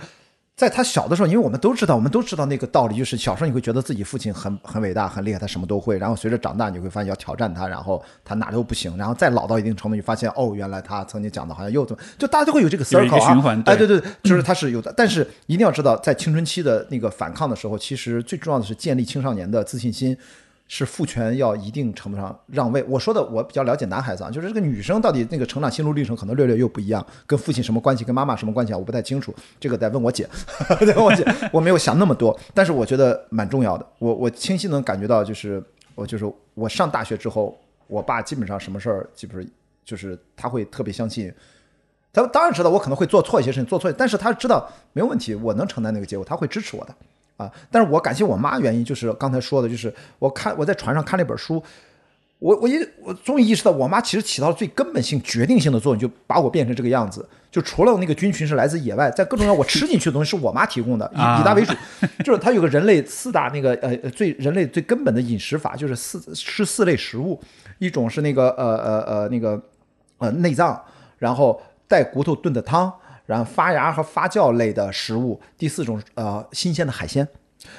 [0.55, 5.97] 在他小的时候，因为我们都知道，我们都知道那个道理，就是小时候你会觉得自己父亲很很伟大、很厉害，他什么都会。
[5.97, 8.95] 然后随着长大，你会发现要挑战他，然后他哪都不行。
[8.95, 14.93] 然后再老到一定程度，你发现哦，原来他曾经讲的好像又怎么，就大家都会有这个有一 circle 个啊，循环对哎，对对，对就是他是有的。
[14.95, 20.17] 但是一定要知道，在青春期的那个反抗的时候，其实最重要的是建立青少年的自信心。
[20.67, 22.83] 是父权要一定程度上让位。
[22.85, 30.27] 我说的我比较了解男孩子啊，就是这个女生到底那个成长心路历程可能略略又不一样，跟父亲什么关系，跟妈妈什么关系啊，我不太清楚，这个得问我姐，
[30.79, 33.85] 得问我姐，我没有想那么多，但是我觉得蛮重要的。
[33.99, 35.63] 我我清晰能感觉到，就是
[35.93, 36.25] 我就是
[36.55, 37.55] 我上大学之后，
[37.87, 39.51] 我爸基本上什么事儿，基本上
[39.83, 41.31] 就是他会特别相信。
[42.11, 46.95] 他当然知道我可能会做错一些事情，做错，但是他知道没有问题，我能承担那个结果，他会支持我的
[47.37, 47.51] 啊。
[47.71, 51.61] 但是我感谢我妈，原因就是刚才说的，就是我看我在船上看了一本书，
[52.39, 57.27] 我我一我终于意识到，我妈其实起到了最根本性、决定性的作用，就把我变成这个样子。
[57.49, 61.73] 就除了那个菌群是来自野外，在各种各样我吃进去的东西是我妈提供的，以啊以它为主。
[62.21, 67.41] 就是它有个人类四大那个呃呃最人类最根本的饮食法，就是四吃四类食物，
[67.79, 69.61] 一种是那个呃呃呃那个
[70.17, 70.77] 呃内脏，
[71.17, 72.93] 然后带骨头炖的汤，
[73.25, 77.27] 然后发芽和发酵类的食物，第四种呃新鲜的海鲜。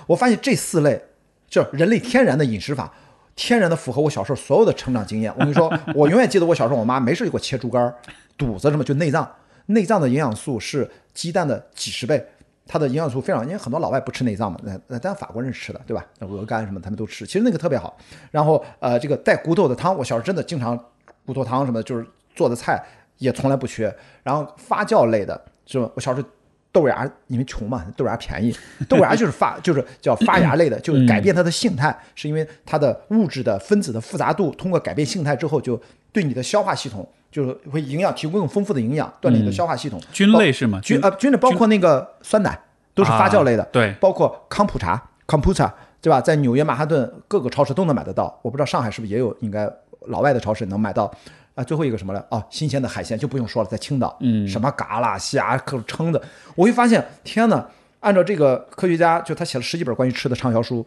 [0.06, 1.00] 我发现这四类
[1.48, 2.92] 就是人类天然的饮食法，
[3.34, 5.32] 天然的符合我小时候所有的成长经验。
[5.34, 7.94] 我跟你说， 我永远记得我小时候，我妈没事就给我切猪肝、
[8.36, 9.30] 肚子什么，就内脏。
[9.66, 12.24] 内脏的营养素是鸡蛋的几十倍，
[12.66, 16.04] 它的营养素非常，因为很多老外不吃内脏嘛，那那但法国人吃的，对吧？
[16.18, 17.96] 那鹅肝什么他们都吃，其实那个特别好。
[18.30, 20.78] 然后呃，这个带骨头的汤，我小时候真的经常
[21.24, 22.80] 骨头汤什么的，就是做的菜
[23.18, 23.94] 也从来不缺。
[24.22, 25.90] 然后发酵类的，是吧？
[25.94, 26.28] 我小时候。
[26.72, 28.54] 豆芽，因为穷嘛，豆芽便宜，
[28.86, 35.80] 豆芽就是发，就是叫发芽类的，就是改变它的性态，是因为它的物质的分子的复杂度通过改变性态之后，就
[36.12, 39.98] 对你的消化系统就是会营养提供更丰富的营养，锻炼你的消化系统。
[40.12, 40.78] 菌类是吗？
[40.82, 42.60] 菌呃菌类包括那个酸奶
[42.92, 45.72] 都是发酵类的，啊对包括康普茶 （kombucha）
[46.02, 46.20] 对吧？
[46.20, 49.66] 在纽约曼哈顿各个超市都能买得到，我不知道上海是不是也有，应该
[50.08, 51.10] 老外的超市能买到。
[51.56, 52.24] 啊，最后一个什么了？
[52.30, 56.22] 哦，新鲜的海鲜就不用说了，在青岛，嗯，什么嘎啦虾、各种称的，
[56.54, 57.66] 我会发现，天呐，
[58.00, 60.86] 按照这个科学家，就他写了十几本关于吃的畅销书，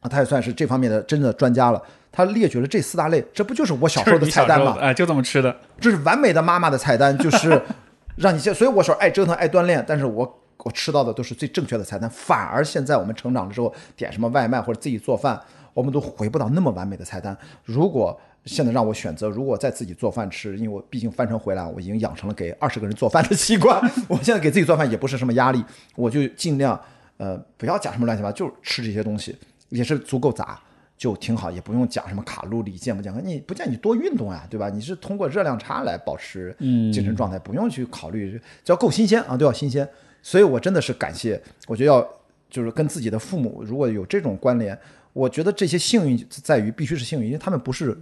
[0.00, 1.82] 啊，他也算是这方面的真的专家了。
[2.12, 4.76] 他列举了这四大类，这不就是我小时候的菜单吗？
[4.78, 5.56] 哎，就这么吃的。
[5.80, 7.58] 这是完美的妈妈的菜单，就是
[8.16, 8.54] 让你现。
[8.54, 12.10] 所以我说爱折腾爱锻炼，但是我我吃到的都是最正确的菜单。
[12.10, 15.40] 反而现在我们成长了之后，点什么外卖或者自己做饭，
[15.72, 17.34] 我们都回不到那么完美的菜单。
[17.64, 23.80] 如果现在让我选择，如果再自己做饭吃，因为我毕竟翻城回来，我已经养成了给二十个人做饭的习惯。
[24.08, 25.64] 我现在给自己做饭也不是什么压力，
[25.96, 26.80] 我就尽量
[27.16, 29.36] 呃不要讲什么乱七八糟，就是吃这些东西，
[29.68, 30.60] 也是足够杂。
[30.98, 34.68] 就挺好，也不用讲什么卡路里健不健康，你不见你多运动呀，对吧？
[34.68, 39.88] 你是通过热量差来保持精神状态，不用去考虑，只要够新鲜啊，都要新鲜。
[40.22, 42.08] 所以我真的是感谢，我觉得要
[42.48, 44.78] 就是跟自己的父母如果有这种关联，
[45.12, 47.98] 我觉得这些幸运在于必须是幸运，因为他们不是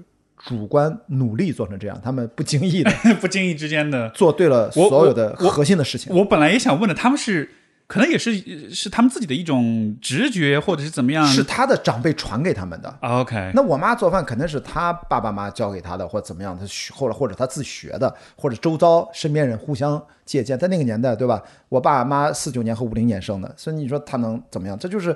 [0.46, 2.90] 主观努力做成这样，他们不经意的
[3.20, 4.08] 不经意之间的。
[4.16, 6.14] 做对了所有的核心的事情。
[6.16, 7.48] 我本来也想问的，他们是
[7.86, 11.26] 可能也是是他们自己的一种直觉，或者是怎么样？
[11.26, 20.58] 是他的长辈传给他们的，啊 OK，那我妈做饭肯定是他爸爸妈妈教给他的，或者怎么样，她学后来或者她自学的，或者周遭身边人互相借鉴。
[20.58, 21.42] 在那个年代，对吧？
[21.68, 24.78] 我爸妈四九年和五零年生的，所以你说他能怎么样？
[24.78, 25.14] 这就是，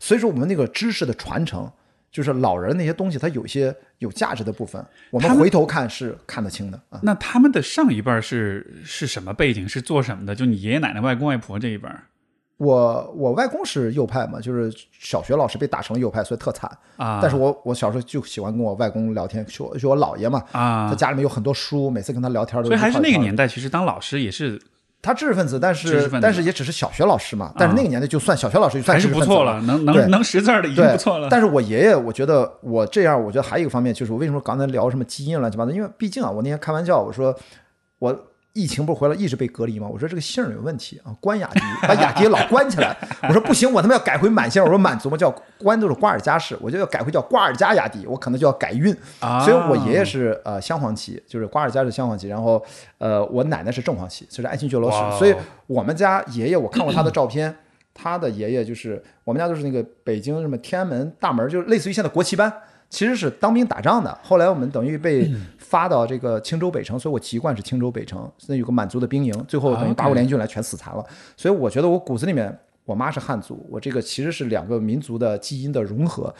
[0.00, 1.70] 所以说我们那个知识的传承，
[2.16, 6.98] 就是老人那些东西，它有一些有价值的部分，我们们回头看是看得清的啊。
[7.02, 9.68] 那他们的上一辈是是什么背景？
[9.68, 10.34] 是做什么的？
[10.34, 11.86] 就你爷爷奶奶、外公外婆这一辈
[12.56, 16.70] 我我外公是右派嘛，就是小学老师被打成了右派，所以特惨。
[16.96, 24.58] 啊，但是我我小时候就喜欢跟我外公聊天，就我就我姥爷嘛，啊他，家里面有很多书，每次跟他聊天都所以还是那个年代，其实当老师也是
[25.02, 27.52] 他知识分子，但是但是也只是小学老师嘛。
[27.56, 31.28] 但是那个年代就算小学老师就算是不错了，能能能识字儿的已经，不错了。
[31.30, 35.70] 但是我爷爷，我觉得我这样，我觉得还有一个方面就是，我为什么刚才聊什么基因乱七八糟？
[35.70, 37.32] 因为毕竟啊，我那天开玩笑，我说
[38.00, 39.86] 我疫情不是回来一直被隔离吗？
[39.86, 42.96] 我说这个姓儿有问题啊，关雅迪， 把雅迪老关起来。
[43.28, 44.62] 我说不行，我他妈要改回满姓。
[44.62, 48.96] 我说满族嘛叫关都是瓜尔佳氏，我就要改回叫瓜尔佳雅迪，我可能就要改运。
[49.20, 52.64] 啊，所以我爷爷是呃镶黄旗，就是瓜尔佳是镶黄旗，然后
[52.96, 55.18] 呃我奶奶是正黄旗，就是爱新觉罗氏。
[55.18, 55.34] 所以
[55.66, 57.54] 我们家爷爷，我看过他的照片，
[57.92, 62.50] 他的爷爷就是我们家都是那个北京什么天安门大门，就是类似于现在国旗班。
[62.88, 65.28] 其实是当兵打仗的，后来我们等于被
[65.68, 71.04] 发到这个青州北城，所以我籍贯是青州北城，那有个满族的兵营，最后等于啊八国联军来全死残了。
[71.36, 76.32] 所以我觉得我骨子里面，我妈是汉族，我这个其实是两个民族的基因的融合。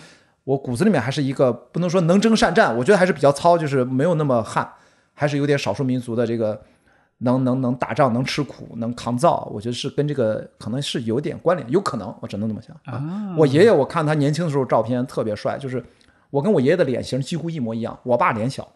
[0.45, 4.69] 我骨子里面还是一个不能说能征善战，我觉得还是比较糙，就是没有那么汉，
[5.13, 6.61] 还是有点少数民族的这个
[7.19, 9.51] 能能能打仗、能吃苦、能抗造。
[9.53, 15.85] 我觉得是跟这个可能是有点关联，有可能，我只能这么想啊我爷爷我看他年轻的时候照片特别帅，就是
[16.31, 18.69] 我跟我爷爷的脸型几乎一模一样，我爸脸小，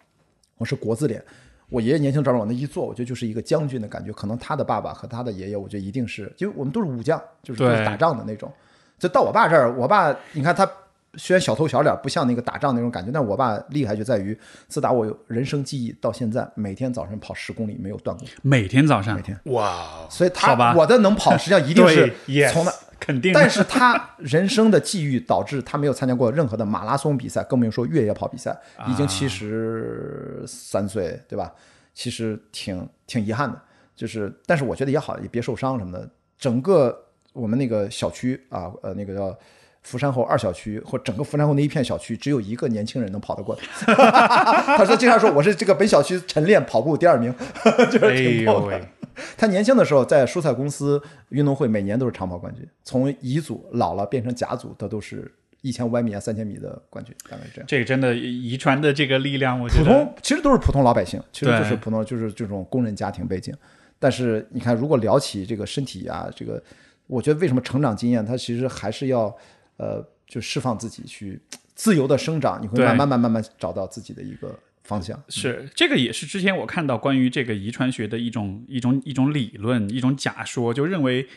[0.60, 1.24] 我是国字脸。
[1.70, 4.12] 我爷爷年轻时候往那一坐，我觉得就是一个将军的感觉。
[4.12, 8.52] 可能他的爸爸和他的爷爷，我觉得一定是，因为我们都是武将，就是都是打仗的那种。
[8.98, 10.70] 就到我爸这儿，我爸你看他
[11.14, 14.38] 虽然小头小脸，不像那个打仗那种感觉，但我爸厉害就在于，
[14.68, 18.26] 自打我有人生记忆到现在，每天早上跑十公里没有断过。
[18.42, 22.12] 每天早上，每天哇，所以他我的能跑，实际上一定是
[22.52, 22.72] 从那。
[23.00, 28.56] 肯定，但是他人生的际遇导致他没有参加过任何的马拉松比赛，更不用说越野跑比赛，
[28.86, 31.52] 已经七十三岁，对吧？
[31.92, 33.60] 其实挺挺遗憾的，
[33.96, 36.08] 就是，但是我觉得也好，也别受伤什么的。
[36.38, 36.96] 整个
[37.32, 39.36] 我们那个小区啊，呃，那个叫
[39.82, 43.94] 福山后二小区或整个福山后那一片小区，只有一个年轻人能跑得过他。
[44.76, 47.34] 他说经常说我是这个本小区晨练跑步第二名，
[47.90, 48.80] 就是哎挺逗的。
[49.36, 51.00] 他年轻的时候在蔬菜公司
[51.30, 55.30] 运动会每年都是长跑冠军，从乙组老了变成甲组，他都是
[55.62, 57.66] 一千五百米啊、三千米的冠军，大概是这样。
[57.66, 63.54] 这个真的遗传的这个力量，我觉得普通其实都是普通老百姓，其实就是普通就是这种工人家庭背景。
[63.98, 66.62] 但是你看，如果聊起这个身体啊，这个
[67.06, 69.36] 我觉得为什么成长经验，他其实还是要
[69.76, 71.38] 呃，就释放自己去
[71.74, 74.58] 自由的生长，你会对慢慢慢慢慢找到自己的一个
[74.90, 75.22] 方向。
[75.28, 81.28] 是这个也是之前我看到关于这个遗传学的一种一种一种理论，一种假说，就认为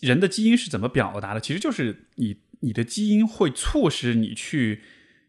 [0.00, 4.80] 人的基因是怎么表达的，其实就是你你的基因会促使你去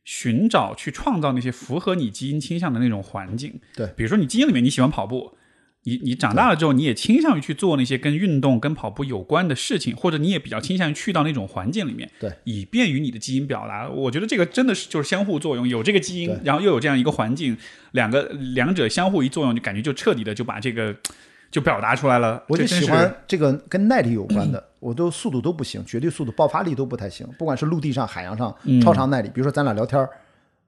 [0.06, 3.60] 寻找、去创造那些符合你基因倾向的那种环境。
[3.76, 5.38] 对比如说你基因里面你喜欢跑步。
[5.84, 13.90] 你你长大了之后，你也倾向于去做那些跟运动、跟跑步有关的事情，或者你也比较倾向于去到那种环境里面，对，以便于你的基因表达。
[13.90, 17.58] 我觉得这个真的是就是相互作用，有这个基因，然后又有这样一个环境，
[17.92, 18.24] 两个
[18.54, 20.96] 两者相互一作用，就感觉就彻底的就把这个
[21.52, 22.42] 就表达出来了。
[22.48, 29.28] 我就喜欢这个跟耐力有关的，我都速度都不行，绝对速度、爆发力都不太行，不管是陆地上、海洋上，嗯超长耐力。
[29.34, 30.10] 比如说咱俩聊天儿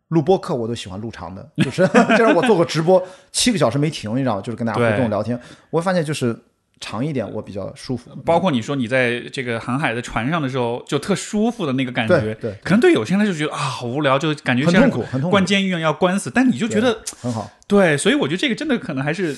[0.10, 1.88] 录播课，我都喜欢录长的， 就是
[2.18, 4.41] 就是我做过直播七个小时没停，你知道吗？
[4.41, 6.38] 就是跟大家互动聊天，我发现就是
[6.80, 8.11] 长一点我比较舒服。
[8.23, 12.19] 包括你说你在这个航海的船上的时候，就特舒服的那个感觉。
[12.19, 16.30] 对对可能对有些人就觉得啊好无聊，就感觉像很痛苦很痛苦关监狱要关死。
[16.30, 19.36] 但你就觉得很好，对，所以我觉得这个真的可能还是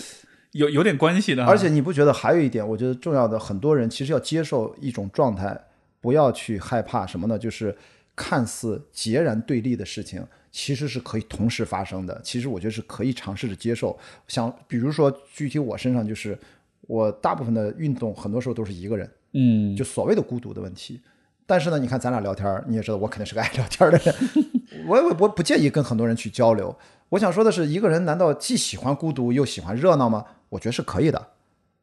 [0.51, 1.45] 有有点关系的。
[1.45, 5.57] 而且你不觉得还有一点，我觉得重要的，很多人其实要接受一种状态，
[6.01, 7.37] 不要去害怕什么呢？
[7.37, 7.77] 就是
[8.15, 10.25] 看似截然对立的事情，
[10.59, 12.19] 其实是可以同时发生的。
[12.23, 13.95] 其实我觉得是可以尝试着接受。
[14.27, 16.35] 像比如说，具体我身上就是，
[16.81, 20.99] 我大部分的运动很多时候都是一个人，嗯，就所谓的孤独的问题。
[21.45, 24.15] 但是呢，你看咱俩聊天，你也知道我肯定是个爱聊天的人，
[24.89, 26.75] 我我我不介意跟很多人去交流。
[27.09, 30.25] 我想说的是，一个人难道既喜欢孤独又喜欢热闹吗？
[30.49, 31.27] 我觉得是可以的。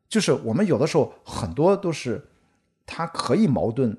[0.09, 2.27] 就是我们有的时候很多都是，
[2.85, 3.97] 它可以矛盾、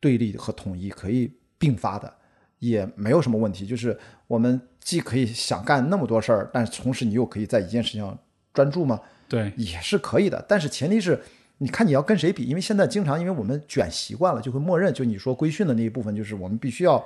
[0.00, 2.14] 对立和统一可以并发的，
[2.58, 3.66] 也没有什么问题。
[3.66, 8.18] 就是我们既可以想干那么多事儿，但是同时你又可以在一件事情上
[8.52, 9.00] 专注吗？
[9.28, 11.20] 对，也是可以的，但是前提是，
[11.58, 17.04] 你看你要跟谁比，因为现在经常因为我们卷习惯了，就会默认，就你说规训的那一部分，就是我们必须要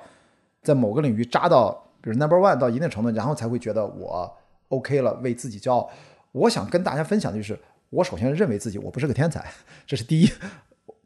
[0.63, 4.33] 在某个领域扎到，比如 number one 到一定程度，然后才会觉得我
[4.69, 5.91] OK 了，为自己骄傲。
[6.31, 7.59] 我想跟大家分享的就是，
[7.91, 9.53] 我首先认为自己我不是个天才，
[9.85, 10.31] 这是第一。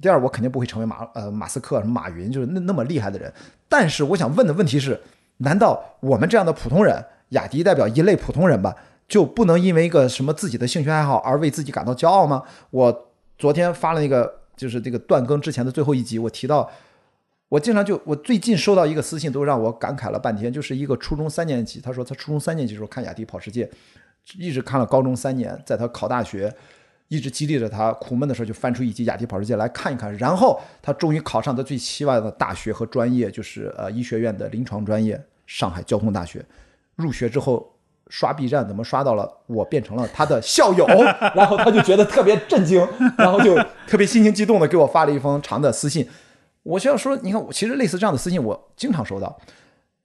[0.00, 3.32] 第二，我肯定不会成为马呃马斯克、什么马云，就是那那么厉害的人。
[3.68, 5.00] 但是我想问的问题是，
[5.38, 8.76] 难道我们这样的普通人，雅迪代表一类普通人吧，
[9.08, 12.42] 就不能因为一个什么自己的兴趣爱好而为自己感到骄傲吗？
[12.70, 16.70] 我昨天发了那个就是这个断更之前的最后一集，我提到，
[17.48, 23.70] 我经常就我最近收到一个私信，都让我感慨了半天，就是一个初中三年级，他说他初中三年级时候看雅迪跑世界，
[24.38, 26.54] 一直看了高中三年，在他考大学。
[27.08, 36.44] 一直激励着他，苦闷的时候就翻出一集《雅迪跑世界》来看一看，然后他终于考上他最期望的大学和专业，就是呃医学院的临床专业——上海交通大学。
[36.96, 37.74] 入学之后
[38.08, 40.86] 刷 B 站，怎么刷到了我变成了他的校友？
[41.34, 42.84] 然后他就觉得特别震惊，
[43.16, 43.54] 然后就
[43.86, 46.08] 特别心情激动的给我发了一封长的私信。
[46.64, 49.38] 我需要说，你看，我其实类似这样的私信我经常收到，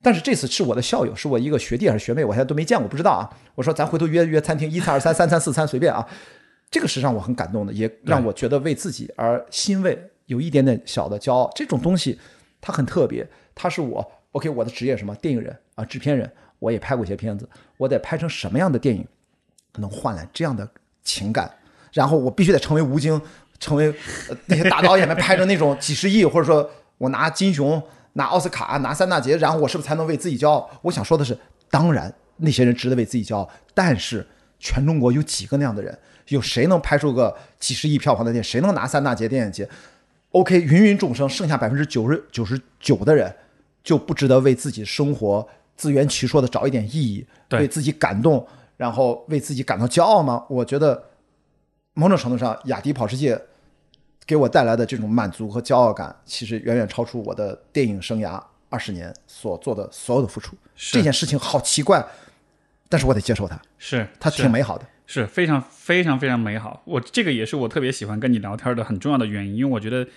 [0.04, 3.28] 但是这次是我的校友，是我一个学弟还是学妹，我现在都没见过，不知道啊。
[3.56, 6.08] 我说咱回头约约餐厅，一餐二三三餐四餐随便啊。
[6.72, 11.52] 这个是让我很感动的，也让我觉得为自己而欣慰，有一点点小的骄傲。
[11.54, 12.18] 这种东西
[12.62, 19.06] 它很特别，它是我 OK，我的职业什么电影人啊，制片人，我也拍过一些片子，我得拍成什么样的电影
[19.76, 20.66] 能换来这样的
[21.04, 21.54] 情感？
[21.92, 23.22] 然后我必须得成为吴京，
[23.60, 23.94] 成为
[24.46, 27.84] 那些大导演们拍成那种几十亿，或者说我拿金熊、
[28.14, 30.70] 拿奥斯卡、拿三大节，然后我是不是才能为自己骄傲？
[30.84, 31.38] 我想说的是，
[31.70, 34.26] 当然那些人值得为自己骄傲，但是
[34.58, 36.00] 全中国有几个那样的人？
[36.32, 38.44] 有谁能拍出个几十亿票房的电影？
[38.44, 39.68] 谁能拿三大节电影节
[40.32, 43.34] ？OK，芸芸众生，剩下百分之九十九十九的人
[43.84, 45.46] 就不值得为自己生活
[45.76, 48.48] 自圆其说的找一点意义，为自己感动，
[48.78, 50.46] 然后为自己感到骄傲吗？
[50.50, 51.04] 我觉得
[51.94, 53.40] 某种程度上，雅迪跑世界
[54.26, 60.56] 给我带来的这种满足和骄傲感，其实远远超出我的电影生涯二十年所做的所有的付出。
[60.76, 62.02] 这件事情好奇怪，
[62.88, 64.86] 但是我得接受它，是它挺美好的。
[65.14, 70.08] 是非常非常非常美好，我这个也是我特别喜欢跟你聊天的很重要的原因，因为我觉得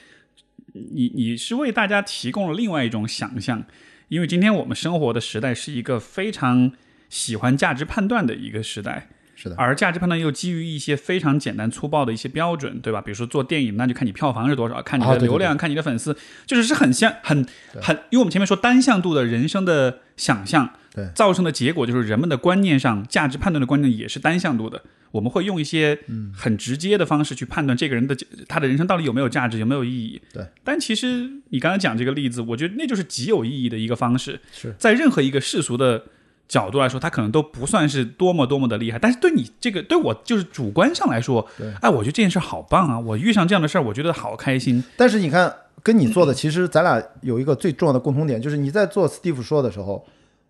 [0.73, 3.65] 你你是为大家提供了另外一种想象，
[4.07, 6.71] 因为今天我们生活的时代是一个非常
[7.09, 9.09] 喜欢价值判断的一个时代。
[9.45, 13.01] 是的，而价值判断又基于一些非常简单粗暴的一些标准，对吧？
[13.03, 16.17] 比如说做电影，那就看你票房是多少，看你的流量，看你的粉丝，
[16.47, 17.47] 就是是很像很
[17.81, 24.81] 很，因为我们前面说单向度的人生的想象，对，造成的结果就是人们的观念上价值判断的观念也是单向度的。
[25.11, 25.97] 我们会用一些
[26.35, 28.17] 很直接的方式去判断这个人的
[28.49, 30.21] 他的人生到底有没有价值，有没有意义。
[30.33, 34.41] 对，但其实你刚才讲这个例子，我觉得那就是极有意义的一个方式。
[34.53, 36.05] 是在任何一个世俗的。
[36.47, 41.47] 角度来说，他可能都不算是多么多么的厉害，但是对你这个对我就是主观上来说，
[41.81, 42.99] 哎，我觉得这件事好棒啊！
[42.99, 44.85] 我遇上这样的事儿，我觉得好开心。
[44.97, 45.53] 但是你看，
[45.83, 50.07] 跟你做的，其实咱俩有一个最重要的共同点，就是你在做 Steve 说的时候，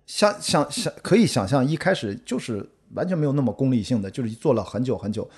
[0.07, 5.29] 想想想，可以想象一开始就是完全没有那么功利性的，就是做了很久很久。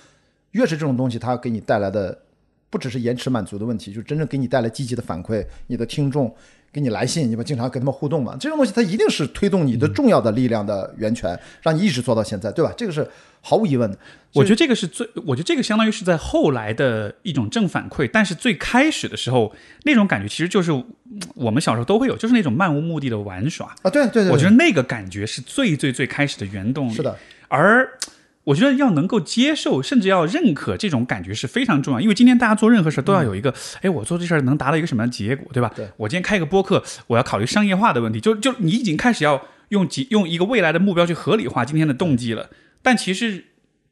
[0.52, 2.18] 越是这种东西，它给你带来的
[2.70, 6.34] 不只是延迟满足的问题，就真正给你带来积极的反馈，你的听众。
[6.76, 8.36] 给你来信，你不经常跟他们互动嘛？
[8.38, 12.70] 这种东西它一定是推动你的重要的力量的源泉，让你一直做到现在，对吧？
[12.76, 13.08] 这个是
[13.40, 13.96] 毫无疑问的。
[14.34, 19.50] 我觉得这个是最，我觉得这个相当于是在后来的一种正反馈，但是最开始的时候
[19.84, 20.70] 那种感觉其实就是
[21.34, 23.88] 我们小时候都会有，就是那种漫无目的的玩耍啊。
[23.88, 26.92] 对对对，我觉得那个感觉是最最最开始的原动力。
[26.92, 27.16] 是的，
[27.48, 27.88] 而。
[28.46, 32.00] 我觉得要能够接受，甚至要认可这种感觉是非常重要。
[32.00, 33.52] 因为今天大家做任何事都要有一个，
[33.82, 35.72] 哎，我做这事儿能达到一个什么样的结果，对吧？
[35.74, 35.88] 对。
[35.96, 42.48] 我今天开个播客，我要考虑商业化的问题，就就你已经开始要用几用一个未来的目标去合理化今天的动机了。
[42.82, 43.46] 但其实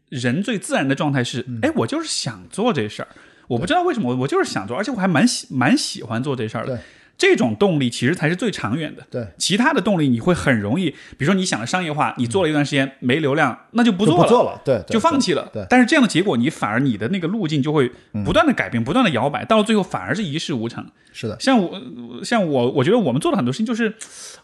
[0.08, 3.08] 人最自然的状态是，哎，我就是想做这事儿，
[3.48, 6.80] 我不知道为什么，我就是想做，而且我还蛮喜蛮喜欢做这事儿的。
[7.16, 9.06] 这种动力其实才是最长远的。
[9.10, 15.48] 对，其他的动力你会很容易，比如说你想的商业化，你做了一段时间没流量，那就不做了，做了，对，就放弃了。
[15.52, 17.90] 对，但是这样的结果，你反而你的那个路径就会
[18.24, 20.84] 不断的改变，不断的摇摆，到了最后反而是一事无成。
[21.12, 21.80] 是的，像我，
[22.24, 23.94] 像我，我觉得我们做的很多事情，就是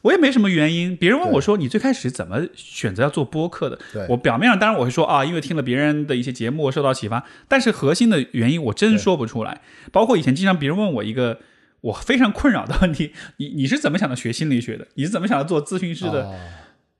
[0.02, 0.96] 我也没什么原因。
[0.96, 4.06] 别人问我说你最开始怎么选择要做播客的？
[4.08, 9.60] 我表面上当然我会说啊，因为听了别人的一些节目受到启发，但是核心的原因我真说不出来。
[9.90, 11.40] 包括以前经常别人问我一个。
[11.80, 14.86] 我非常困扰的问题，你你是怎么想的学心理学的？
[14.94, 16.30] 你是怎么想的做咨询师的？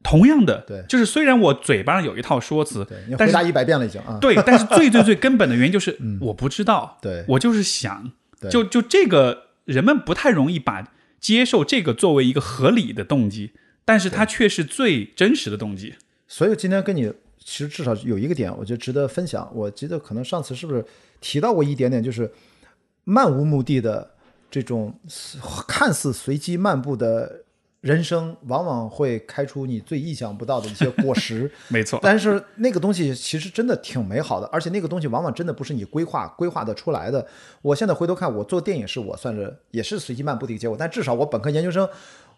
[0.02, 4.16] 同样的，对，就是虽然我嘴巴上有一套说辞，对你回答一百遍了已经啊。
[4.19, 8.11] 对，但是最最最根本的原因就是我不知道，对我就是想，
[8.51, 10.90] 就就这个人们不太容易把
[11.20, 13.52] 接受这个作为一个合理的动机，
[13.85, 15.94] 但是它却是最真实的动机。
[16.27, 19.47] 所以今天跟你其实至少有一个点，我觉得值得分享。
[19.55, 20.82] 我记得可能上次是不是
[21.20, 22.32] 提到过一点点，就是
[23.05, 24.12] 漫无目的的。
[24.51, 24.93] 这种
[25.68, 27.43] 看似随机漫步的
[27.81, 31.51] 人生，往往会开出你最意想不到的一些果实。
[31.68, 37.27] 没错，但是那个东西其实真的挺美好的，而且那个东西往往真的不是你规划规划的出来的。
[37.62, 41.89] 我现在回头看，我做电影是我算是也是随机漫步的一个结果，但至少我本科研究生，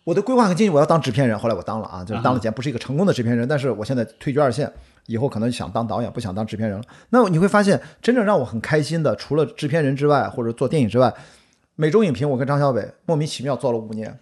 [0.05, 4.73] 我的规划很清晰，我要当制片人，后来我当了啊，就是当了钱，不是一个成功的制片人，但是我现在退居二线，
[5.07, 6.85] 以后可能想当导演，不想当制片人了。
[7.11, 11.13] 那你会发现，真正让我很开心的，除了制片人之外，或者做电影之外，
[11.77, 14.19] 美洲影评，我跟张小伟莫名其妙做了五年。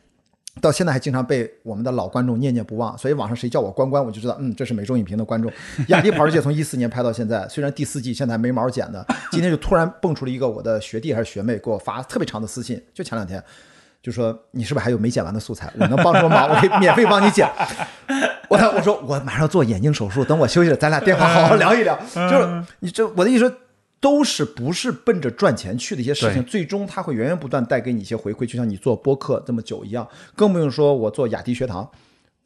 [0.61, 5.51] 到现在还经常被我们的老观众念念不忘，所以网上谁叫我关关，我就知道，嗯，这是美洲影评的观众。
[5.87, 13.43] 雅迪跑世界从一四年拍到现在，虽然第四季现在还没毛剪的，今天就突然蹦出了一个我的学弟还是学妹给我发特别长的私信，就前两天
[14.03, 17.49] 就说你是不是还有没剪完的素材，我能帮什么忙，我可以 免费帮你剪。
[18.49, 21.97] 我我说我马上做眼睛手术，等我休息了，咱俩电话好好聊一聊。
[22.29, 23.53] 就是你这我的意思说。
[24.01, 31.87] 都是不是奔着赚钱去的一些事情，最终它会源源不断带给你一些回馈，就像你做播客这么久一样，更不用说我做雅迪学堂。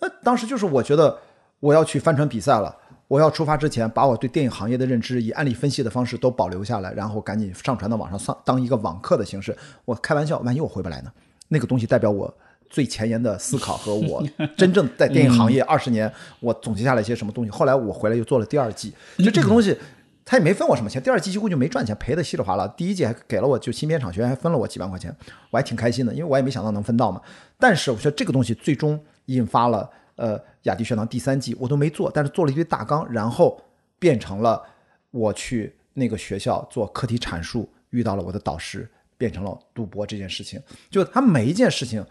[0.00, 1.16] 那当时就是我觉得
[1.60, 2.76] 我要去帆船比赛了，
[3.06, 9.56] 我要出发之前把我对电影行业的认知以案例分析的方式都保留下来，然后赶紧上传到网上上当一个网课的形式。
[9.84, 11.12] 我开玩笑，万一我回不来呢？
[11.46, 12.34] 那个东西代表我
[12.68, 14.20] 最前沿的思考和我
[14.58, 17.50] 真正在电影行业二十年，我总结下来一些什么东西。
[17.50, 19.78] 后来我回来又做了第二季，就这个东西。
[20.24, 22.66] 他也没分我什么钱，第二季几乎就没赚钱，赔的稀里哗啦。
[22.68, 25.14] 第一季还给了我就新片场学院还分了我几万块钱，
[25.50, 27.20] 我还挺开心的，因为我也没想到能分到嘛。
[27.58, 33.60] 但是我觉得这个东西最终引发了呃雅迪学堂第三季我都没做，但是做了一堆大纲，然后
[33.98, 34.62] 变成了
[35.10, 40.58] 我去那个学校做课题阐述，遇到了我的导师，变成了赌博这件事情。
[40.90, 42.04] 就他每一件事情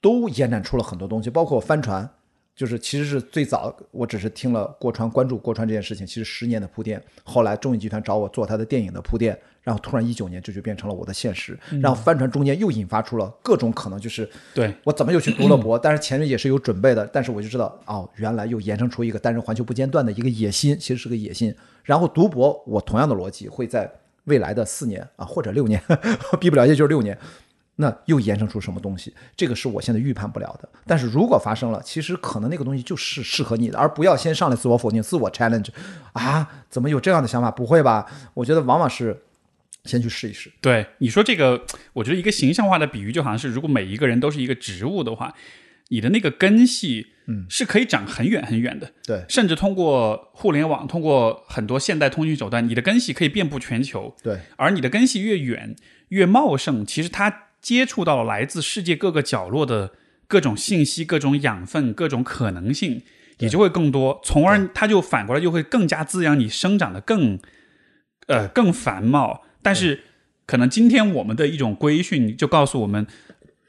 [0.00, 2.08] 都延展出了很多东西，包括帆船。
[2.60, 7.02] 就是其实是最早，我只是听了郭川关注郭川这件事情，其实十年的铺垫。
[7.24, 11.58] 后来中影集团找我做他的电影的铺垫，然后突然一九年这就变成了我的现实。
[11.80, 17.06] 然后帆船中间又引发出了各种可能，就是对我怎么又去读了博，但是前面也是有准备的。
[17.06, 21.56] 但是我就知道，哦，原来又延伸出一个单人环球不间断的一个野心，其实是个野心。
[21.82, 23.90] 然后读博，我同样的逻辑会在
[24.24, 25.82] 未来的四年啊或者六年，
[26.38, 27.16] 毕不了业就是六年。
[27.80, 29.12] 那又延伸出什么东西？
[29.34, 30.68] 这个是我现在预判不了的。
[30.86, 35.68] 但是如果发生了，其实可能那个东西就是适合你的，而不要先上来自我否定、自我 challenge。
[36.12, 37.50] 啊，怎么有这样的想法？
[37.50, 38.04] 不会吧？
[38.34, 39.22] 我觉得往往是
[39.84, 40.52] 先去试一试。
[40.60, 45.34] 对你说这个，我觉得一个形象化的比喻，就好像是如果每一个人都是一个植物的话，
[45.88, 48.92] 你的那个根系，嗯，是可以长很远很远的。
[49.06, 54.14] 对，甚至通过互联网，通过很多现代通讯手段，你的根系可以遍布全球。
[54.22, 55.74] 对，而你的根系越远
[56.08, 57.46] 越茂盛，其实它。
[57.60, 59.92] 接触到了来自世界各个角落的
[60.26, 63.02] 各种信息、各种养分、各种可能性，
[63.38, 67.38] 也就会更多，从而它就反过来就会更加滋养你生长的更，
[68.26, 69.42] 呃，更繁茂。
[69.62, 70.04] 但是，
[70.46, 73.06] 可能今天我们的一种规训就告诉我们，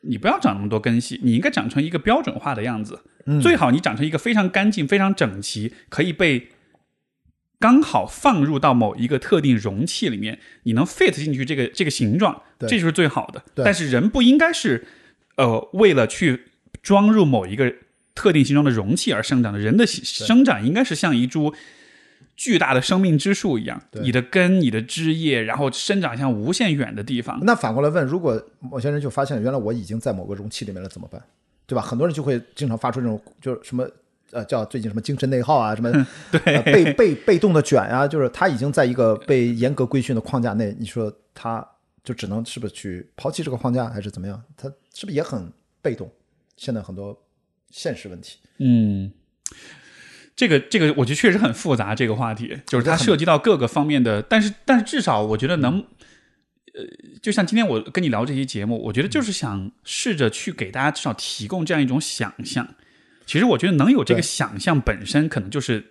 [0.02, 3.02] 你不要长那么多根系，你应该长成一个标准化的样子。
[3.42, 6.50] 最好你长成一个非常干净、非常整齐，可以被。
[7.62, 13.44] 刚好放入到某一个特定容器里面，你能 fit 进去这个这个形状，这就是最好的。
[13.64, 14.88] 但是人不应该是，
[15.38, 16.46] 呃，为了去
[16.82, 17.72] 装入某一个
[18.16, 19.60] 特定形状的容器而生长的。
[19.60, 21.54] 人的生长应该是像一株
[22.36, 27.40] 巨大的生命之树一样，你的根、你的枝叶，然后生长向无限远的地方。
[27.44, 31.22] 那反过来问，如果某些人就发现原来我已经在某个容器里面了，怎么办？
[31.68, 31.82] 对吧？
[31.84, 33.88] 很多人就会经常发出这种，就是什么。
[34.32, 35.92] 呃，叫最近什么精神内耗啊，什么
[36.32, 41.66] 对被被被动的卷啊，就是他已经在一个被严格规训的框架内，你说他
[42.04, 44.42] 就只能是不是去抛弃这个框架，还是怎么样？
[44.56, 45.52] 他是不是也很
[45.82, 46.12] 被动？
[46.58, 47.26] 现在很多
[47.72, 49.12] 现实问题，嗯，
[50.36, 55.80] 这个这个我觉得确实很复杂，这个话题就是它涉及到各个方面的，但是但是至少我觉得能，
[56.74, 56.86] 呃，
[57.22, 62.76] 就像今天我跟你聊这期节目，我觉得就是想试着去给大家至少提供这样一种想象。
[63.32, 65.82] 其实我觉得能有这个想象本身，可能就是，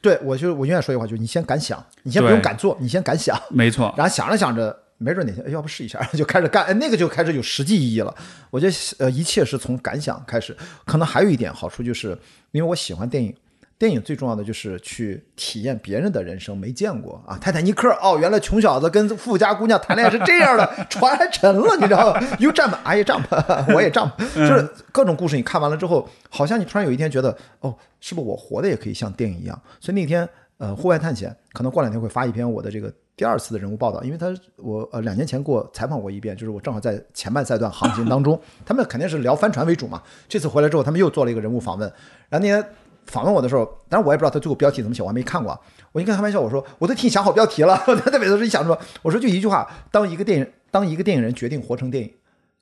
[0.00, 3.92] 对我就我永远说一句话，就是你先敢想，你先不用敢做，你先敢想，没错。
[3.98, 8.16] 然后想着想着，没准哪天要不试一下， 就开始干，哎，那个就开始有实际意义了。
[8.50, 10.56] 我觉得呃，一切是从敢想开始。
[10.86, 12.16] 可能还有一点好处，就是
[12.52, 13.34] 因为我喜欢电影。
[13.78, 17.36] 电影最重要的就是去体验别人的人生，没见过啊！
[17.38, 23.24] 泰坦尼克哦，原来穷小子跟富家姑娘谈恋爱是这样的， 船还沉了，你知道吗？You jump，I jump，
[23.74, 25.36] 我也 jump，就是各种故事。
[25.36, 29.60] 你看完了之后，好像你突然有一天觉得，哦，是不是我活的也可以像电影一样？
[29.78, 30.26] 所以那天，
[30.56, 40.02] 呃，户外探险可能过两天会发一篇我的这个第二次的人物报道，因为他我呃两年前给我采访过一遍，就是我正好在前半赛段航行当中，他们肯定是聊帆船为主嘛。
[40.26, 41.86] 这次回来之后，他们又做了一个人物访问，
[42.30, 42.66] 然后那天。
[43.06, 45.58] 访问我的时候，当然我也不知道他最后标题怎么写，我还没看过。
[45.92, 47.76] 我一跟他开玩笑，我说我都替你想好标题了。
[47.86, 52.12] 他特别都是一想说，我说就一句话：当一个电影，当一个电影人决定活成电影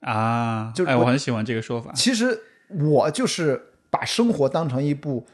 [0.00, 1.92] 啊，就哎，我很喜欢这个说法。
[1.92, 2.38] 其实
[2.68, 3.60] 我就是
[3.90, 5.26] 把生活当成一部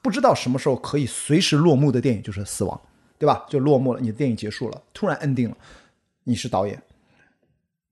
[0.00, 2.80] 不知道什么时候可以随时落幕的电影，就是死亡，
[3.18, 3.44] 对吧？
[3.48, 5.56] 就落幕了，你的电影结束了，突然 ending 了。
[6.24, 6.82] 你是导演，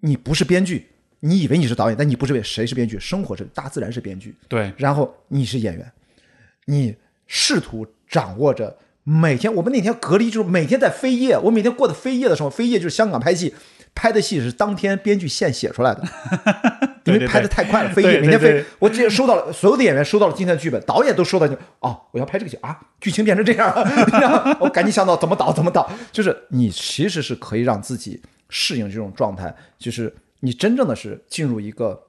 [0.00, 0.88] 你不是编剧。
[1.20, 2.98] 你以为你是导演，但你不是编，谁是编剧？
[2.98, 5.92] 生活是大自然是编剧，对，然后你是演员，
[6.66, 6.96] 你
[7.26, 9.52] 试图掌握着每天。
[9.54, 12.50] 我们那天隔离就是每天在飞夜，我每天过的飞夜的时候。
[12.50, 13.54] 飞夜就是香港拍戏，
[13.94, 16.02] 拍的戏是当天编剧现写出来的，
[17.04, 18.64] 因为拍的太快了，飞对夜每天飞。
[18.78, 25.90] 我直接收到了，所有的演员收到了今天的剧本，导演都收到就哦，我要拍这个戏啊，剧情变成这样了，我赶紧想到怎么导怎么导。
[26.12, 32.00] 就是你其实是可以让自己适应这种状态，就是你真正的是进入一个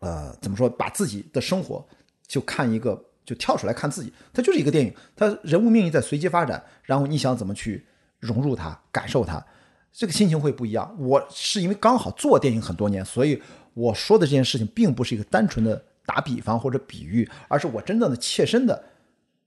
[0.00, 1.86] 呃，怎么说，把自己的生活
[2.26, 7.86] 就看一个，就跳出来看自己，它就是一个电影，它人物命运在随机发展，然后你想怎么去
[8.18, 9.44] 融入它、感受它，
[9.92, 10.96] 这个心情会不一样。
[10.98, 13.40] 我是因为刚好做电影很多年，所以
[13.74, 18.84] 我说的这件事情并不是一个单纯的打比方或者比喻，而是我真正的切身的，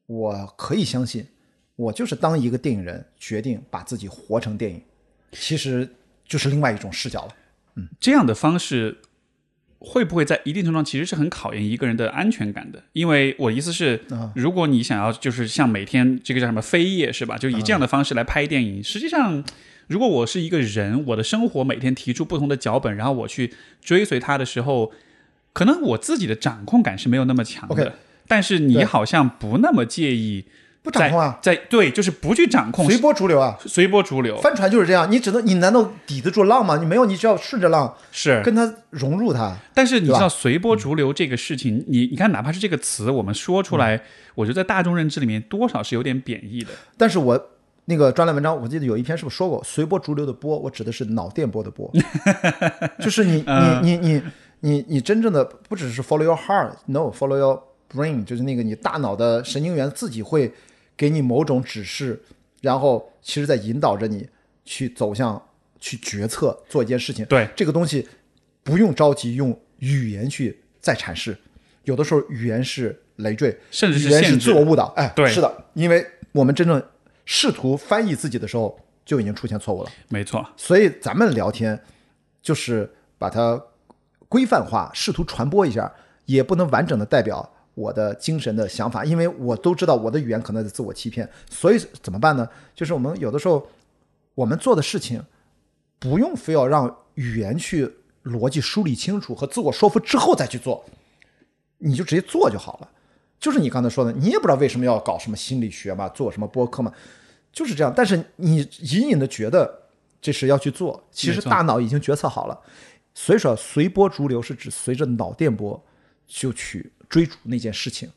[0.05, 1.27] 我可以相信，
[1.75, 4.81] 我就是当一个电影人，决定把自己活成电影，
[5.31, 5.89] 其实
[6.25, 7.35] 就是另外一种视角了。
[7.75, 9.01] 嗯这样的方式
[9.83, 12.81] 会不会在一定程度上其实是很考验一个人的安全感的？
[12.93, 14.01] 因为我意思是，
[14.33, 17.37] 如果你想要就是像每天这个叫什么飞页是吧？
[17.37, 19.43] 就以这样的方式来拍电影，实际上。
[19.87, 24.93] 如果我是一个人，我的生活每天提出不同的脚本，然后我去追随他的时候，
[25.51, 27.93] 可能我自己的掌控感是没有那么强的。
[28.25, 30.45] 但是你好像不那么介意
[30.83, 36.77] 不掌控啊，在在对，就是不去掌控，随波逐流啊，随波逐流，帆船就是这样，你只能你难道抵得住浪吗？
[36.77, 38.41] 你没有，你只要顺着浪，是。
[38.43, 39.55] 跟它融入它。
[39.73, 44.01] 但是你知道随波逐流这个事情，你你看，哪怕是这个词，我们说出来，
[44.35, 46.71] 我觉得在大众认知里面多少是有点贬义的。
[46.97, 47.49] 但是我
[47.85, 51.89] 那个专栏文章，我记得有一篇是不是说过“随波逐流”的波，我指的是脑电波的波，
[52.99, 53.43] 就是你
[53.81, 54.21] 你你你
[54.59, 57.61] 你你真正的不只是 follow your heart，no，follow your
[57.93, 60.51] brain，就是那个你大脑的神经元自己会
[60.95, 62.21] 给你某种指示，
[62.61, 64.27] 然后其实在引导着你
[64.65, 65.41] 去走向
[65.79, 67.25] 去决策做一件事情。
[67.25, 68.07] 对这个东西
[68.63, 71.37] 不用着急用语言去再阐释，
[71.83, 74.85] 有的时候语言是累赘，甚至是语言是自我误导。
[74.95, 76.81] 哎，对是的，因为我们真正
[77.25, 79.91] 试图翻译自己的时候，就已经出现错误了。
[80.09, 81.79] 没错，所以咱们聊天
[82.41, 83.61] 就是把它
[84.27, 85.93] 规范化，试图传播一下，
[86.25, 91.27] 也不能完整的代表我的精神的想法，因为我都知道我的语言可能在自我欺骗。
[91.49, 92.47] 所以怎么办呢？
[92.75, 93.67] 就是我们有的时候
[94.35, 95.23] 我们做的事情，
[95.99, 97.91] 不用非要让语言去
[98.23, 100.85] 逻辑梳理清楚和自我说服之后再去做，
[101.79, 102.89] 你就直接做就好了。
[103.39, 106.93] 就是你刚才说的，你也不知道为什么要搞什么心理学嘛，做什么播客嘛，
[107.51, 107.93] 就是这样。
[107.95, 109.81] 但是你隐隐的觉得
[110.21, 112.57] 这是要去做，其实大脑已经决策好了。
[113.13, 115.79] 所以说，随波逐流是指随着脑电波
[116.25, 118.09] 就去追逐那件事情，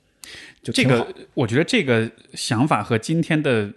[0.62, 3.70] 就这个我觉得这个想法和今天的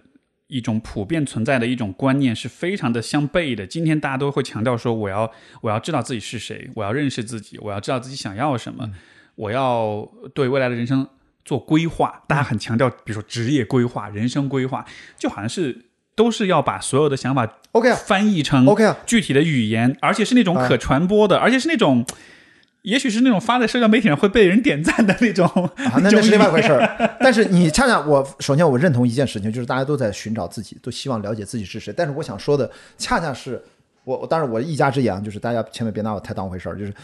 [0.46, 3.66] 一种普遍存在的一种观念是非常的相悖的。
[3.66, 5.30] 今天大家都会强调说，我要
[5.60, 8.90] 我要知道自己是谁，我要认识自己，我要知道自己想要什么，
[9.34, 11.06] 我要对未来的人生
[11.44, 12.22] 做规划。
[12.26, 14.86] 大家很强调，比如说职业规划、人生规划，
[15.18, 15.84] 就好像是
[16.14, 17.46] 都是要把所有的想法
[18.06, 18.66] 翻译成
[19.04, 22.06] 具体的语言，而且是那种可传播的，而且是那种。
[22.82, 25.46] 也许是那种发在社交媒体上会被人点赞的那种
[25.76, 27.16] 啊，那那是另外一回事儿。
[27.20, 31.92] 但是你恰恰我首先我认同一件事情，就是大家都在寻找自己，都希望了解自己是谁。
[31.96, 33.62] 但是我想说的，恰恰是
[34.04, 36.94] 我我当然我一家之言啊，就是大家千万别拿我太当回事儿，就是。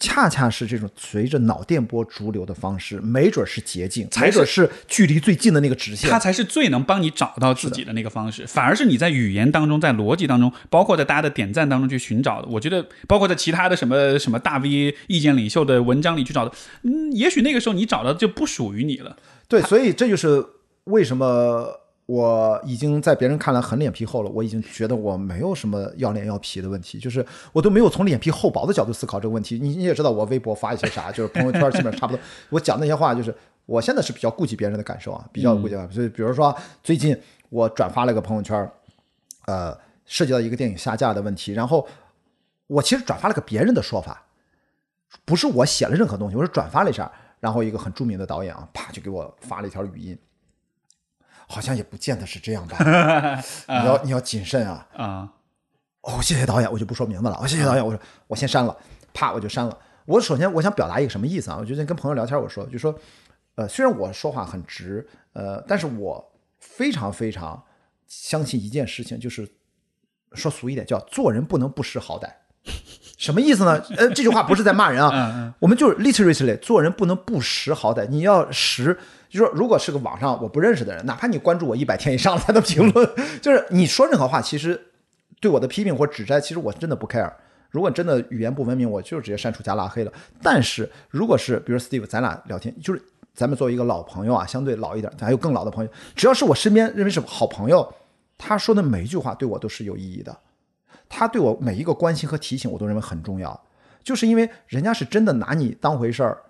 [0.00, 6.18] 恰恰是这种随着脑电波逐流的方式，没准是捷径，才没准是距离最近的那个直线它。
[6.18, 8.46] 才是最能帮你找到自己的那个方式。
[8.46, 12.48] 反而是你在语言当中、在逻辑当中，包括在大家的点赞当中去寻找的。
[12.48, 16.52] 我觉得，包括在其他的什么什么大 V 意见领袖的文章里去找的，
[16.82, 19.16] 嗯，也许那个时候你找到的就不属于你了。
[19.46, 20.44] 对，所以这就是
[20.84, 21.79] 为什么
[22.10, 24.30] 我已经在别人看来很脸皮厚了。
[24.30, 29.60] 我已经觉得我没有什么要脸要皮的问题，就是我都没有从脸皮厚薄的角度思考这个问题。
[29.60, 32.20] 你你也知道，我微博发一些啥，就是朋友圈基本上差不多。
[32.50, 33.32] 我讲那些话，就是
[33.64, 35.76] 我现在是比较顾及别人的感受啊，比较顾及。
[35.92, 37.16] 所以比如说最近
[37.48, 38.68] 我转发了个朋友圈，
[39.46, 41.86] 呃，涉及到一个电影下架的问题，然后
[42.66, 44.24] 我其实转发了个别人的说法，
[45.24, 47.08] 不是我写了任何东西，我是转发了一下。
[47.38, 50.18] 然后一个很著名的导演啊，啪就给我发了一条语音，
[51.50, 52.78] 好像也不见得是这样吧？
[53.66, 54.86] 你要你要谨慎啊！
[54.94, 55.32] 啊、
[56.02, 57.36] 哦，谢谢导演，我就不说名字了。
[57.42, 58.76] 哦，谢谢导演，我说我先删了，
[59.12, 59.76] 啪我就删了。
[60.06, 61.56] 我首先我想表达一个什么意思啊？
[61.58, 62.96] 我最近跟朋友聊天，我说就说，
[63.56, 67.60] 呃，虽然我说话很直，呃，但是我非常非常
[68.06, 69.48] 相信一件事情，就是
[70.34, 72.30] 说俗一点，叫做人不能不识好歹。
[73.18, 73.82] 什么意思呢？
[73.98, 78.96] 呃，这句话不是在骂人啊，我们就是 literally 做人不能不识好歹，你要识。
[79.30, 83.08] 就说如果是个网上我不认识的人，哪怕你关注我一百天以上他的评论，
[83.40, 84.88] 就是你说任何话，其实
[85.40, 87.32] 对我的批评或指摘，其实我真的不 care。
[87.70, 90.12] 如果真的语言不文明，我就直接删除加拉黑了。
[90.42, 93.00] 但是如果是比如 Steve，咱俩聊天，就是
[93.32, 97.94] 咱们作为一个老朋友啊，相对老一点，咱还有更老的朋友，只要是我身边认为是好朋友，
[98.36, 100.36] 他说的每一句话对我都是有意义的，
[101.08, 103.58] 他对我每一个关心和提醒，我都认为很重要，
[104.02, 106.42] 就是因为人家是真的拿你当回事儿。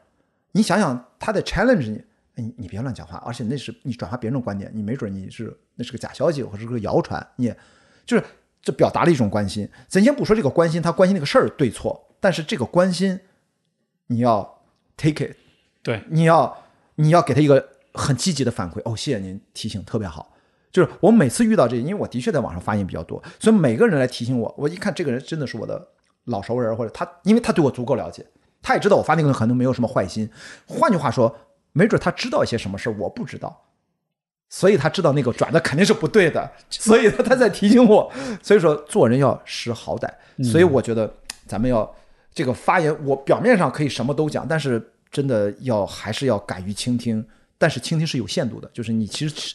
[0.52, 2.02] 你想想，他在 challenge 你，
[2.34, 7.56] 你你别乱讲话，而且那是你转发别人的观点，你没准你是那是个假消息或者是个谣传，你也
[8.06, 8.24] 就是
[8.62, 9.68] 这表达了一种关心。
[9.88, 13.20] 咱先不说这个关心，他关心那个事儿对错，但是这个关心
[14.06, 14.62] 你要
[14.96, 15.36] take it，
[15.82, 16.64] 对，你要
[16.96, 18.80] 你要给他一个很积极的反馈。
[18.84, 20.34] 哦，谢谢您提醒，特别好。
[20.72, 25.88] 就是我每次遇到这，因为我的确在网上发言比较多，所以每个人来提醒我，我一看这个人真的是我的
[26.26, 28.24] 老熟人，或者他，因为他对我足够了解，
[28.62, 30.30] 他也知道我发那个可能没有什么坏心。
[30.66, 31.36] 换句话说，
[31.72, 33.64] 没准他知道一些什么事儿我不知道，
[34.48, 38.12] 所以他知道那个转的肯定是不对的，所以他在提醒我。
[38.42, 40.08] 所以说做人要识好歹，
[40.42, 41.12] 所以我觉得
[41.46, 41.94] 咱们要
[42.34, 47.24] 这个发言，我表面上可以什么都讲，但是真的要还是要敢于倾听，
[47.58, 49.54] 但是倾听是有限度的，就是你其实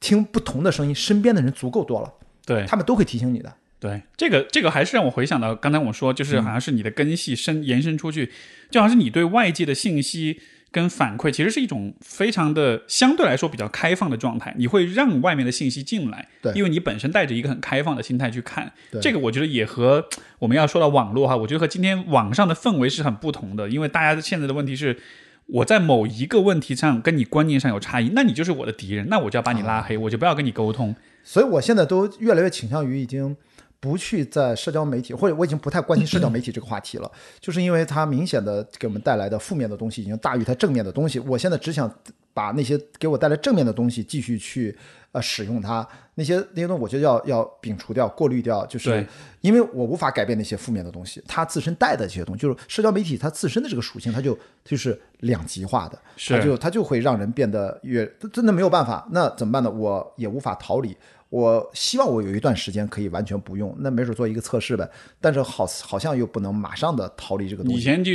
[0.00, 2.12] 听不同的声音，身边的人足够多了，
[2.44, 3.52] 对，他们都会提醒你的。
[3.80, 8.32] 对，这个这个还是让我回想到刚才我说，就是好像是你的根系伸延伸出去，
[8.70, 10.40] 就好像是你对外界的信息
[10.74, 20.04] 跟反馈，其实是一种非常的相对来说比较开放的状态，你会让外面的信息进来，对因为你本身带着一个很开放的心态去看对，这个我觉得也和
[20.40, 24.98] 我们要说到网络哈，我觉得和今天网上的氛围是很不同的，因为大家现在的问题是。
[25.46, 30.96] 我在某一个问题上跟你观念上有差异，那你就是我的敌人，那我就要把你拉黑，我就不要跟你沟通。
[31.22, 33.36] 所以我现在都越来越倾向于已经
[33.84, 41.18] 不去在社交媒体，或者我已经不太关心社交媒体这个话题了，就是因为它明显的给我们带来的负面的东西已经大于它正面的东西。
[41.18, 41.92] 我现在只想
[42.32, 44.74] 把那些给我带来正面的东西继续去
[45.12, 49.06] 呃使用它，那些那些东西我觉得要要摒除掉、过滤掉，就是
[49.42, 55.98] 因为我无法改变那些负面的东西，它自身带的这些东西，就是社交媒体它自身的这个属性，它就就是两极化的，
[56.28, 59.70] 它就它就会让人变得越真的没有办法，那怎么办呢？
[59.70, 60.96] 我也无法逃离。
[61.34, 64.88] 我希望我有一段时间可以完全不用，那没准做一个测试呗。
[65.20, 68.12] 但是好好像又不能马上的逃离这个东西以前就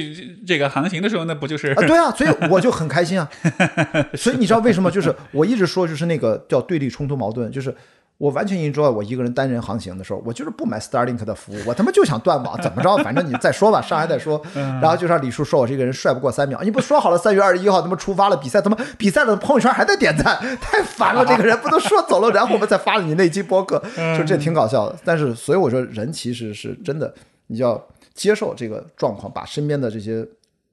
[0.48, 3.30] 这个航行的时候，那不就是啊，对啊，所以我就很开心啊。
[4.16, 4.90] 所以你知道为什么？
[4.90, 7.76] 就是我一直说，就是那个叫对立冲突矛盾，就是
[8.20, 12.96] 我完全 enjoy 我一个人单人航行的时候，我就是不买 Starlink 的服务，我他妈就想断网， 怎么着？
[12.98, 14.40] 反正你再说吧，上海再说。
[14.54, 21.26] 然后就让李叔说我这个人帅不过三秒，你不说好了三月二十一号他妈出发了比赛，他妈比赛了朋友圈还在点赞，太烦了！
[21.26, 23.82] 这个人不都说走了，然后我们再发了你那期播客，
[24.18, 24.96] 就这挺搞笑的。
[25.04, 27.14] 但是所以我说，人其实是真的，
[27.48, 27.82] 你就要
[28.14, 30.28] 接受这个状况，把身边的这些。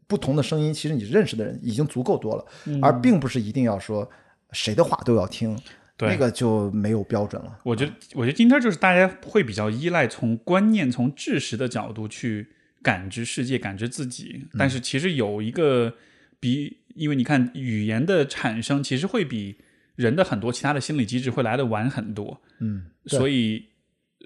[0.09, 2.45] 不同的声音，其实你认识的人已经足够多了，
[2.81, 4.09] 而并不是一定要说
[4.53, 5.65] 谁的话都要听，对
[5.99, 7.59] 那个就没有标准了。
[7.63, 12.49] 我觉得，我觉得今天就是大家会比较依赖从观念、从知识的角度去
[12.83, 14.47] 感知世界、感知自己。
[14.59, 15.95] 但是其实有一个
[16.39, 19.57] 比，因为你看语言的产生，其实会比
[19.95, 22.43] 人的很多其他的心理机制会来的晚很多。
[22.61, 23.65] 嗯，所以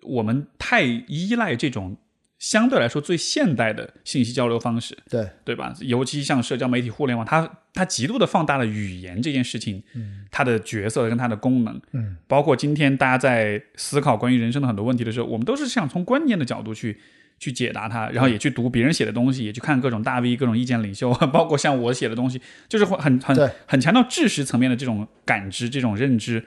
[0.03, 1.97] 我们太依赖这种
[2.41, 4.99] 相对来说最现代的信息交流方式。
[5.09, 5.73] 对对吧？
[5.83, 9.81] 尤其像社交媒体、互联网，它它极度的放大了语言这件事情，
[10.33, 16.99] 它的角色跟它的功能，嗯，包括今天大家在思考关于人生的很多问题的时候，我们都是想从观念的角度去
[17.39, 26.45] 去解答它，然后也去读别人写的东西，也去看各种大 V、各种意见领袖， 包括像我写的东西，就是会很很很强调知识层面的这种感知、这种认知。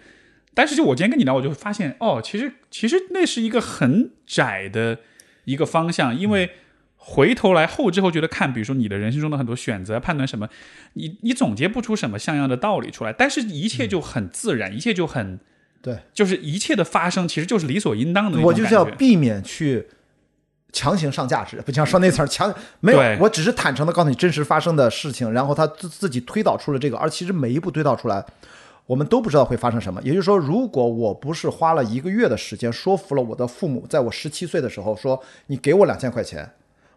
[0.56, 5.00] 但是就我今天跟你聊，我就会发现，哦，其实其实那是一个很窄的
[5.46, 6.50] 一个方向，因为
[6.96, 10.48] 回头来后知后觉的看，比如说你的人生中的很多选择、判断什么，
[10.94, 15.40] 你你总结不出什么像样的道理出来，但是一切就很自然，一切就很
[15.82, 19.88] 对，就是一切的发生其实就是理所应当的我就是要避免去
[20.72, 28.26] 强行上价值，不像说那词儿强 没有，我只是坦诚的告诉你真实发生的事情，然后他自自己推导出了这个，而其实每一步推导出来。
[28.86, 36.50] 我们都不知道会发生什么，也就是说，如果我不是花了一个月的时间说服了我的父母，在我十七岁的时候说，你给我两千块钱，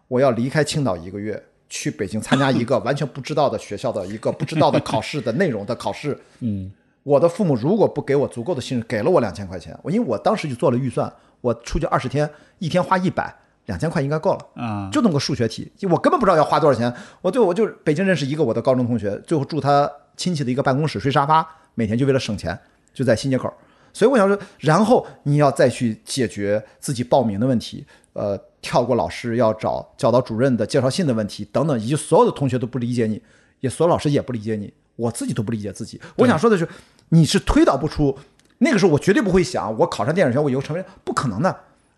[0.09, 6.19] 我要离开青岛一个月，去北京参加一个完全不知道的学校的一个不知道的考试的内容的考试。
[6.39, 6.69] 嗯，
[7.03, 13.33] 我的父母如果不给我足够的信任，给了我两千块钱，我因为我当时就做了预算，我出去二十天，一天花一百，
[13.67, 14.39] 两千块应该够了。
[14.61, 16.93] 啊、就那么个数学题，我根本不知道要花多少钱。
[17.21, 21.47] 我就我就北京认识一个我的高中同学，最后住他亲戚的一个办公室睡沙发，
[21.77, 22.59] 每天就为了省钱，
[22.91, 23.53] 就在新街口。
[23.93, 33.21] 所以我想说，然后你要再去解决自己报名的问题，呃，跳过老师要找教导主任的介绍信的问题等等，以及所有的同学都不理解你，
[33.59, 36.01] 也所有老师也不理解你，我自己都不理解自己。
[36.15, 36.67] 我想说的是，
[37.09, 38.17] 你是推导不出。
[38.57, 41.55] 那个时候我绝对不会想，我考上电影学院，我以后成为不可能的。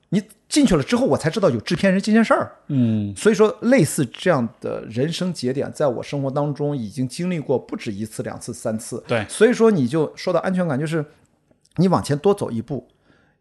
[0.09, 2.51] 你进去了之后，我才知道有制片人这件事儿。
[2.67, 9.03] 嗯，所以说，类似这样的人生节点，在我生活当中已经经历过不止一次、两次、三次。
[9.07, 11.05] 对所以说你就说到安全感，就是
[11.75, 12.87] 你往前多走一步，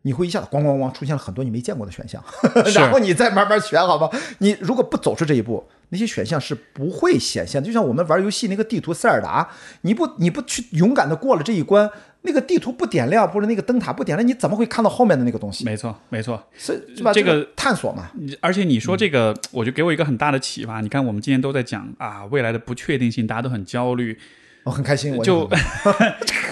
[0.03, 2.23] 你会一下子咣咣咣出现了很多你没见过的选项，
[2.67, 4.11] 是 然后你再慢慢选，好吧？
[4.39, 7.67] 你如果不走出这一步，那些选项是不会显现的。
[7.67, 9.49] 就像我们玩游戏那个地图塞尔达，
[9.81, 11.91] 你不你不去勇敢的过了这一关，
[12.23, 15.65] 那个地图不点亮，或者那个灯塔不点亮，你怎么会看到后面的那个东西？
[15.65, 16.43] 没错，没错。
[16.57, 17.13] 是是吧？
[17.13, 20.81] 这个个探索嘛，你而且你说这个，我就给我一个很大的启发。
[20.81, 24.19] 你看，我们今天都在讲啊，未来的不确定性，大家都很焦虑。
[24.65, 25.49] 我很开心，我就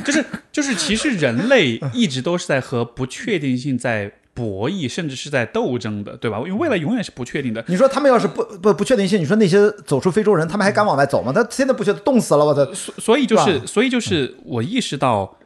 [0.02, 6.38] 就是就是，其实人类一直都是在和不确定性在博弈，甚至是在斗争的，对吧？
[6.38, 7.62] 因为未来永远是不确定的。
[7.66, 11.30] 你说他们要是不不不确定性，你说那些走出非洲人，他们还敢往外走吗？
[11.30, 12.64] 他现在不觉得冻死了，我操！
[12.72, 15.36] 所所以就是，所以就是我意识到，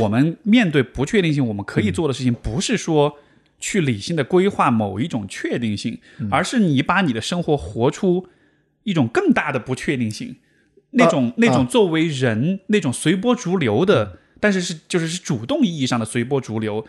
[0.00, 3.18] 我们面对不确定性，我们可以做的事情不是说
[3.58, 5.98] 去理性的规划某一种确定性，
[6.30, 8.26] 而是你把你的生活活出
[8.82, 10.36] 一种更大的不确定性，
[10.90, 16.86] 那种、那种作为人那种随波逐流的，但是是就是是主动意义上的随波逐流。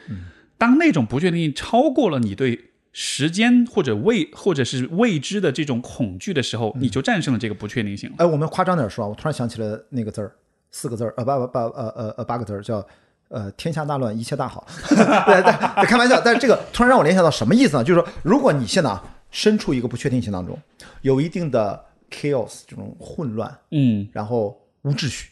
[0.57, 8.15] 当那种不确定性超过了你对时间或者未或者是未知的这种恐惧的时候，你就战胜了这个不确定性了。
[8.19, 10.34] 哎，我们夸张点说啊，我突然想起了那个字儿，
[10.77, 12.85] 四个字儿，呃，八八八呃呃呃八个字儿，叫
[13.30, 14.68] 呃天下大乱，一切大好。
[14.89, 17.84] 对对，开玩笑，但是这个突然让我联想到什么意思呢？
[17.84, 20.60] 就是说，如果你现在啊身处一个不确定性当中，
[21.02, 21.81] 有一定的
[22.11, 25.30] chaos 这种混乱，嗯，然后无秩序，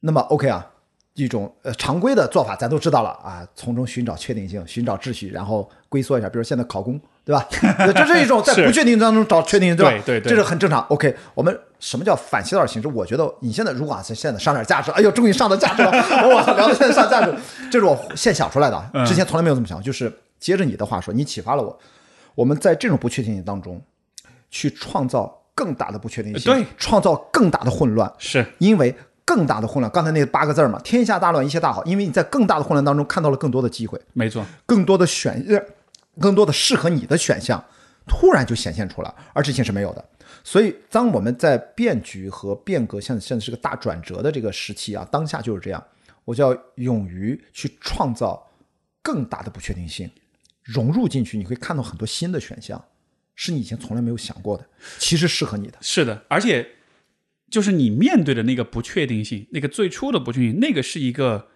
[0.00, 0.66] 那么 OK 啊，
[1.14, 7.46] 一种呃常规的做法咱都知道了啊，从中寻找确定性，寻找秩序，然后龟缩一下，比如现在考公，对吧？
[7.94, 9.90] 这是一种在不确定当中找确定性，对吧？
[10.04, 10.82] 对对对这是很正常。
[10.88, 12.86] OK，我们什么叫反其道而行之？
[12.86, 17.34] 我觉得你现在如果啊现在上点价值，哎呦，终于上到价值了，我操，聊到现在上价值，
[17.72, 19.82] 这是我现想出来的，嗯之前从来没有这么想。
[19.82, 21.76] 就是接着你的话说，你启发了我，
[22.36, 23.82] 我们在这种不确定性当中
[24.48, 28.94] 去创造更大的不确定性，对，创造更大的混乱，是因为
[29.24, 31.84] 更大的混乱，刚才那八个字嘛，天下大乱，一切大好。
[31.84, 34.44] 因为你在更大的混乱当中看到了更多的机会，没错。
[34.64, 35.60] 更多的选，呃
[36.20, 37.64] 更多的适合你的选项，
[38.06, 40.04] 突然就显现出来，而之前是没有的。
[40.44, 45.84] 所以，当我们在变局和变革，现在现在是个大转折的这个时期啊，当下就是这样，
[46.24, 48.50] 我就要勇于去创造
[49.02, 50.10] 更大的不确定性，
[50.62, 52.82] 融入进去，你会看到很多新的选项，
[53.34, 54.66] 是你以前从来没有想过的，
[54.98, 55.78] 其实适合你的。
[55.80, 56.66] 是的，而且
[57.50, 61.48] 就是你面对的那个不确定性，那个最初的不确定性，那个是一个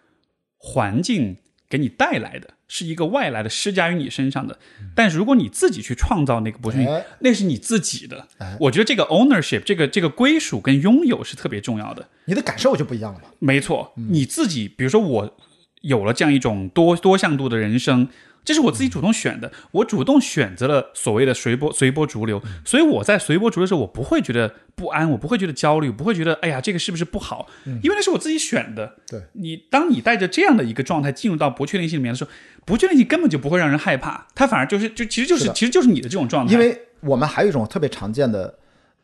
[0.59, 4.59] 环境给你带来的，是一个外来的施加于你身上的。
[4.95, 8.27] 但是如果你自己去创造那个不确定，哎那是你自己的。
[8.61, 12.09] 我觉得这个 ownership，这个这个归属跟拥有是特别重要的。
[12.25, 13.27] 你的感受就不一样了嘛。
[13.39, 15.37] 没错，你自己，比如说我
[15.83, 18.09] 有了这样一种多多向度的人生，
[18.47, 27.49] 这是我自己主动选的，我主动选择了所谓的随波随波逐流，所以我在随波逐流的时候，我不会觉得不安，我不会觉得焦虑，不会觉得哎呀这个是不是不好，
[27.83, 28.95] 因为那是我自己选的。
[29.09, 32.31] 对你，当你带着这样的一个状态进入到不确定性里面的时候，
[32.65, 38.55] 不确定性根本就不会让人害怕，它反而就是就其实就是其实就是你的这种状态，因为我们还有一种特别常见的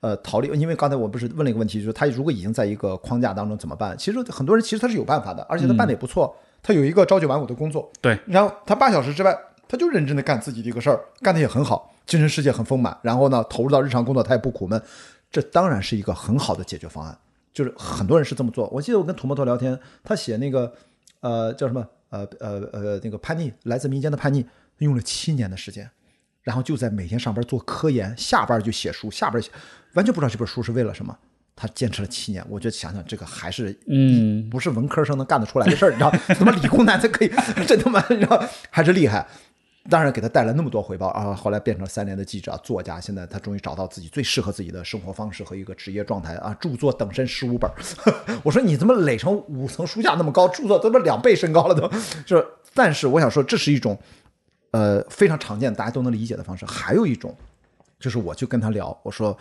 [0.01, 3.99] 呃逃离，因为刚才我不是问了一个问题，就是他如果已经在一个框架当中怎么办？
[3.99, 6.37] 其实很多人其实他是有办法的，而且他办的也不错。
[6.63, 9.37] 他有一个朝九晚五的工作，对，然后他八小时之外，
[9.69, 12.97] 他就认真的干自己的一个事儿，干的也很好，精神世界很丰满。
[13.03, 14.81] 然后呢，投入到日常工作，他也不苦闷，
[15.31, 17.19] 这当然是一个很好的解决方案。
[17.53, 18.69] 就是很多人是这么做。
[18.69, 20.73] 我记得我跟土摩托聊天，他写那个
[21.21, 24.47] 呃叫什么呃呃呃那个叛逆，来自民间的叛逆，
[24.79, 25.91] 用了七年的时间。
[26.43, 29.51] 然后就在每天上班做科研，下班就写书，下班写
[29.95, 31.17] 完全不知道这本书是为了什么。
[31.55, 36.13] 他坚持了七年，我觉得想想这个还是嗯，不是文科生能干得出来的事儿，你知道？
[36.35, 37.31] 怎么理工男才可以？
[37.67, 39.27] 真他妈，你知道还是厉害。
[39.91, 41.35] 当然给他带来那么多回报啊！
[41.35, 46.57] 后来变成了三联的记者、作家，现在他终于找到自己最适合自己的生活方式和一个职业状态啊！
[46.61, 47.69] 著作等身十五本，
[48.45, 50.47] 我说你怎么垒成五层书架那么高？
[50.47, 51.89] 著作都么两倍身高了都？
[52.25, 53.99] 就是，但是我想说，这是一种
[54.71, 56.65] 呃非常常见、大家都能理解的方式。
[56.65, 57.37] 还有一种，
[57.99, 59.37] 就是我去跟他聊，我说，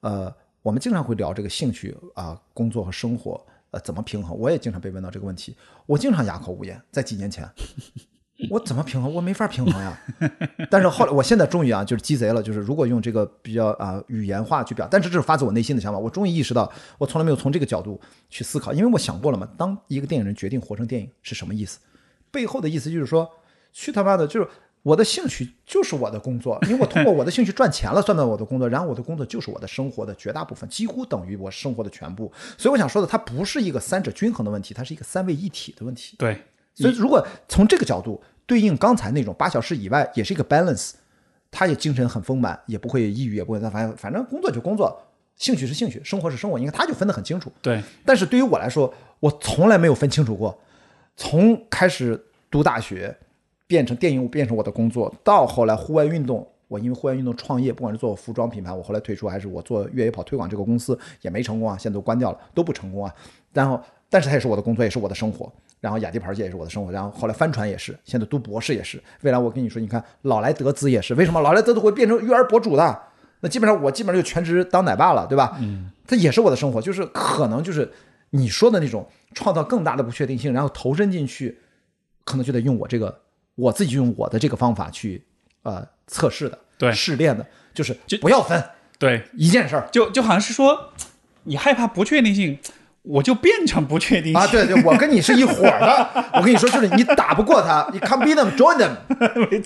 [0.00, 0.30] 呃，
[0.66, 3.40] 我们经常会聊这个兴趣啊、工作和生活，
[3.70, 4.36] 呃，怎么平衡？
[4.36, 5.56] 我也经常被问到这个问题，
[5.86, 6.82] 我经常哑口无言。
[6.90, 7.48] 在几年前，
[8.50, 9.14] 我怎么平衡？
[9.14, 9.96] 我没法平衡呀。
[10.68, 15.98] 但是后来，我现在终于啊，就是鸡贼了，就是如果用这个比较啊、语言化去表，但是这是发自我内心的想法。
[16.00, 16.68] 我终于意识到，
[16.98, 21.78] 我从来没有从这个角度去思考，因为我想过了嘛，当一个电影人决定活成电影是什么意思？
[22.32, 23.30] 背后的意思就是说，
[23.72, 24.48] 去他妈的，就是
[24.86, 32.30] 我的兴趣就是我的工作，因为我通过我的兴趣赚钱了， 算到我的工作，然后我的工作就是我的生活的绝大部分，几乎等于我生活的全部。
[32.56, 36.14] 所以我想说的，它不是一个三者均衡的问题，它是一个三位一体的问题。
[36.16, 36.40] 对，
[36.76, 40.92] 所以如果从这个角度对应刚才那种八小时以外，也是一个 balance，
[41.50, 44.96] 他也精神很丰满，也不会抑郁，也不会反正反正工作就工作，
[45.34, 47.50] 兴趣是兴趣，生活是生活，应该他就分得很清楚。
[47.60, 50.56] 对，但是对于我来说，我从来没有分清楚过。
[51.16, 53.18] 从开始读大学，
[53.66, 63.12] 变成电影变成我的工作，到后来户外运动，我因为户外运动创业，不管是做服装品牌，我后来退出，还是我做越野跑推广这个公司也没成功啊，现在都关掉了，都不成功啊。
[63.52, 65.52] 然后，但是它也是我的工作，也是我的生活。
[65.80, 69.00] 然后雅迪牌界也是我的生活，然后后来帆船也是，现在读博士也是。
[69.20, 73.02] 未来我跟你说，你看老来得子也是，为什么老来得子会变成育儿博主的？
[73.40, 75.58] 那基本上我基本上就全职当奶爸了，对吧？
[75.60, 77.92] 嗯，它也是我的生活，就是可能就是
[78.30, 81.58] 你说的那种创造更大的不确定性，然后投身进去，
[82.24, 83.20] 可能就得用我这个
[83.56, 85.26] 我自己用我的这个方法去
[85.62, 88.62] 呃测试的，对试炼的，就是就不要分
[88.98, 90.92] 对，一件事儿就就好像是说，
[91.42, 92.58] 你害怕不确定性，
[93.06, 96.24] 我就变成不确定性啊，对对，我跟你是一伙儿的。
[96.34, 98.90] 我跟你说，就是你打不过他，你 come beat them, join them。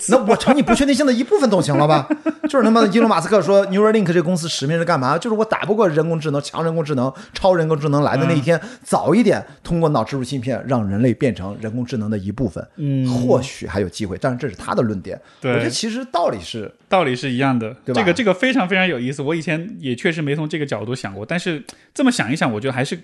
[0.09, 2.07] 那我成你不确定性的一部分总行了吧？
[2.47, 5.17] 就是他妈的，伊隆马斯克说 Neuralink 这个公司使命是干嘛？
[5.17, 14.17] 就是我打不过人工智能、强人工智能、超人工智能来的那一天，早一点通过脑植入芯片让人类变成人工智能的一部分，嗯或许还有机会。
[14.21, 19.21] 但是这是他的论点，对我觉得其实道理是道理是一样的，对吧这个这个非常非常有意思。
[19.23, 21.63] 我以前也确实没从这个角度想过，但是
[21.93, 22.99] 这么想一想，我觉得还是，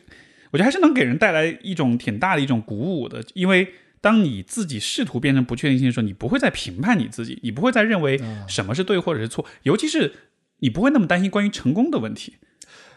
[0.51, 3.23] 我觉得还是能给人带来一种挺大的一种鼓舞的。
[3.33, 3.67] 因为
[4.01, 10.13] 当你自己试图变成不确定性的时候，你不会再评判你自己，你不会再认为什么是对或者是错，尤其是
[10.59, 12.35] 你不会那么担心关于成功的问题。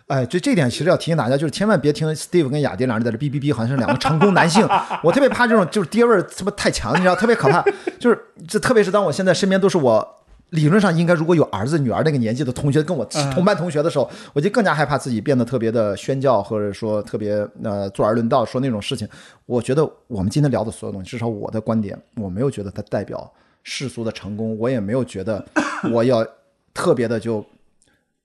[0.06, 4.66] 哎，就这点其实要提醒大家，就是千万别听 Steve 跟雅迪两人在这哔哔哔，好像是两个成功男性。
[5.04, 7.64] 我特别怕这种就是爹味儿他妈太强，你知道，特别可怕。
[8.00, 8.18] 就是
[8.48, 10.19] 这，特别是当我现在身边都是我
[10.50, 19.08] 理论上应该如果有儿子女儿那个年纪的同学跟我嗯同班同学的时候，我就更加害怕自己变得特别的宣教，或者说特别呃坐而论道说那种事情。
[19.46, 23.32] 我觉得我们今天聊的所有东西，至少我的观点，我没有觉得它代表
[23.62, 25.44] 世俗的成功，我也没有觉得
[25.92, 26.26] 我要
[26.74, 27.44] 特别的就。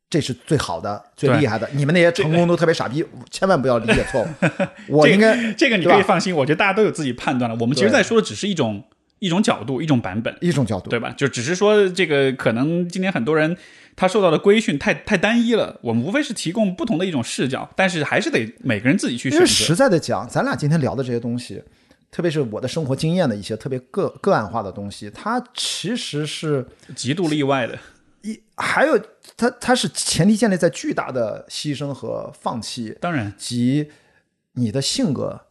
[0.08, 1.68] 这是最好的、最厉害的。
[1.74, 4.28] 你们那些成功都特别傻逼，千万不要理解错误。
[4.88, 7.58] 我应该这个你可以放心，我觉得大家都有自己判断了。
[7.60, 8.82] 我们其实在说的只是一种
[9.20, 10.36] 一种角度、一种版本。
[10.42, 11.14] 一种角度，对吧？
[11.18, 13.58] 就只是说这个可能今天很多人
[13.96, 19.46] 他受到的规训太太单一了，我们无非是提供不同的一种视角，但是还是得每个人自己去选择。
[19.46, 21.64] 实在的讲，咱俩今天聊的这些东西，
[22.12, 27.80] 特别是我的生活经验的一些特别个个案化的东西，它其实是极度例外的，
[28.22, 29.00] 一还有
[29.38, 33.90] 它它是前提建立在巨大的牺牲和放弃，当然及
[34.54, 35.45] 你的性格。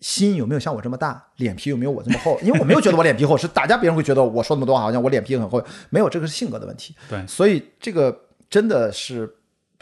[0.00, 1.22] 心有没有像我这么大？
[1.36, 2.38] 脸皮有没有我这么厚？
[2.42, 6.94] 因为我没有觉得我脸皮厚，是大家别人会觉得我说那么多好像我脸皮很厚，没有，这个是性格的问题。
[7.08, 8.18] 对所以这个
[8.48, 9.32] 真的是，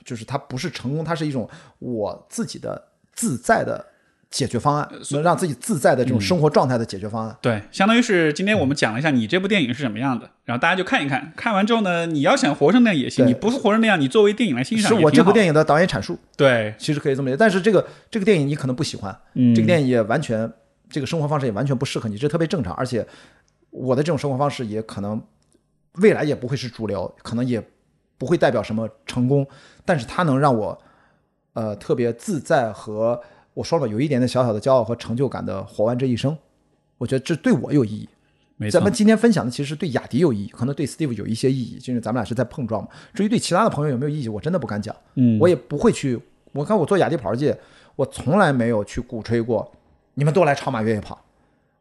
[0.05, 2.83] 就是它不是成功，它是一种我自己的
[3.13, 3.85] 自在的
[4.31, 7.37] 解决方案，能让自己自在的这种生活状态的解决方案。
[7.41, 17.39] 对，相当于是今天我们讲了一下你这部电影是什么样的，然后大家就看一看，看完之后呢，你要想活成那样也行，你不是活成那样，你作为电影来欣赏是我这部电影的导演阐述，对，其实可以这么理解。
[17.39, 20.53] 但是这个这个电影你可能不喜欢，嗯这个电影也完全
[20.91, 22.75] 这个生活方式也完全不适合你，这特别正常。
[22.75, 23.07] 而且
[23.71, 25.23] 我的这种生活方式也可能
[25.95, 27.63] 未来也不会是主流，可能也
[28.19, 29.47] 不会代表什么成功，
[29.87, 30.79] 但是它能让我
[31.55, 33.19] 呃特别自在和
[33.59, 36.37] 我说了吧，有一点点小小的骄傲和成就感的活完这一生。
[36.97, 38.09] 我觉得这对我有意义。
[38.71, 42.89] 咱们，今天分享的其实对雅迪有意义，可能对 Steve 有一些意义，就是咱们俩是在碰撞嘛。
[43.13, 44.95] 至于对其他的朋友有没有意义，我真的不敢讲。
[45.17, 46.21] 嗯，我也不会去。
[46.53, 47.59] 我看我做雅迪跑界，
[47.97, 49.69] 我从来没有去鼓吹过，
[50.15, 51.21] 你们都来超马越野跑。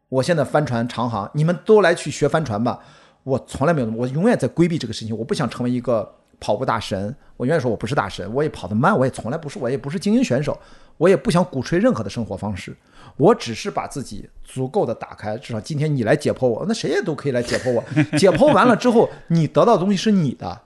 [0.08, 2.80] 我现在帆船长航，你们都来去学帆船吧。
[3.22, 5.16] 我从来没有，我永远在规避这个事情。
[5.16, 10.58] 我不想成为一个跑步大神，我永远说我不是大神，我也跑得慢，我也从来不是，我也不是精英选手，
[10.98, 12.76] 我也不想鼓吹任何的生活方式。
[13.16, 17.82] 我只是把自己足够的打开，至少今天你来解剖我，那谁也都可以来解剖我。
[18.16, 20.60] 解剖完了之后，你得到的东西是你的，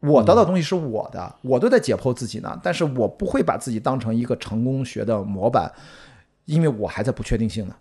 [0.00, 2.60] 我得到的东西是我的，我都在解剖自己呢。
[2.62, 5.72] 但是我不会把自己当成一个成功学的模板，
[6.44, 7.74] 因为我还在不确定性呢。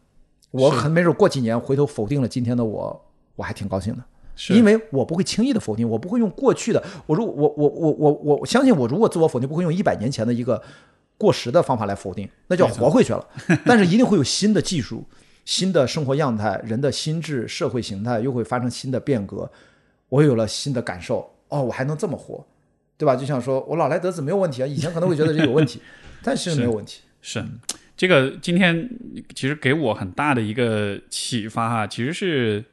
[0.52, 3.06] 我是很没准过几年回头否定了今天的我，
[3.36, 4.04] 我还挺高兴的。
[4.50, 10.62] 因为我不会轻易的否定，我不会用过去的，我如我我我我我我相信我如果自我否定，不会用一百年前的一个
[11.18, 13.28] 过时的方法来否定，那就要活回去了。
[13.66, 15.06] 但是一定会有新的技术、
[15.46, 19.50] 新的生活样态、人的心智、社会形态又会发生新的变革，
[20.10, 22.46] 我有了新的感受，哦，我还能这么活，
[22.98, 23.16] 对吧？
[23.16, 25.80] 就像说我老来得子没有问题啊，以前可能会觉得这有问题，
[26.24, 27.02] 但其实没有问题。
[27.22, 27.44] 是
[27.98, 28.90] 这个今天
[29.34, 32.64] 其实给我很大的一个启发哈，其实是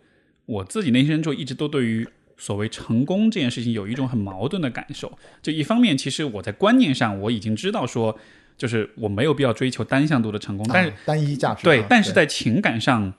[0.46, 2.06] 我自己内心深处一直都对于
[2.42, 5.16] 所谓成功这件事情有一种很矛盾的感受。
[5.40, 8.18] 就一方面，其实我在观念上我已经知道说，
[8.58, 13.14] 就是我没有必要追求单向度的成功，但是啊单一价值啊，对但是在情感上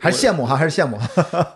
[0.00, 0.98] 还是羡慕哈，还是羡慕。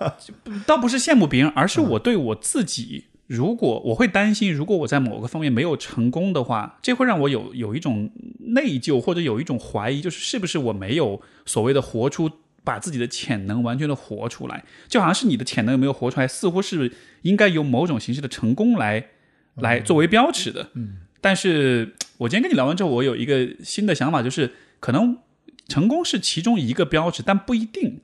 [0.65, 8.09] 倒不是羡慕别人，而是我对我自己，如果我会担心，如果我在某个方面没有成功的话，这会让我有有一种
[8.55, 12.31] 内疚，或者有一种怀疑，就是是不是我没有所谓的活出
[12.65, 16.91] 把自己的潜能完全的活出来，就好像是你的潜能有没有活出来，似乎是
[17.23, 19.07] 应该由某种形式的成功来
[19.57, 20.71] 来作为标尺的。
[20.75, 25.19] 嗯，但是我今天跟你聊完之后，我有一个新的想法，就是可能
[25.69, 28.01] 成功是其中一个标尺，但不一定。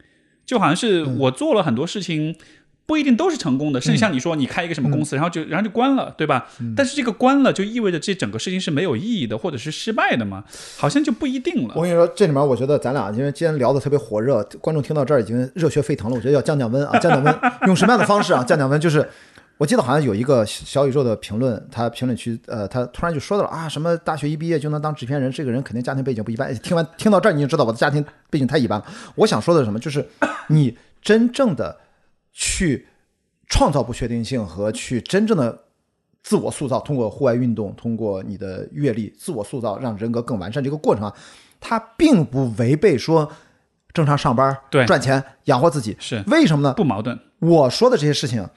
[0.47, 2.35] 就好像是我做了很多事情，
[2.91, 3.81] 不一定都是成功的。
[3.81, 6.49] 甚至像你说，你开一个什么公司，然后就然后就关了，对吧？
[6.77, 10.43] 但是这个关了，就意味着这整个事情是没有意义的，或者是失败的嘛？
[10.77, 11.75] 好像就不一定了。
[11.77, 16.17] 我跟你说，这里面我觉得咱俩因为今天聊的特别火热，观众听到这儿已经热血沸腾了。
[16.17, 17.39] 我觉得要降降温啊， 降降温，
[17.69, 18.43] 用什么样的方式啊？
[18.43, 19.09] 降降温就是，
[19.57, 26.53] 我记得好像有一个小宇宙的评论，他评论区呃，他突然就说到了啊，什么大学一毕业就能当制片人，这个人肯定家庭背景不一般。
[26.57, 28.85] 听 完听到这儿，你就知道我的家庭背景太一般了。
[29.15, 29.79] 我想说的是什么？
[29.79, 30.05] 就是
[30.49, 31.77] 你真正的
[32.41, 32.87] 去
[33.49, 35.65] 创造不确定性和去真正的
[36.23, 41.15] 自我塑造，通过户外运动，通过你的阅历，自我塑造，让人格更完善这个过程啊，
[41.61, 43.31] 它并不违背说
[43.93, 45.95] 正常上班、对赚钱养活自己。
[46.01, 46.73] 是为什么呢？
[46.73, 48.49] 不矛盾，我说的这些事情，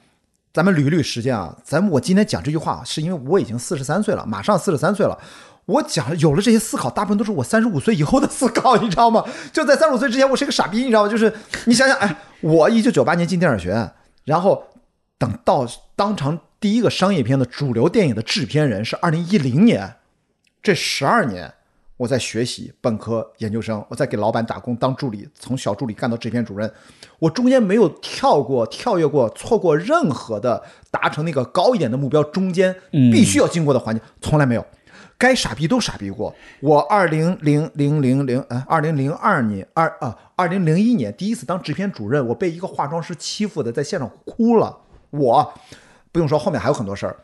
[0.54, 1.54] 咱们捋一捋时间啊。
[1.62, 5.18] 咱们我今天讲这句话，是因为我已经四十三岁了，马上四十三岁了。
[5.66, 9.24] 我讲有了这些思考，大部分都是我三十五岁以后的思考， 你知道吗？
[9.52, 11.08] 就在三十五岁之前，我是一个傻逼，你知道吗？
[11.08, 11.32] 就是
[11.64, 13.90] 你想想，哎，我一九九八年进电影学院，
[14.24, 14.64] 然后
[15.18, 15.66] 等到
[15.96, 19.94] 当场第一个商业片的主流电影的制片人是二零一零年，
[20.62, 21.54] 这十二年
[21.96, 26.70] 我在学习本科、研究生，我在给老板打工当助理，从小助理干到制片主任，
[27.20, 34.66] 我中间没有跳过、跳跃过、错过任何的达成那个高一点的目标中间必须要经过的环节，从来没有。
[35.16, 36.34] 该傻逼都傻逼过。
[36.60, 44.76] 我二零零零零零，哎，二零零二年二啊，二零零一年第一次当制片主任，我被一个化妆师欺负的，在现场哭了。
[45.10, 45.54] 我
[46.10, 47.16] 不用说，后面还有很多事儿。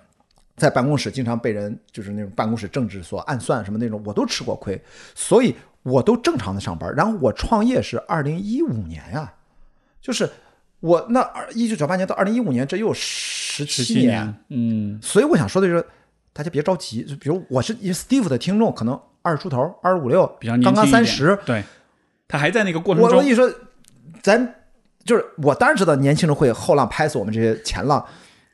[0.57, 4.79] 在办公室经常被人就是那种办公室政治所暗算什么那种，我都吃过亏，
[5.15, 6.95] 所以我都正常的上班。
[6.95, 9.33] 然后我创业是二零一五年呀，
[10.03, 10.29] 就是
[10.81, 15.87] 我那二一九九八年到二零一五年，这又十七年，嗯，所以我想说的就是，
[16.33, 17.03] 大家别着急。
[17.05, 21.39] 就比如我是 Steve 的听众，可能二十出头，二十五六，比较年刚刚三十。
[21.45, 21.63] 对，
[22.29, 23.51] 他还在那个过程中我我跟你，说，
[24.23, 24.55] 咱
[25.05, 28.05] 就是我当然知道年轻人会后浪拍死我们这些前浪，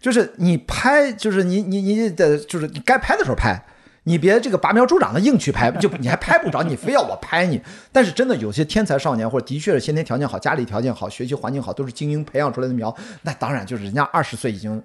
[0.01, 3.65] 就是你拍，就是你你你的就是你该拍的时候拍。
[4.09, 7.61] 你别这个拔苗助长的硬去拍，就你还拍不着，你非要我拍你。
[7.91, 14.81] 但是真的有些天才少年，或者的确是先天条件好、家里条件好、学习环境好，都是精英培养出来的苗，那当然就是人家二十岁已经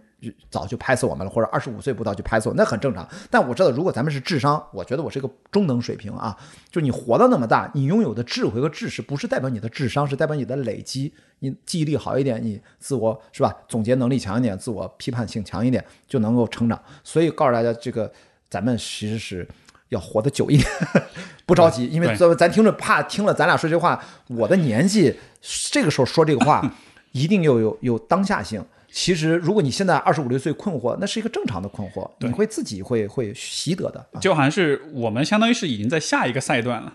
[0.49, 3.07] 早就拍死我们了，或者二十五岁不到就拍死我，那很正常。
[3.29, 6.37] 但我知道，如果咱们是智商，我觉得我是一个中等水平啊，
[6.69, 11.13] 就你活到那么大，你拥有的智慧和知识，不是代表你的智商，是代表你的累积。
[11.39, 13.55] 你记忆力好一点，你自我是吧？
[13.67, 16.81] 总结能力强一点，自我批判性强一点，就能够成长。
[17.03, 18.11] 所以告诉大家，这个
[18.49, 19.47] 咱们其实是。
[19.91, 20.69] 要活得久一点，
[21.45, 25.13] 不着急，因为对咱咱听着怕听了咱俩说这话，我的年纪
[25.69, 26.65] 这个时候说这个话，
[27.11, 28.63] 一定要有有当下性。
[28.91, 34.05] 其实，如果你现在二十五六岁困惑，那是一个正常的困惑，你会自己会会习得的。
[34.11, 36.93] 啊就好像是我们相当于是已经在下一个赛段了。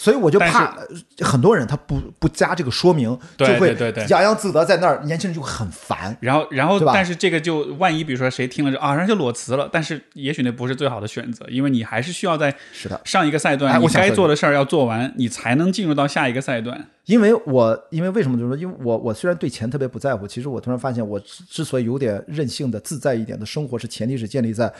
[0.00, 0.86] 所以我就怕呃
[1.26, 6.16] 很多人他不不加这个说明，对就会对对对洋洋自得在那儿，年轻人就很烦。
[6.20, 16.86] 然后，然后但是这个就万一，比如说谁听了这啊，然后就裸辞了，但是也许那不是最好的选择，因为你还是需要在是的，上一个赛段，你该做的事儿要做完，你才能进入到下一个赛段。
[17.06, 24.72] 因为我因为为什么就是说，因为我我虽然对钱特别不在乎，其实我突然发现，我之之所以有点任性的自在一点的生活，是前提是建立在，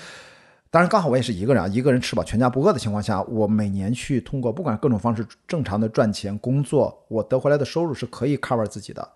[0.70, 9.08] 当然刚好我也是一个人啊，一个人吃饱全家不饿的情况下，我每年去通过不管各种方式正常的赚钱工作，我得回来的收入是可以 cover 自己的。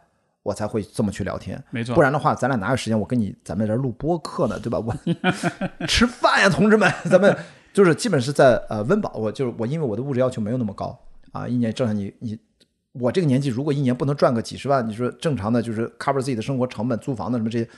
[0.42, 2.98] 我才会这么去聊天，没错不然的话，咱俩哪有时间？
[2.98, 4.76] 我跟你咱们在这儿录播客呢，对吧？
[4.80, 4.92] 我
[5.86, 7.36] 吃饭呀，同志们，咱们
[7.72, 10.98] 就是基本是在呃温饱，我就是我，因为我的物质要求没有那么高
[11.30, 12.36] 啊，一年正常你你
[12.90, 17.68] 我这个年纪，如果一年不能赚个几十万，你说正常的就是 cover 自己的生活成本、租房的什么这些，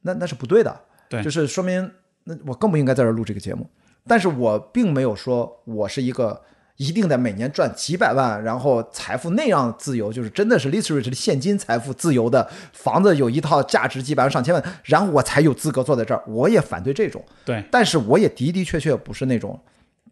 [0.00, 0.74] 那那是不对的。
[1.10, 1.90] 对就是说明
[2.28, 3.66] 那我更不应该在这儿录这个节目。
[4.06, 6.40] 但是我并没有说我是一个
[6.76, 16.22] 一定得每年赚几百万，然后财富那样自由，就是真的是 literally 现金财富自由的房子有一套价值几百万上千万，然后我才有资格坐在这儿。
[16.26, 17.24] 我也反对这种。
[17.44, 19.58] 对，但是我也的的确确不是那种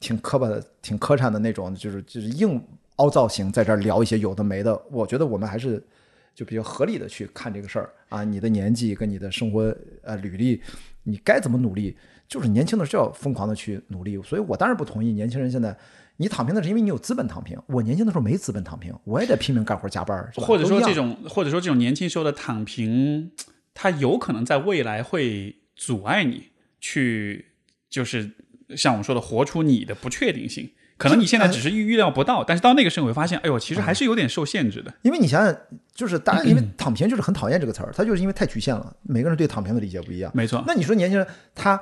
[0.00, 2.60] 挺磕巴的、挺磕碜的那种，就是就是硬
[2.96, 4.80] 凹造型在这儿聊一些有的没的。
[4.90, 5.80] 我觉得我们还是
[6.34, 9.72] 就比较合理的去看这个事儿啊，你的年纪跟你的生活
[10.02, 10.62] 呃履历，
[11.04, 14.20] 你该怎么努力，就是年轻的时候要疯狂的去努力。
[14.22, 15.76] 所以我当然不同意年轻人现在
[16.16, 23.32] 你躺平的是因为你有资本躺平，我年轻的时候没资本躺平，我也得拼命干活加班儿，或者说这种，或者说这种年轻时候的躺平，
[23.72, 26.50] 它有可能在未来会阻碍你
[26.80, 27.46] 去，
[27.90, 28.30] 就是
[28.76, 30.70] 像我们说的，活出你的不确定性。
[30.96, 34.92] 可能你现在只是预预料不到，但是到那个时候，你会发现，哎呦，其实还是有点受限制的。
[35.02, 35.56] 因为你想想，
[35.92, 40.30] 就是大家因为躺平就是很讨厌这个词儿，他就是因为太局限了，每个人对躺平的理解不一样。
[40.34, 41.80] 没错，那你说年轻人他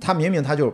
[0.00, 0.72] 他明明他就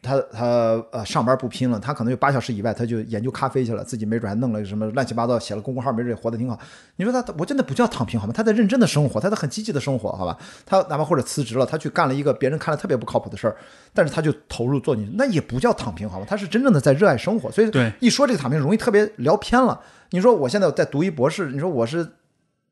[0.00, 6.58] 他他呃上班不拼了，他可能就八小时以外他就研究咖啡去了，自己没准还弄了什么乱七八糟，写了公众号，没准也活得挺好。
[6.96, 8.32] 你说他我真的不叫躺平好吗？
[8.32, 10.38] 他在认真的生活，他在很积极的生活，好吧？
[10.64, 13.56] 他哪怕或者辞职了，他去干了一个别人看了特别不靠谱的事儿，
[13.92, 16.26] 但是他就投入做进去，那也不叫躺平好吗？
[16.28, 17.50] 他是真正的在热爱生活。
[17.50, 19.80] 所以对一说这个躺平，容易特别聊偏了。
[20.10, 22.06] 你说我现在在读一博士，你说我是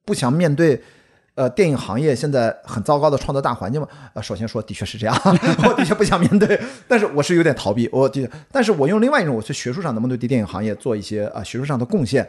[0.05, 0.83] 不想面对。
[1.37, 3.87] 呃，电影行业现在很糟糕的创作大环境嘛？
[4.15, 5.15] 呃，首先说的确是这样，
[5.69, 6.59] 我的确不想面对，
[6.89, 7.87] 但是我是有点逃避。
[7.93, 12.27] 我的确，但是我用另外一种，我去学术上能不能对电影行业做一些啊、呃学术上的贡献？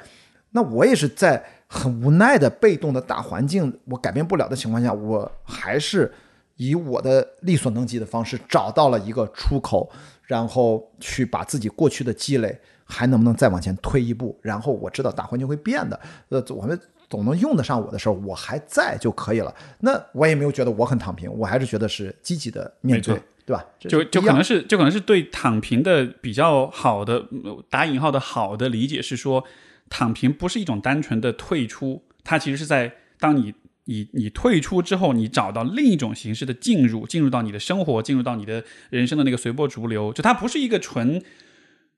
[0.51, 6.13] 那我也是在很无奈的被动的大环境我改变不了的情况下，我还是
[6.57, 9.89] 以我的力所能及的方式找到了一个出口，
[10.23, 14.37] 然后去把自己过去的积累还能不能再往前推一步？
[14.41, 15.97] 然后我知道大环境会变的，
[16.29, 16.77] 呃，我们
[17.09, 19.53] 总能用得上我的时候，我还在就可以了。
[19.79, 23.65] 那我也没有觉得我很躺平，我还是觉得是积极的面对，对吧？
[23.79, 29.43] 就就可能是就可能是对躺平的比较好的呃打引号的好的理解是说，
[29.89, 33.53] 躺平不是一种单纯的退出，它其实是在当你
[33.85, 41.23] 你你退出之后，你找到另一种形式的进入，进入到你的生活，进入到你的人生的那个随波逐流，就它不是一个纯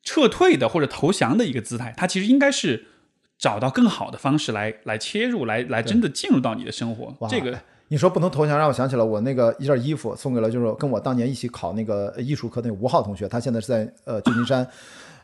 [0.04, 2.86] 撤退的或者投降的一个姿态，它其实应该是
[3.40, 7.12] 找到更好的方式来来切入，来来真的进入到你的生活。
[7.28, 7.58] 这个
[7.88, 14.68] 你说不能投降，让我想起了我那个一件衣服送给了，就是跟我当年一起考那个艺术课那个吴浩同学，他现在是在呃旧金山，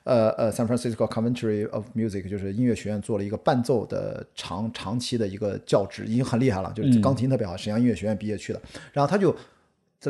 [0.03, 8.59] 呃呃 San Francisco Conservatory of Music，就是音乐学院做了一个伴奏的长长期的一个教职，已经很厉害了，就是钢琴特别好，沈阳音乐学院毕业去的。
[8.91, 9.35] 然后他就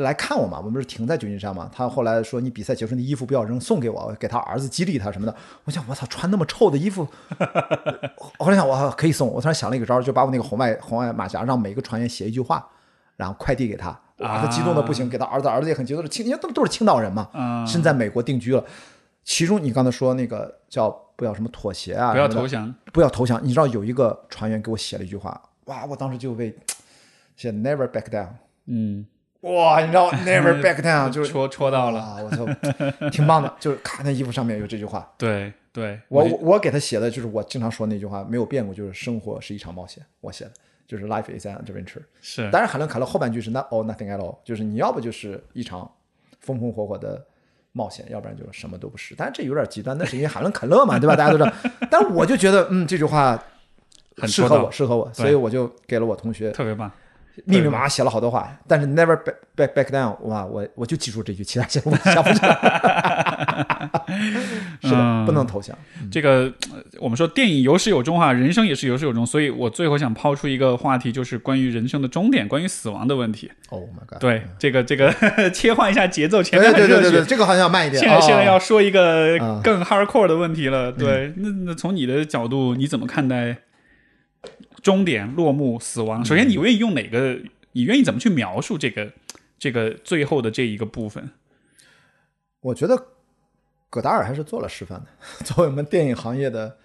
[0.02, 5.34] 来看我嘛，我们不是停在旧金山嘛，他后来说你比赛结束那衣服不要扔，送给我，给他儿子激励他什么的。
[5.64, 7.06] 我想我操，穿那么臭的衣服，
[8.38, 12.66] 我后来想我可以送，我突然想了一个招，就把我那个红外红外马甲让每个船员写一句话，
[13.16, 18.64] 然后快递给他，哇，他激动的不行，给他儿子，儿子也很激动，是青，因为都都是青岛人嘛，嗯身在美国定居了。
[19.24, 23.40] 其中你刚才说那个叫不要什么妥协啊，不要投降，不要投降。
[23.42, 26.56] 你知道有一个船员给我写了一句话，哇，我当时就被
[27.34, 28.28] 写 never back down，
[28.66, 29.04] 嗯，
[29.54, 32.46] 哇，你知道 never back down 就是戳戳到了，啊，我操，
[33.10, 35.12] 挺棒的，就是咔，那衣服上面有这句话。
[35.16, 40.02] 对对，我我我给他写的就是我经常说那句话，没有变过，就是生活是一场冒险。
[40.20, 40.52] 我写的
[40.86, 42.02] 就是 life is an adventure。
[42.20, 45.88] 是当然，海伦凯勒后半句是 not all nothing at all，就是你要不就是一场
[46.40, 47.24] 风风火火的
[47.72, 49.14] 冒险，要不然就什么都不是。
[49.14, 51.14] 当然这有点极端，那是因为海伦凯勒嘛，对吧？
[51.14, 51.52] 大家都知道。
[51.90, 53.40] 但我就觉得，嗯，这句话
[54.16, 56.90] 很适合我，适合我，所以我就给了我同学特别棒。
[57.44, 62.56] 密密麻麻写了好多话，但是 never back back back down，哇，我我就记住这句，其他写我想不 起来。
[64.82, 65.76] 是的，嗯不能投降。
[66.10, 73.50] 这个呃我们说电影有始有终哈，人生也是有始有终，所以我最后想抛出一个话题，就是关于人生的终点，关于死亡的问题。
[73.70, 74.20] Oh my god！
[74.20, 75.12] 对，这个这个
[75.50, 78.00] 切换一下节奏，前面对很热血对对对对，，这个好像要慢一点。
[78.00, 80.92] 现在哦现在要说一个啊更 hardcore 的问题了。
[80.92, 83.56] 对，那那从你的角度，你怎么看待
[84.82, 86.24] 终点、落幕、死亡？
[86.24, 87.38] 首先，你愿意用哪个？
[87.72, 89.12] 你愿意怎么去描述这个
[89.58, 91.30] 这个最后的这一个部分？
[92.60, 93.08] 我觉得
[93.90, 95.06] 葛达尔还是做了示范的。
[95.44, 96.78] 作为我们电影行业的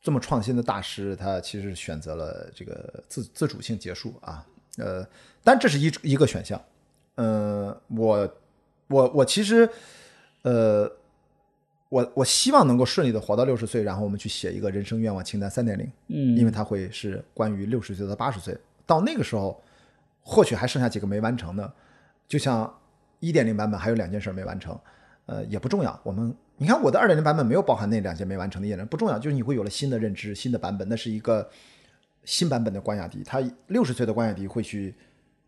[0.00, 4.46] 这么创新的大师，他其实选择了这个自自主性结束啊。
[4.78, 5.06] 呃，
[5.44, 6.58] 但这是一一个选项。
[7.16, 8.36] 呃，我
[8.86, 9.68] 我我其实
[10.42, 10.90] 呃，
[11.90, 15.84] 我我希望能够顺利的活到六十岁，然后我们去写一个人生愿望清单三点零。
[16.08, 18.56] 嗯因为它会是关于六十岁到八十岁，
[18.86, 19.62] 到那个时候，
[20.22, 21.70] 或许还剩下几个没完成的，
[22.26, 22.72] 就像
[23.18, 24.78] 一点零版本还有两件事没完成，
[25.26, 26.00] 呃，也不重要。
[26.02, 31.50] 我们你看我的二点零版本没有包含那两件没完成的页人，不重要，就是你会有了新的认知、新的版本，那是一个
[32.24, 34.94] 新版本的关雅迪，他六十岁的关雅迪会去。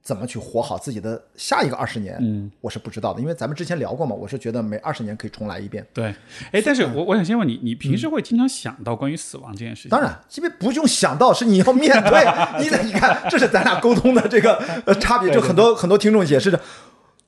[0.03, 2.19] 怎么去活好自己的下一个二十年？
[2.21, 4.15] 嗯，我是不知道的，因为咱们之前聊过嘛。
[4.15, 5.87] 我是觉得每二十年可以重来一遍。
[5.95, 6.13] 对，
[6.51, 9.91] 哎，但是我我想先问你，你平时会经常想到关于死亡这件事情？
[9.91, 12.25] 当，然，因为不用想到，是你要面对。
[12.61, 14.57] 你 得你看，这是咱俩沟通的这个
[14.87, 15.33] 呃差别。
[15.33, 16.61] 就很多很多听众解释的，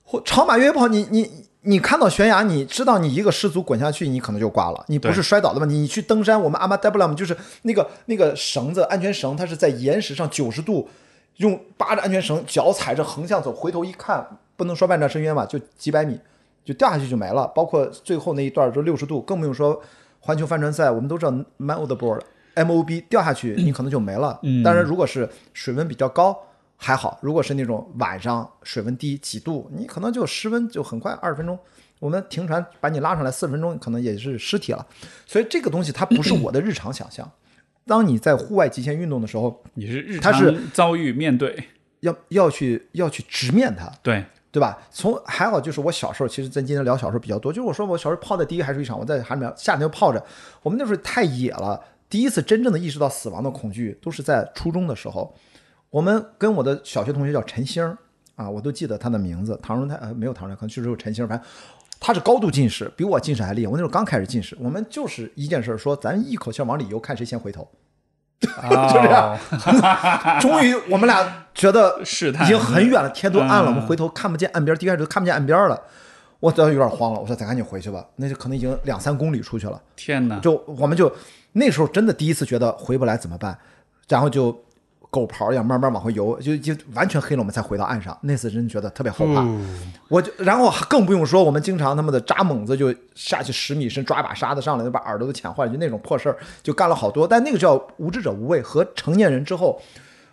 [0.02, 1.30] 或长马约跑，你你
[1.62, 4.84] 你看到悬崖，你知道你一个失足滚下去，你可能就挂了。
[4.88, 10.88] 你不是摔倒的问题，你去登山，我们阿玛戴布拉姆就是那个那个绳子，安全绳，它是在岩石上九十度，
[11.36, 16.18] 用扒着安全绳，脚踩着横向走，回头一看，不能说万丈深渊吧，就几百米
[16.64, 17.46] 就掉下去就没了。
[17.48, 19.80] 包括最后那一段就六十度，更不用说
[20.20, 22.20] 环球帆船赛，我们都知道 man overboard
[22.54, 24.40] MOB 掉下去，你可能就没了。
[24.64, 26.36] 当然，如果是水温比较高。
[26.76, 31.56] 还好，如果是那种晚上水温低几度，你可能就失温就很快，二十分钟，
[32.00, 34.84] 我们停船把你拉上来，四十分钟可能也是尸体了。
[35.24, 37.30] 所以这个东西它不是我的日常想象。
[37.86, 41.64] 当你在户外极限运动的时候，你是日它是遭遇面对，
[42.00, 44.78] 要要去要去直面它，对对吧？
[44.90, 50.24] 从还好就是我小时候，其实咱今天聊小时候比较多，就是我说我小时候泡在第一海水浴场，我在海里面夏天就泡着，
[50.62, 55.34] 我们那时候太野了，第一次真正的意识到死亡的恐惧，都是在初中的时候。
[55.90, 57.96] 我们跟我的小学同学叫陈星
[58.34, 59.58] 啊，我都记得他的名字。
[59.62, 61.46] 唐荣泰呃没有唐荣泰，可能就是有陈星反正
[62.06, 63.70] 他是高度近视，比我近视还厉害。
[63.70, 67.66] 我那时候刚开始近视，我们就是一件事，说咱一口气往里游，看谁先回头，
[68.40, 69.38] 就这样。
[70.38, 75.80] 终于我们俩觉得试探已经很远了，天都暗了，我们回头看不见岸边，第一开始看不见岸边了，
[76.40, 77.18] 我都有点慌了。
[77.18, 79.80] 我说咱赶紧回去吧，那就可能已经两三公里出去了。
[79.96, 80.38] 天哪！
[80.40, 81.10] 就我们就
[81.52, 83.56] 那时候真的第一次觉得回不来怎么办，
[84.08, 84.63] 然后就。
[85.14, 88.18] 狗刨一样慢慢往回游，就就完全黑了，我们才回到岸上。
[88.22, 89.46] 那次真觉得特别后怕，
[90.08, 97.28] 我就然后更不用说，我们经常他妈的扎猛子就下去十米深抓一把沙子上来，就把耳朵都抢坏了，就那种破事儿就干了好多。
[97.28, 98.60] 但那个叫无知者无畏。
[98.60, 99.80] 和成年人之后，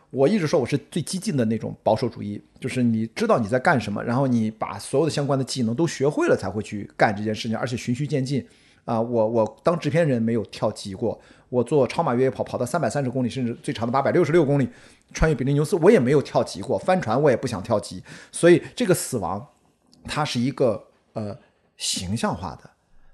[0.09, 8.43] 我一直说我是最激进的那种保守主义，就是你知道你在干什么，然后你把所有的相关的技能都学会了才会去干这件事情，而且循序渐进。
[8.85, 11.19] 啊，我我当制片人没有跳级过。
[11.51, 14.69] 我做超马越野跑，跑到三百三十公里，甚至最长的八百六十六公里，
[15.13, 16.79] 穿越比利牛斯，我也没有跳级过。
[16.79, 18.01] 帆船我也不想跳级，
[18.31, 19.45] 所以这个死亡，
[20.05, 21.37] 它是一个呃
[21.75, 22.69] 形象化的，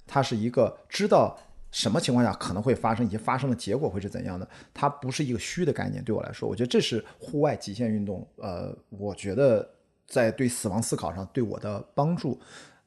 [0.05, 1.35] 它是一个知道
[1.71, 6.03] 什么情况下可能会发生，以及发生的结果会是怎样的，它不是一个虚的概念。
[6.03, 9.67] 对我来说，我觉得这是户外极限运动，呃，我觉得
[10.05, 12.39] 在对死亡思考上对我的帮助。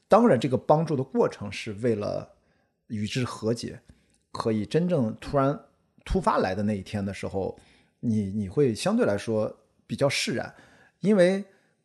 [0.07, 2.29] 当然，这个帮助的过程是为了
[2.87, 3.81] 与之和解。
[4.33, 5.59] 可以真正突然
[6.05, 7.59] 突发来的那一天的时候，
[8.01, 9.55] 你你会相对来说
[9.87, 10.55] 比较释然，
[11.01, 11.45] 因为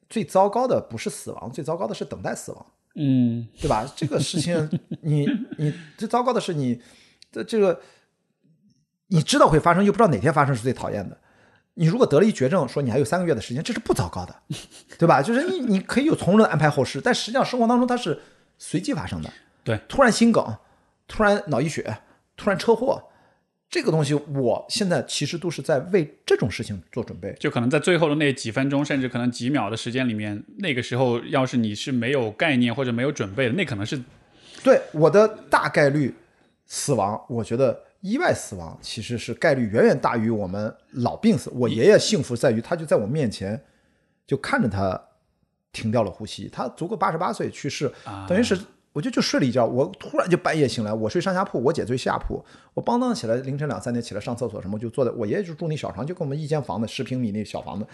[0.10, 2.66] 最糟糕的不是死亡，最糟糕的是等待死亡，
[2.96, 3.86] 嗯，对吧？
[3.96, 4.70] 这个事情，
[5.02, 5.28] 你
[5.58, 6.82] 你最糟糕的是你
[7.32, 7.82] 的这个，
[9.08, 11.18] 你知道会发生，又不知道哪天发生是最讨厌的。
[11.74, 14.36] 你如果得了一绝症，说你还有三个月的时间，这是不糟糕的，
[14.98, 15.22] 对吧？
[15.22, 18.18] 就是你你可以有从容的安排后事，但实际上生活当中它是
[18.58, 19.30] 随机发生的，
[19.64, 20.58] 对，突然心梗，
[21.08, 21.98] 突然脑溢血。
[22.38, 23.02] 突然车祸，
[23.70, 27.34] 这个东西，我现在其实都是在为这种事情做准备。
[27.40, 34.02] 就可能在最后的那几分钟，甚至可能几秒的时间里面，那个时候要是你是没有概念或者没有准备的，那可能是
[34.64, 36.14] 对我的大概率
[36.66, 37.20] 死亡。
[37.28, 41.50] 我觉得意外死亡其实是概率远远大于我们老病死。
[41.54, 43.62] 我爷爷幸福在于他就在我面前，
[44.28, 45.02] 就看着他
[45.72, 47.92] 停掉了呼吸，他足够八十八岁去世，
[48.28, 48.58] 等于是。
[48.96, 52.42] 我就就睡了一觉，我突然就半夜醒来，我睡上下铺，我姐睡下铺，
[52.74, 57.86] 我邦当起来，凌晨两三点起来上厕所什么，就坐在我爷爷就住那小床，就跟我们一间房子十平米那小房子，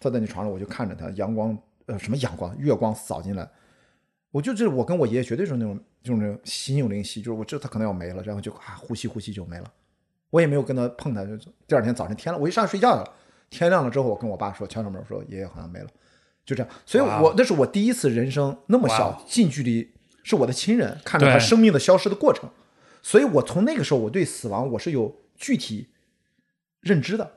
[0.00, 1.54] 坐在那床上，我就看着他，阳光
[1.84, 3.46] 呃什么阳光，月光扫进来，
[4.30, 9.70] 我就这我跟我爷爷绝对是那种就是那种心有灵犀，就是我知道他可能要没了，然后就啊呼吸呼吸就没了，
[10.30, 13.04] 我也没有跟他碰他，就第二天早晨天了，我一上睡觉了，
[13.50, 15.88] 天亮了之后，我跟我爸说敲敲门说爷爷好像没了，
[16.46, 19.94] 就这样，所以我那是我第一次人生那么小近距离。
[20.28, 22.50] 是我的亲人看着他生命的消失的过程，
[23.00, 25.88] 所以我从那个时候我对死亡我是有具体
[26.80, 27.30] 认知的，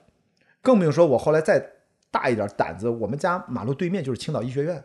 [0.63, 1.63] 更不用说我后来再
[2.09, 4.83] 大一点胆子，我们家马路对面就是青岛医学院，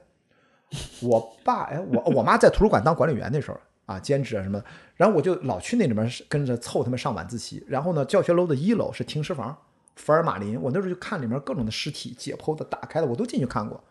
[1.01, 4.62] 我爸哎我我妈在图书馆当管理员那时候啊兼职啊什么，
[4.97, 9.56] 然后我就老去那里面跟着凑他们上晚自习，然后呢教学楼的一楼是停尸房，
[9.97, 13.82] 福尔马林，我那时候就看里面各种的尸体解剖的打开的我都进去看过，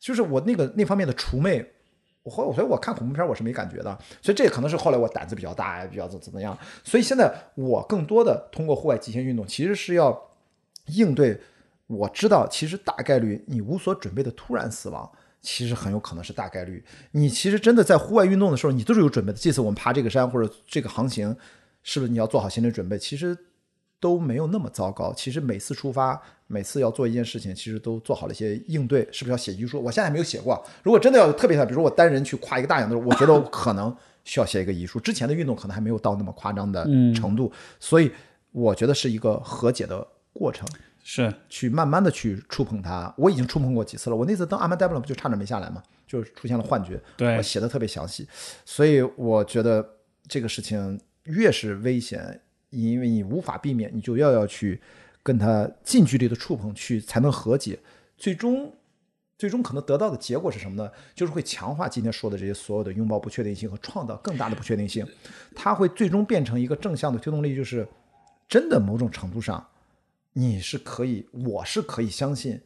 [0.00, 1.70] 就是我那个那方面的除魅。
[2.22, 6.56] 我后，所以我看恐怖片我是没感觉的，所以这可能是后来我胆子比较大，比较怎怎么样。
[6.84, 10.30] 所以现在我更多的通过户外极限运动，其实是要
[10.86, 11.40] 应对。
[11.88, 15.10] 我知道，其实大概率你无所准备的突然死亡，
[15.42, 16.82] 其实很有可能是大概率。
[17.10, 19.38] 你其实真的在户外运动的时候，你都是有准备的。
[19.38, 21.36] 这次我们爬这个山或者这个航行，
[21.82, 22.98] 是不是你要做好心理准备？
[22.98, 23.36] 其实。
[24.02, 25.14] 都没有那么糟糕。
[25.16, 29.08] 其实每次出发，每次要做一件事情，其实都做好了一些应对。
[29.12, 29.80] 是不是要写遗书？
[29.80, 30.60] 我现在还没有写过。
[30.82, 34.98] 如果真的要特别像，比如说我单人去跨一个大洋的时候，我觉得我可能需要写一个遗书。
[34.98, 36.84] 之前的运动可能还没有到那么夸张的
[37.14, 38.10] 程度，所以
[38.50, 40.66] 我觉得是一个和解的过程，
[41.04, 43.14] 是去慢慢的去触碰它。
[43.16, 44.16] 我已经触碰过几次了。
[44.16, 45.80] 我那次登阿曼戴布勒不就差点没下来吗？
[46.08, 48.28] 就是出现了幻觉，对我写的特别详细，
[48.66, 49.88] 所以我觉得
[50.28, 52.38] 这个事情越是危险，
[52.72, 54.80] 因为你无法避免，你就要要去
[55.22, 57.78] 跟他近距离的触碰，去才能和解，
[58.16, 58.72] 最终。
[59.38, 60.88] 最终可能得到的结果是什么呢？
[61.16, 65.04] 就是会强化今天说的这些所有的拥抱不确定性和创造更大的不确定性，
[65.52, 67.84] 它会最终变成一个正向的推动力，就是
[68.48, 69.66] 真的某种程度上，
[70.34, 72.60] 你是可以，我是可以相信，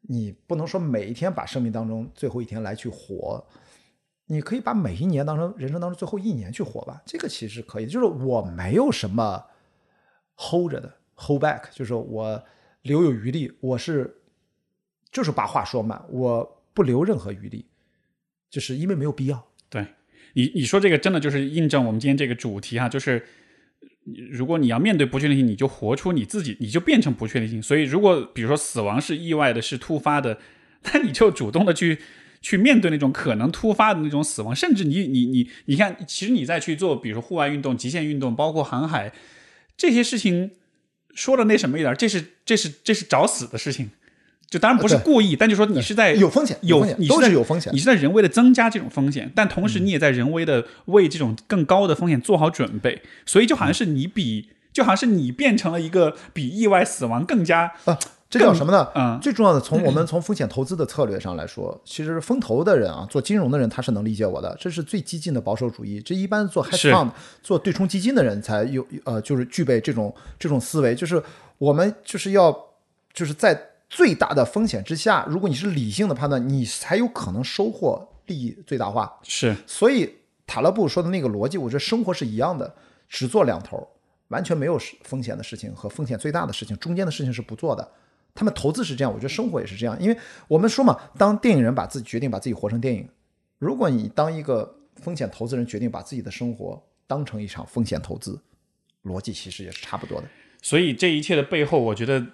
[0.00, 3.46] 你不能说每一天把生命当中最后一天来去活，
[4.28, 9.42] 你可以把每一年当成人生当中最后一年去活吧，这个其实可以，就是我没有什么
[10.36, 12.44] hold 着的 hold back，就是我
[12.82, 14.20] 留有余力，我是
[15.10, 17.66] 就是把话说满，我不留任何余力，
[18.50, 19.46] 就是因为没有必要。
[19.70, 19.86] 对
[20.34, 23.26] 你你说这个真的就是印证我们今天这个主题哈，就是
[24.30, 27.62] 如果你要面对不确定性，你就活出你自己，你就变成不确定性。
[27.62, 30.38] 所以如果比如说死亡是意外的，是突发的，
[30.92, 31.98] 那你就主动的去
[32.40, 39.12] 去面对那种可能突发的那种死亡，甚至你你你你看，其实你再去做，比如说户外运动、极限运动，包括航海
[39.76, 40.50] 这些事情，
[41.14, 43.90] 说的那什么一点，这是这是这是找死的事情。
[44.50, 57.98] 就当然不是故意，但就说你是在有风险有你是在有风险你是在人为的增加这种风险，但同时你也在人为的为这种更高的风险做好准备，所以就好像是你比，就好像是你变成了一个比意外死亡更加啊，
[58.30, 58.86] 这叫什么呢？
[58.94, 65.98] 嗯最重要的，从我们从风险投资的策略上来说，其实风投的人啊，做金融的人他是能理解我的，这是最激进的保守主义。
[66.00, 67.10] 这一般做 hedge fund、
[67.42, 71.22] 做对冲基金的人才有呃，就是具备这种这种思维，就是
[71.56, 72.54] 我们就是要
[73.14, 79.18] 就是在最大的风险之下，如果你是理性的判断，你才有可能收获利益最大化。
[79.22, 80.14] 是所以
[80.46, 82.74] 塔勒布说的那个逻辑，我觉得生活是一样的，
[83.08, 83.88] 只做两头，
[84.28, 87.90] 完全没有风险的事情和风险最大的事情，中间的事情是不做的。
[88.38, 90.16] 他们投资是这样，我觉得生活也是这样，因为
[90.46, 93.08] 我们说嘛，当电影人把自己决定把自己活成电影，
[93.58, 98.40] 如果你当一个风险投资人决定把自己的生活当成一场风险投资，
[99.02, 100.28] 逻辑其实也是差不多的。
[100.62, 102.24] 所以这一切的背后，我觉得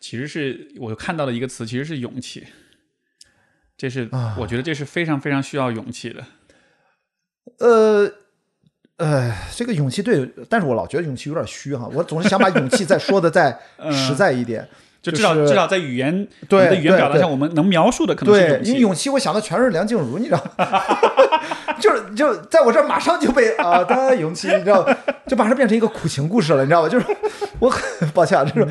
[0.00, 2.46] 其实是我看到了一个词，其实是勇气。
[3.76, 6.24] 这是、啊我觉得这是非常非常需要勇气的。
[7.58, 8.10] 呃，
[8.96, 13.58] 呃，这个勇气对，但是我老觉得勇气有点虚哈，我总是想把勇气再说的再
[13.92, 14.66] 实在一点。
[15.02, 18.70] 就至少、是至少在语言对的语言表达上，我们能描述的可能是对，勇气。
[18.70, 20.66] 因为勇气，我想的全是梁静茹，你知道吗？
[21.80, 24.86] 就是就在我这儿马上就被啊的勇气，你知道，
[25.26, 26.88] 就马上变成一个苦情故事了，你知道吧？
[26.88, 27.06] 就是
[27.58, 28.70] 我很抱歉啊，这种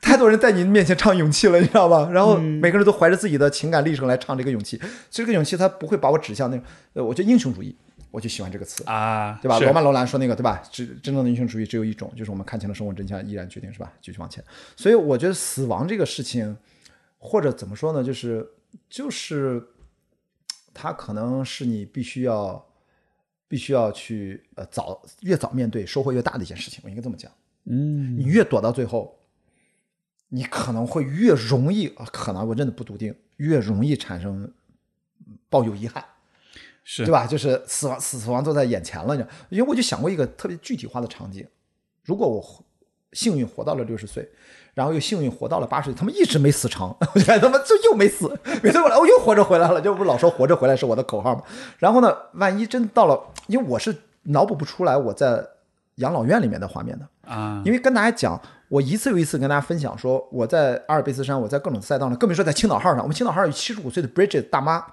[0.00, 2.08] 太多人在你面前唱勇气了，你知道吧？
[2.12, 4.80] 然后每个人都怀着自己的情感历程来唱这个勇气，
[5.10, 7.74] 这个勇气它不会把我指向那种，呃，我觉得英雄主义，
[8.14, 8.84] 我就喜欢这个词。
[8.84, 9.58] 啊，对吧？
[9.58, 10.62] 罗曼·罗兰说那个，对吧？
[10.70, 13.92] 只真正的英雄主义只有一种，就是我们看清了生活真相，依然决定，是吧？
[14.00, 14.42] 继续往前。
[14.76, 16.56] 所以我觉得死亡这个事情，
[17.18, 18.48] 或者怎么说呢，就是
[18.88, 19.60] 就是
[20.72, 22.64] 它可能是你必须要
[23.48, 26.80] 必须要去呃早越早面对，收获越大的一件事情。
[26.84, 27.32] 我应该这么讲，
[27.64, 29.18] 嗯，你越躲到最后，
[30.28, 34.44] 你可能会越容易，啊可能我真的不笃定，越容易产生
[35.26, 36.04] 嗯抱有遗憾。
[36.84, 37.26] 是对吧？
[37.26, 39.34] 就是死亡，死死亡都在眼前了，你知道？
[39.48, 41.44] 因为我就想过一个特别具体化的场景，
[42.04, 42.44] 如果我
[43.12, 44.28] 幸运活到了六十岁，
[44.74, 48.28] 然后又幸运活到了八十岁，他们一直没死成， 我觉得他们就又没死，
[48.62, 51.42] 每次过来我又活着回来了，就不是老说活着回来是我的口号吗？
[51.78, 55.46] 然后呢，万一真到了，因为我是脑补不出来我在
[55.96, 58.38] 养老院里面的画面的，啊，因为跟大家讲，
[58.68, 62.98] 我一次又一次跟大家分享说，我在阿尔卑斯山，我在各种赛道上，更别说在青岛号上。
[62.98, 64.84] 我们青岛号有七十五岁的 Bridget 大妈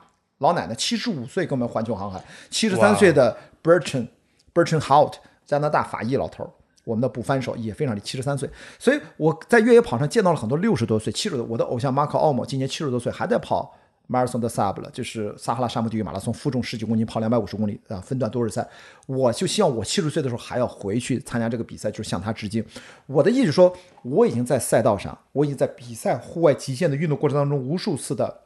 [0.41, 2.19] 老奶奶，七十五岁跟我们环球航海；
[2.49, 4.07] 七十三岁的 Bertrand
[4.53, 5.13] Bertrand Hout
[5.45, 6.49] 加拿大法裔老头儿，
[6.83, 8.49] 我们的捕帆手也非常厉，七十三岁。
[8.79, 13.75] 所以我在越野跑上见到了很多六十多岁、七十多，我的偶像马可奥莫今年七十多岁还在跑。
[14.07, 18.67] 马拉松的 Sub 了，就是撒哈拉沙漠地狱马拉松，负重十几公斤，跑两百五十公里啊，分段多日赛。
[19.05, 22.65] 我就希望我七十岁的时候还要回去参加这个比赛，就是向他致敬。
[23.05, 28.41] 我的意思说，我已经在赛道上，我已经在比赛户外极限的运动过程当中，无数次的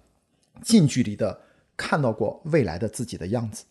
[0.61, 1.39] 近距离的
[1.77, 3.65] 看到过未来的自己的样子，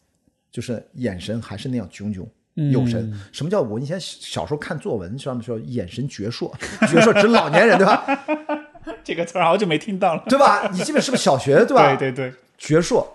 [0.51, 2.27] 就是眼神还是那样炯炯
[2.71, 3.13] 有神。
[3.33, 6.53] 什么叫我以前小时候看作文上面说眼神矍铄，
[6.83, 8.05] 矍铄指老年人，对吧？
[9.03, 10.23] 这个词儿好久没听到了。
[10.29, 10.69] 对吧？
[10.73, 11.95] 你基本是不是小学，对吧？
[11.97, 13.07] 对对对，矍铄，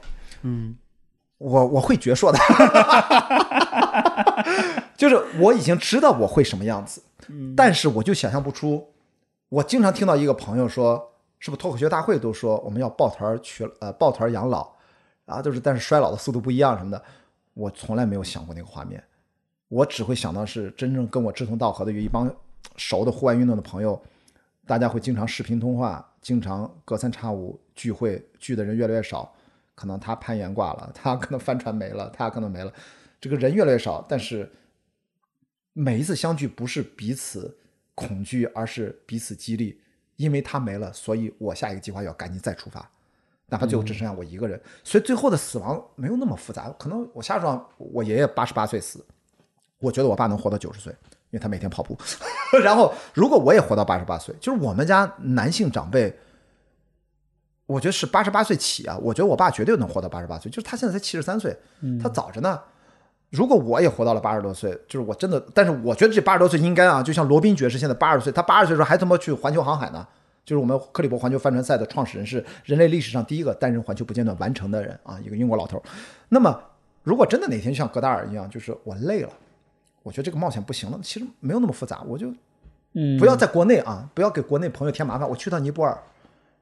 [0.42, 0.76] 嗯，
[1.38, 2.40] 我我会矍铄的，
[4.98, 7.02] 就是我已经知道我会什么样子，
[7.56, 8.94] 但是我就想象不出。
[9.50, 14.70] 我经常听到一个朋友说，是不是脱口秀大会都说我们要抱团儿去呃抱团儿养老，
[15.30, 17.02] 啊，就是但是衰老的速度不一样什么的，
[17.54, 19.02] 我从来没有想过那个画面，
[19.68, 22.34] 我只会想到是真正跟我志同道合的有一帮
[22.76, 24.02] 熟的户外运动的朋友，
[24.66, 29.34] 大家会经常视频通话，经常隔三差五聚会，聚的人越来越少，
[29.76, 32.74] 可能他攀岩挂了，他可能帆船没了，他可能没了，
[33.22, 34.52] 这个人越来越少，但是
[35.74, 37.58] 每一次相聚不是彼此
[37.96, 39.82] 恐惧，而是彼此激励，
[40.16, 42.90] 因为他没了，所以我下一个计划要赶紧再出发，
[43.50, 49.06] 哪怕最后只剩下我一个人，所以最后的死亡没有那么复杂，可能我瞎说，我爷爷八十八岁死，
[49.80, 50.92] 我觉得我爸能活到九十岁，
[51.32, 51.98] 因为他每天跑步，
[52.64, 56.18] 然后如果我也活到八十八岁，就是我们家男性长辈。
[57.66, 58.98] 我觉得是八十八岁起啊！
[59.00, 61.56] 我觉得我爸绝对能活到八十八岁，就是他现在才七十三岁，
[62.02, 62.60] 他早着呢。
[63.30, 70.08] 如果我也活到了八十多岁，就是我真的，但是我觉得这八十多岁应该啊，就像罗宾爵士现在八十岁，他八十岁的时候还他妈去环球航海呢，
[70.50, 75.80] 就是我们克利伯环球帆船赛的创始人，是人类历史上第一个单人环球不间断完成的人啊，一个英国老头。
[76.30, 76.60] 那么，
[77.04, 79.30] 如果真的哪天像戈达尔一样，就是我累了，
[80.02, 82.34] 我觉得这个冒险不行了，其实没有那么复杂，我就
[83.20, 85.96] 不要在国内啊，不要给国内朋友添麻烦，我去趟尼泊尔，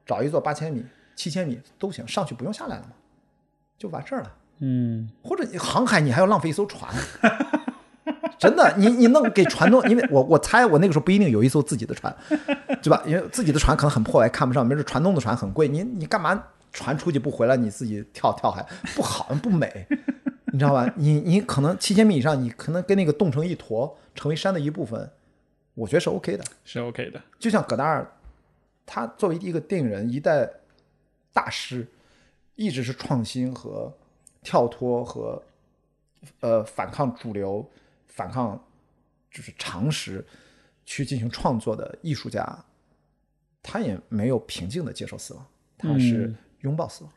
[0.05, 0.83] 找一座八千米。
[1.15, 2.89] 七千米都行，上去不用下来了嘛，
[3.75, 4.31] 就完事儿了。
[4.59, 6.93] 嗯，或者航海，你还要浪费一艘船，
[8.39, 12.15] 真的，你你弄给船东，因为我我猜我那个时候不一定有一艘自己的船，
[12.81, 13.01] 对吧？
[13.05, 18.65] 因为自己的船可能很破，还看不上，没准船东的船很贵，你你干嘛船出去不回来，你自己跳跳海
[18.95, 19.87] 不好不美，
[20.53, 20.91] 你知道吧？
[20.95, 25.09] 你你可能七千米以上，你可能跟那个冻成一坨，成为山的一部分，
[25.73, 27.21] 我觉得是 OK 的，是 OK 的。
[27.39, 28.07] 就像葛达尔，
[28.85, 30.49] 他作为一个电影人，一代。
[31.33, 31.85] 大师
[32.55, 33.93] 一直是创新和
[34.41, 35.39] 跳脱和
[36.39, 37.63] 呃反抗主流、
[38.17, 38.61] 反抗
[39.31, 40.25] 就是常识
[40.85, 42.65] 去进行创作的艺术家，
[43.63, 47.13] 他也没有平静的接受死亡，他是拥抱死亡。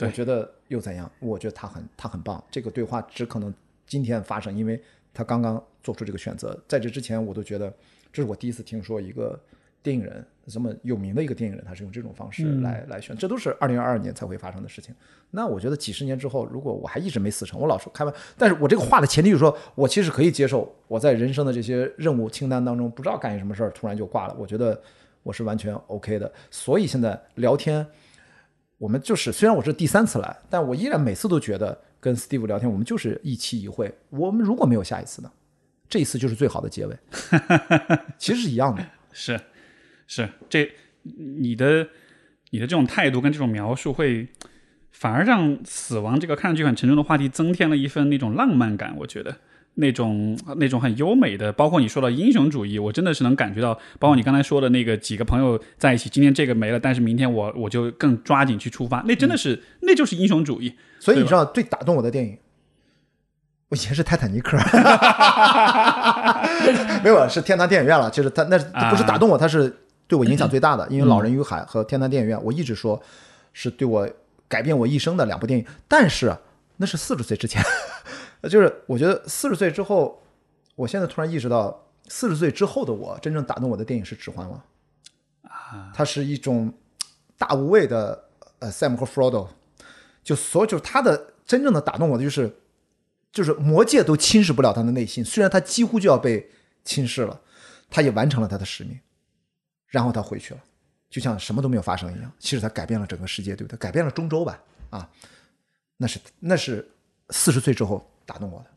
[0.00, 1.10] 我觉得又怎样？
[1.20, 2.44] 我觉得他很他很棒。
[2.50, 3.54] 这个对话只可能
[3.86, 4.78] 今天发生，因为
[5.14, 6.62] 他刚刚做出这个选择。
[6.68, 7.72] 在这之前，我都觉得
[8.12, 9.40] 这是我第一次听说一个。
[9.84, 14.94] 电影人这么有名的一个电影人，他是用这种方式来来选，这都是二零二二年才会发生的事情。
[15.30, 24.80] 那我觉得几十年之后，如果我还一直没死成，我老说开玩笑，但是我这个话的前提就是说我其实可以接受，我在人生的这些任务清单当中，不知道干些什么事儿，突然就挂了，我觉得
[25.22, 26.30] 我是完全 OK 的。
[26.50, 27.86] 所以现在聊天，
[28.78, 33.94] 我们就是虽然我是第三次来，但我依然每次都觉得跟 Steve 聊天，我们就是一期一会。
[34.10, 35.30] 我们如果没有下一次呢？
[35.88, 36.98] 这一次就是最好的结尾，
[38.16, 38.82] 其实是一样的，
[39.12, 39.38] 是。
[40.14, 40.70] 是这，
[41.38, 41.88] 你的
[42.50, 44.28] 你的这种态度跟这种描述，会
[44.90, 48.94] 反而让死亡这个看上去很沉重的话题增添了一份那种浪漫感。
[48.98, 49.34] 我觉得
[49.76, 53.72] 那种那种很优美的，包括你说到英雄主义，我真的是能感觉到。
[53.98, 60.74] 包括你刚才说的那个几个朋友在一起，今天这个没了，但是明天我我就更抓紧去出发，那真的是那就是英雄主义。
[61.00, 62.36] 所以你知道最打动我的电影，
[63.70, 64.58] 我以前是泰坦尼克
[67.02, 68.58] 没有是天堂电影院了，其实他那
[68.90, 69.74] 不是打动我，他是。
[70.12, 73.02] 对我影响最大的，因为《老人与海》和《天堂电影院》，我一直说
[73.54, 74.06] 是对我
[74.46, 75.64] 改变我一生的两部电影。
[75.88, 76.36] 但是
[76.76, 77.62] 那是四十岁之前，
[78.44, 80.22] 就是我觉得四十岁之后，
[80.74, 84.60] 我现在突然意识到，四十岁之后的我真正打动我的电影是《指环王》
[85.48, 86.70] 啊，它是一种
[87.38, 88.24] 大无畏的
[88.58, 89.48] 呃，Sam 和 Frodo，
[90.22, 92.54] 就所有就是他的真正的打动我的就是
[93.32, 96.50] 就是魔界都侵蚀不了他的内心，虽然他几乎就要被
[96.84, 97.40] 侵蚀了，
[97.88, 99.00] 他也完成了他的使命。
[99.92, 100.60] 然后他回去了，
[101.10, 102.32] 就像什么都没有发生一样。
[102.38, 103.76] 其实他改变了整个世界，对不对？
[103.76, 104.58] 改变了中州吧？
[104.88, 105.08] 啊，
[105.98, 106.90] 那是那是
[107.28, 108.70] 四十岁之后打动我的，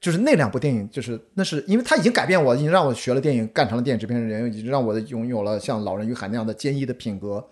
[0.00, 7.44] 就是那两部电影，就是那是因为他已经改变我，已经让我学了电影，干成了电影制片人，已经让我的拥有了像《老人与海》那样的坚毅的品格。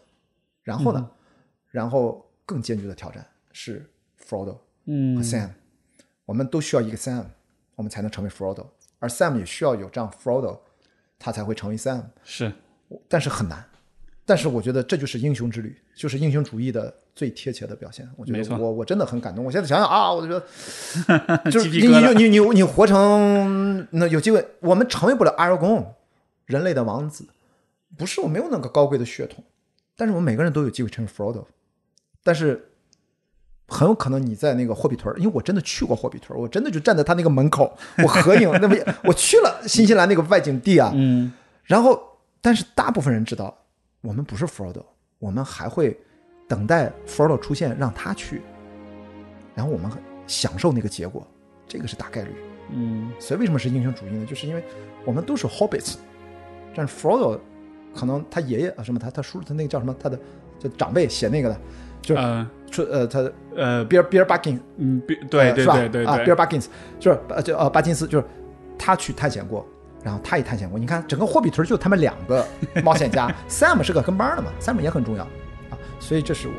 [0.63, 1.11] 然后呢，
[1.71, 3.85] 然后更艰巨的挑战是
[4.25, 5.51] Frodo 和 Sam，
[6.25, 7.25] 我们都需要一个 Sam，
[7.75, 8.67] 我们才能成为 Frodo，
[9.01, 10.61] 而 Sam 也需要有这样 Frodo。
[11.21, 12.51] 他才会成为 Sam，是，
[13.07, 13.63] 但是很难，
[14.25, 18.09] 但是我觉得这就是英雄之旅，就是英雄主义的最贴切的表现。
[18.17, 19.45] 我觉得我我真的很感动。
[19.45, 20.47] 我现在想想啊，我就觉
[21.07, 25.95] 得， 就是你你你你你活成那有机会，我们成为不了阿尔贡，
[26.47, 27.27] 人类的王子，
[27.99, 29.45] 不是我没有那个高贵的血统，
[29.95, 31.45] 但是我们每个人都有机会成为 Frodo，
[32.25, 32.67] 但是。
[33.73, 37.73] 很有可能你在那个霍比屯因为我真的去过霍比屯我真的就站在他那个门口，
[38.03, 38.51] 我合影。
[38.61, 38.75] 那么
[39.05, 41.33] 我去了新西兰那个外景地啊，嗯，
[41.63, 42.03] 然后
[42.41, 43.57] 但是大部分人知道
[44.01, 44.83] 我们不是 Frodo，
[45.21, 45.97] 我们还会
[46.49, 48.43] 等待 Frodo 出现，让他去，
[49.55, 49.89] 然后我们
[50.27, 51.25] 享受那个结果，
[51.69, 52.31] 这个是大概率。
[52.73, 54.27] 嗯，所以为什么是英雄主义呢？
[54.27, 54.65] 就是因为
[55.05, 55.95] 我们都是 Hobbits，
[56.75, 57.39] 但是 Frodo
[57.95, 60.19] 可能他爷爷啊什么他他叔他那个叫什么他的
[60.59, 61.61] 就长辈写那个的。
[62.03, 68.25] 就是出呃，他呃，比尔比尔巴金，嗯，对对对对啊，比尔巴金斯就是呃，就呃，巴金斯就是
[68.79, 69.67] 他去探险过，
[70.03, 70.79] 然后他也探险过。
[70.79, 72.47] 你看整个霍比屯就他们两个
[72.83, 75.25] 冒险家， Sam 是个跟班的嘛，Sam 也很重要
[75.71, 76.55] 啊，所以这是我。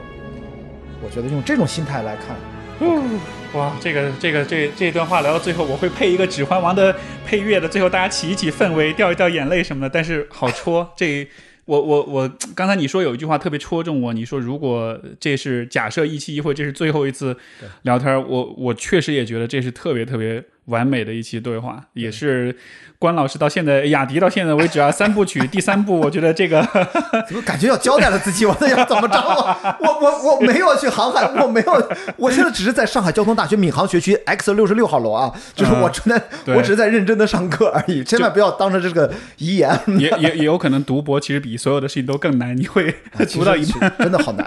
[1.03, 2.35] 我觉得用这种心态来看，
[2.79, 3.19] 嗯
[3.53, 9.89] 哇，这个这个这这段话聊到最后，我会配一个《指环王》的配乐的，最后大家起一起氛围，掉一掉眼泪什么的。
[9.91, 11.27] 但是好戳，这
[11.65, 17.37] 我我我刚才你说有一句话特别戳中我，你说如果这是假设一期一会，这是最后一次
[17.83, 22.55] 聊天，我我确实也觉得这是特别特别完美的一期对话，也是
[22.99, 26.61] 关老师到现在雅迪到现在为止啊 三部曲第三部，我觉得这个
[27.27, 28.45] 怎么感觉要交代了自己？
[28.45, 29.17] 我在想怎么着？
[29.17, 39.71] 啊 我我我没有去航海，我没有，我现在只是在上海交通大学闵行学区 X 六十六号楼啊，就是我正在，对我只是在认真的上课而已，千万不要当成这个遗言。
[39.97, 42.93] 也也也有可能读博其实比所有的事情都更难，你会
[43.33, 43.79] 读到一半。
[43.79, 44.45] 半，真的好难。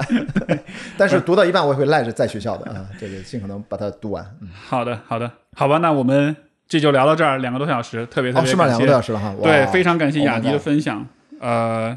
[0.96, 4.24] 但是读到一半，我也会赖着在学校的啊，这个尽可能把它读完。
[4.40, 6.34] 嗯好的，好的，好吧，那我们
[6.68, 8.66] 这就聊到这儿，两个多小时，特别特哦，是吗？
[8.66, 9.34] 两个多小时了哈。
[9.42, 11.06] 对，非常感谢 Oh 雅迪的分享，
[11.40, 11.96] 呃，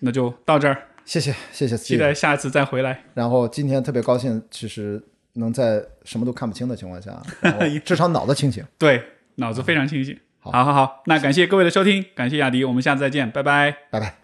[0.00, 3.02] 那就到这儿，谢谢谢谢，期待下次再回来。
[3.14, 5.02] 然后今天特别高兴，其实
[5.34, 7.12] 能在什么都看不清的情况下，
[7.84, 8.64] 至少脑子清醒。
[8.78, 9.02] 对，
[9.36, 10.18] 脑子非常清醒。
[10.40, 13.76] 好好好好，那感谢各位的收听，感谢雅迪，我们下次再见，拜拜。
[13.90, 14.21] 拜拜。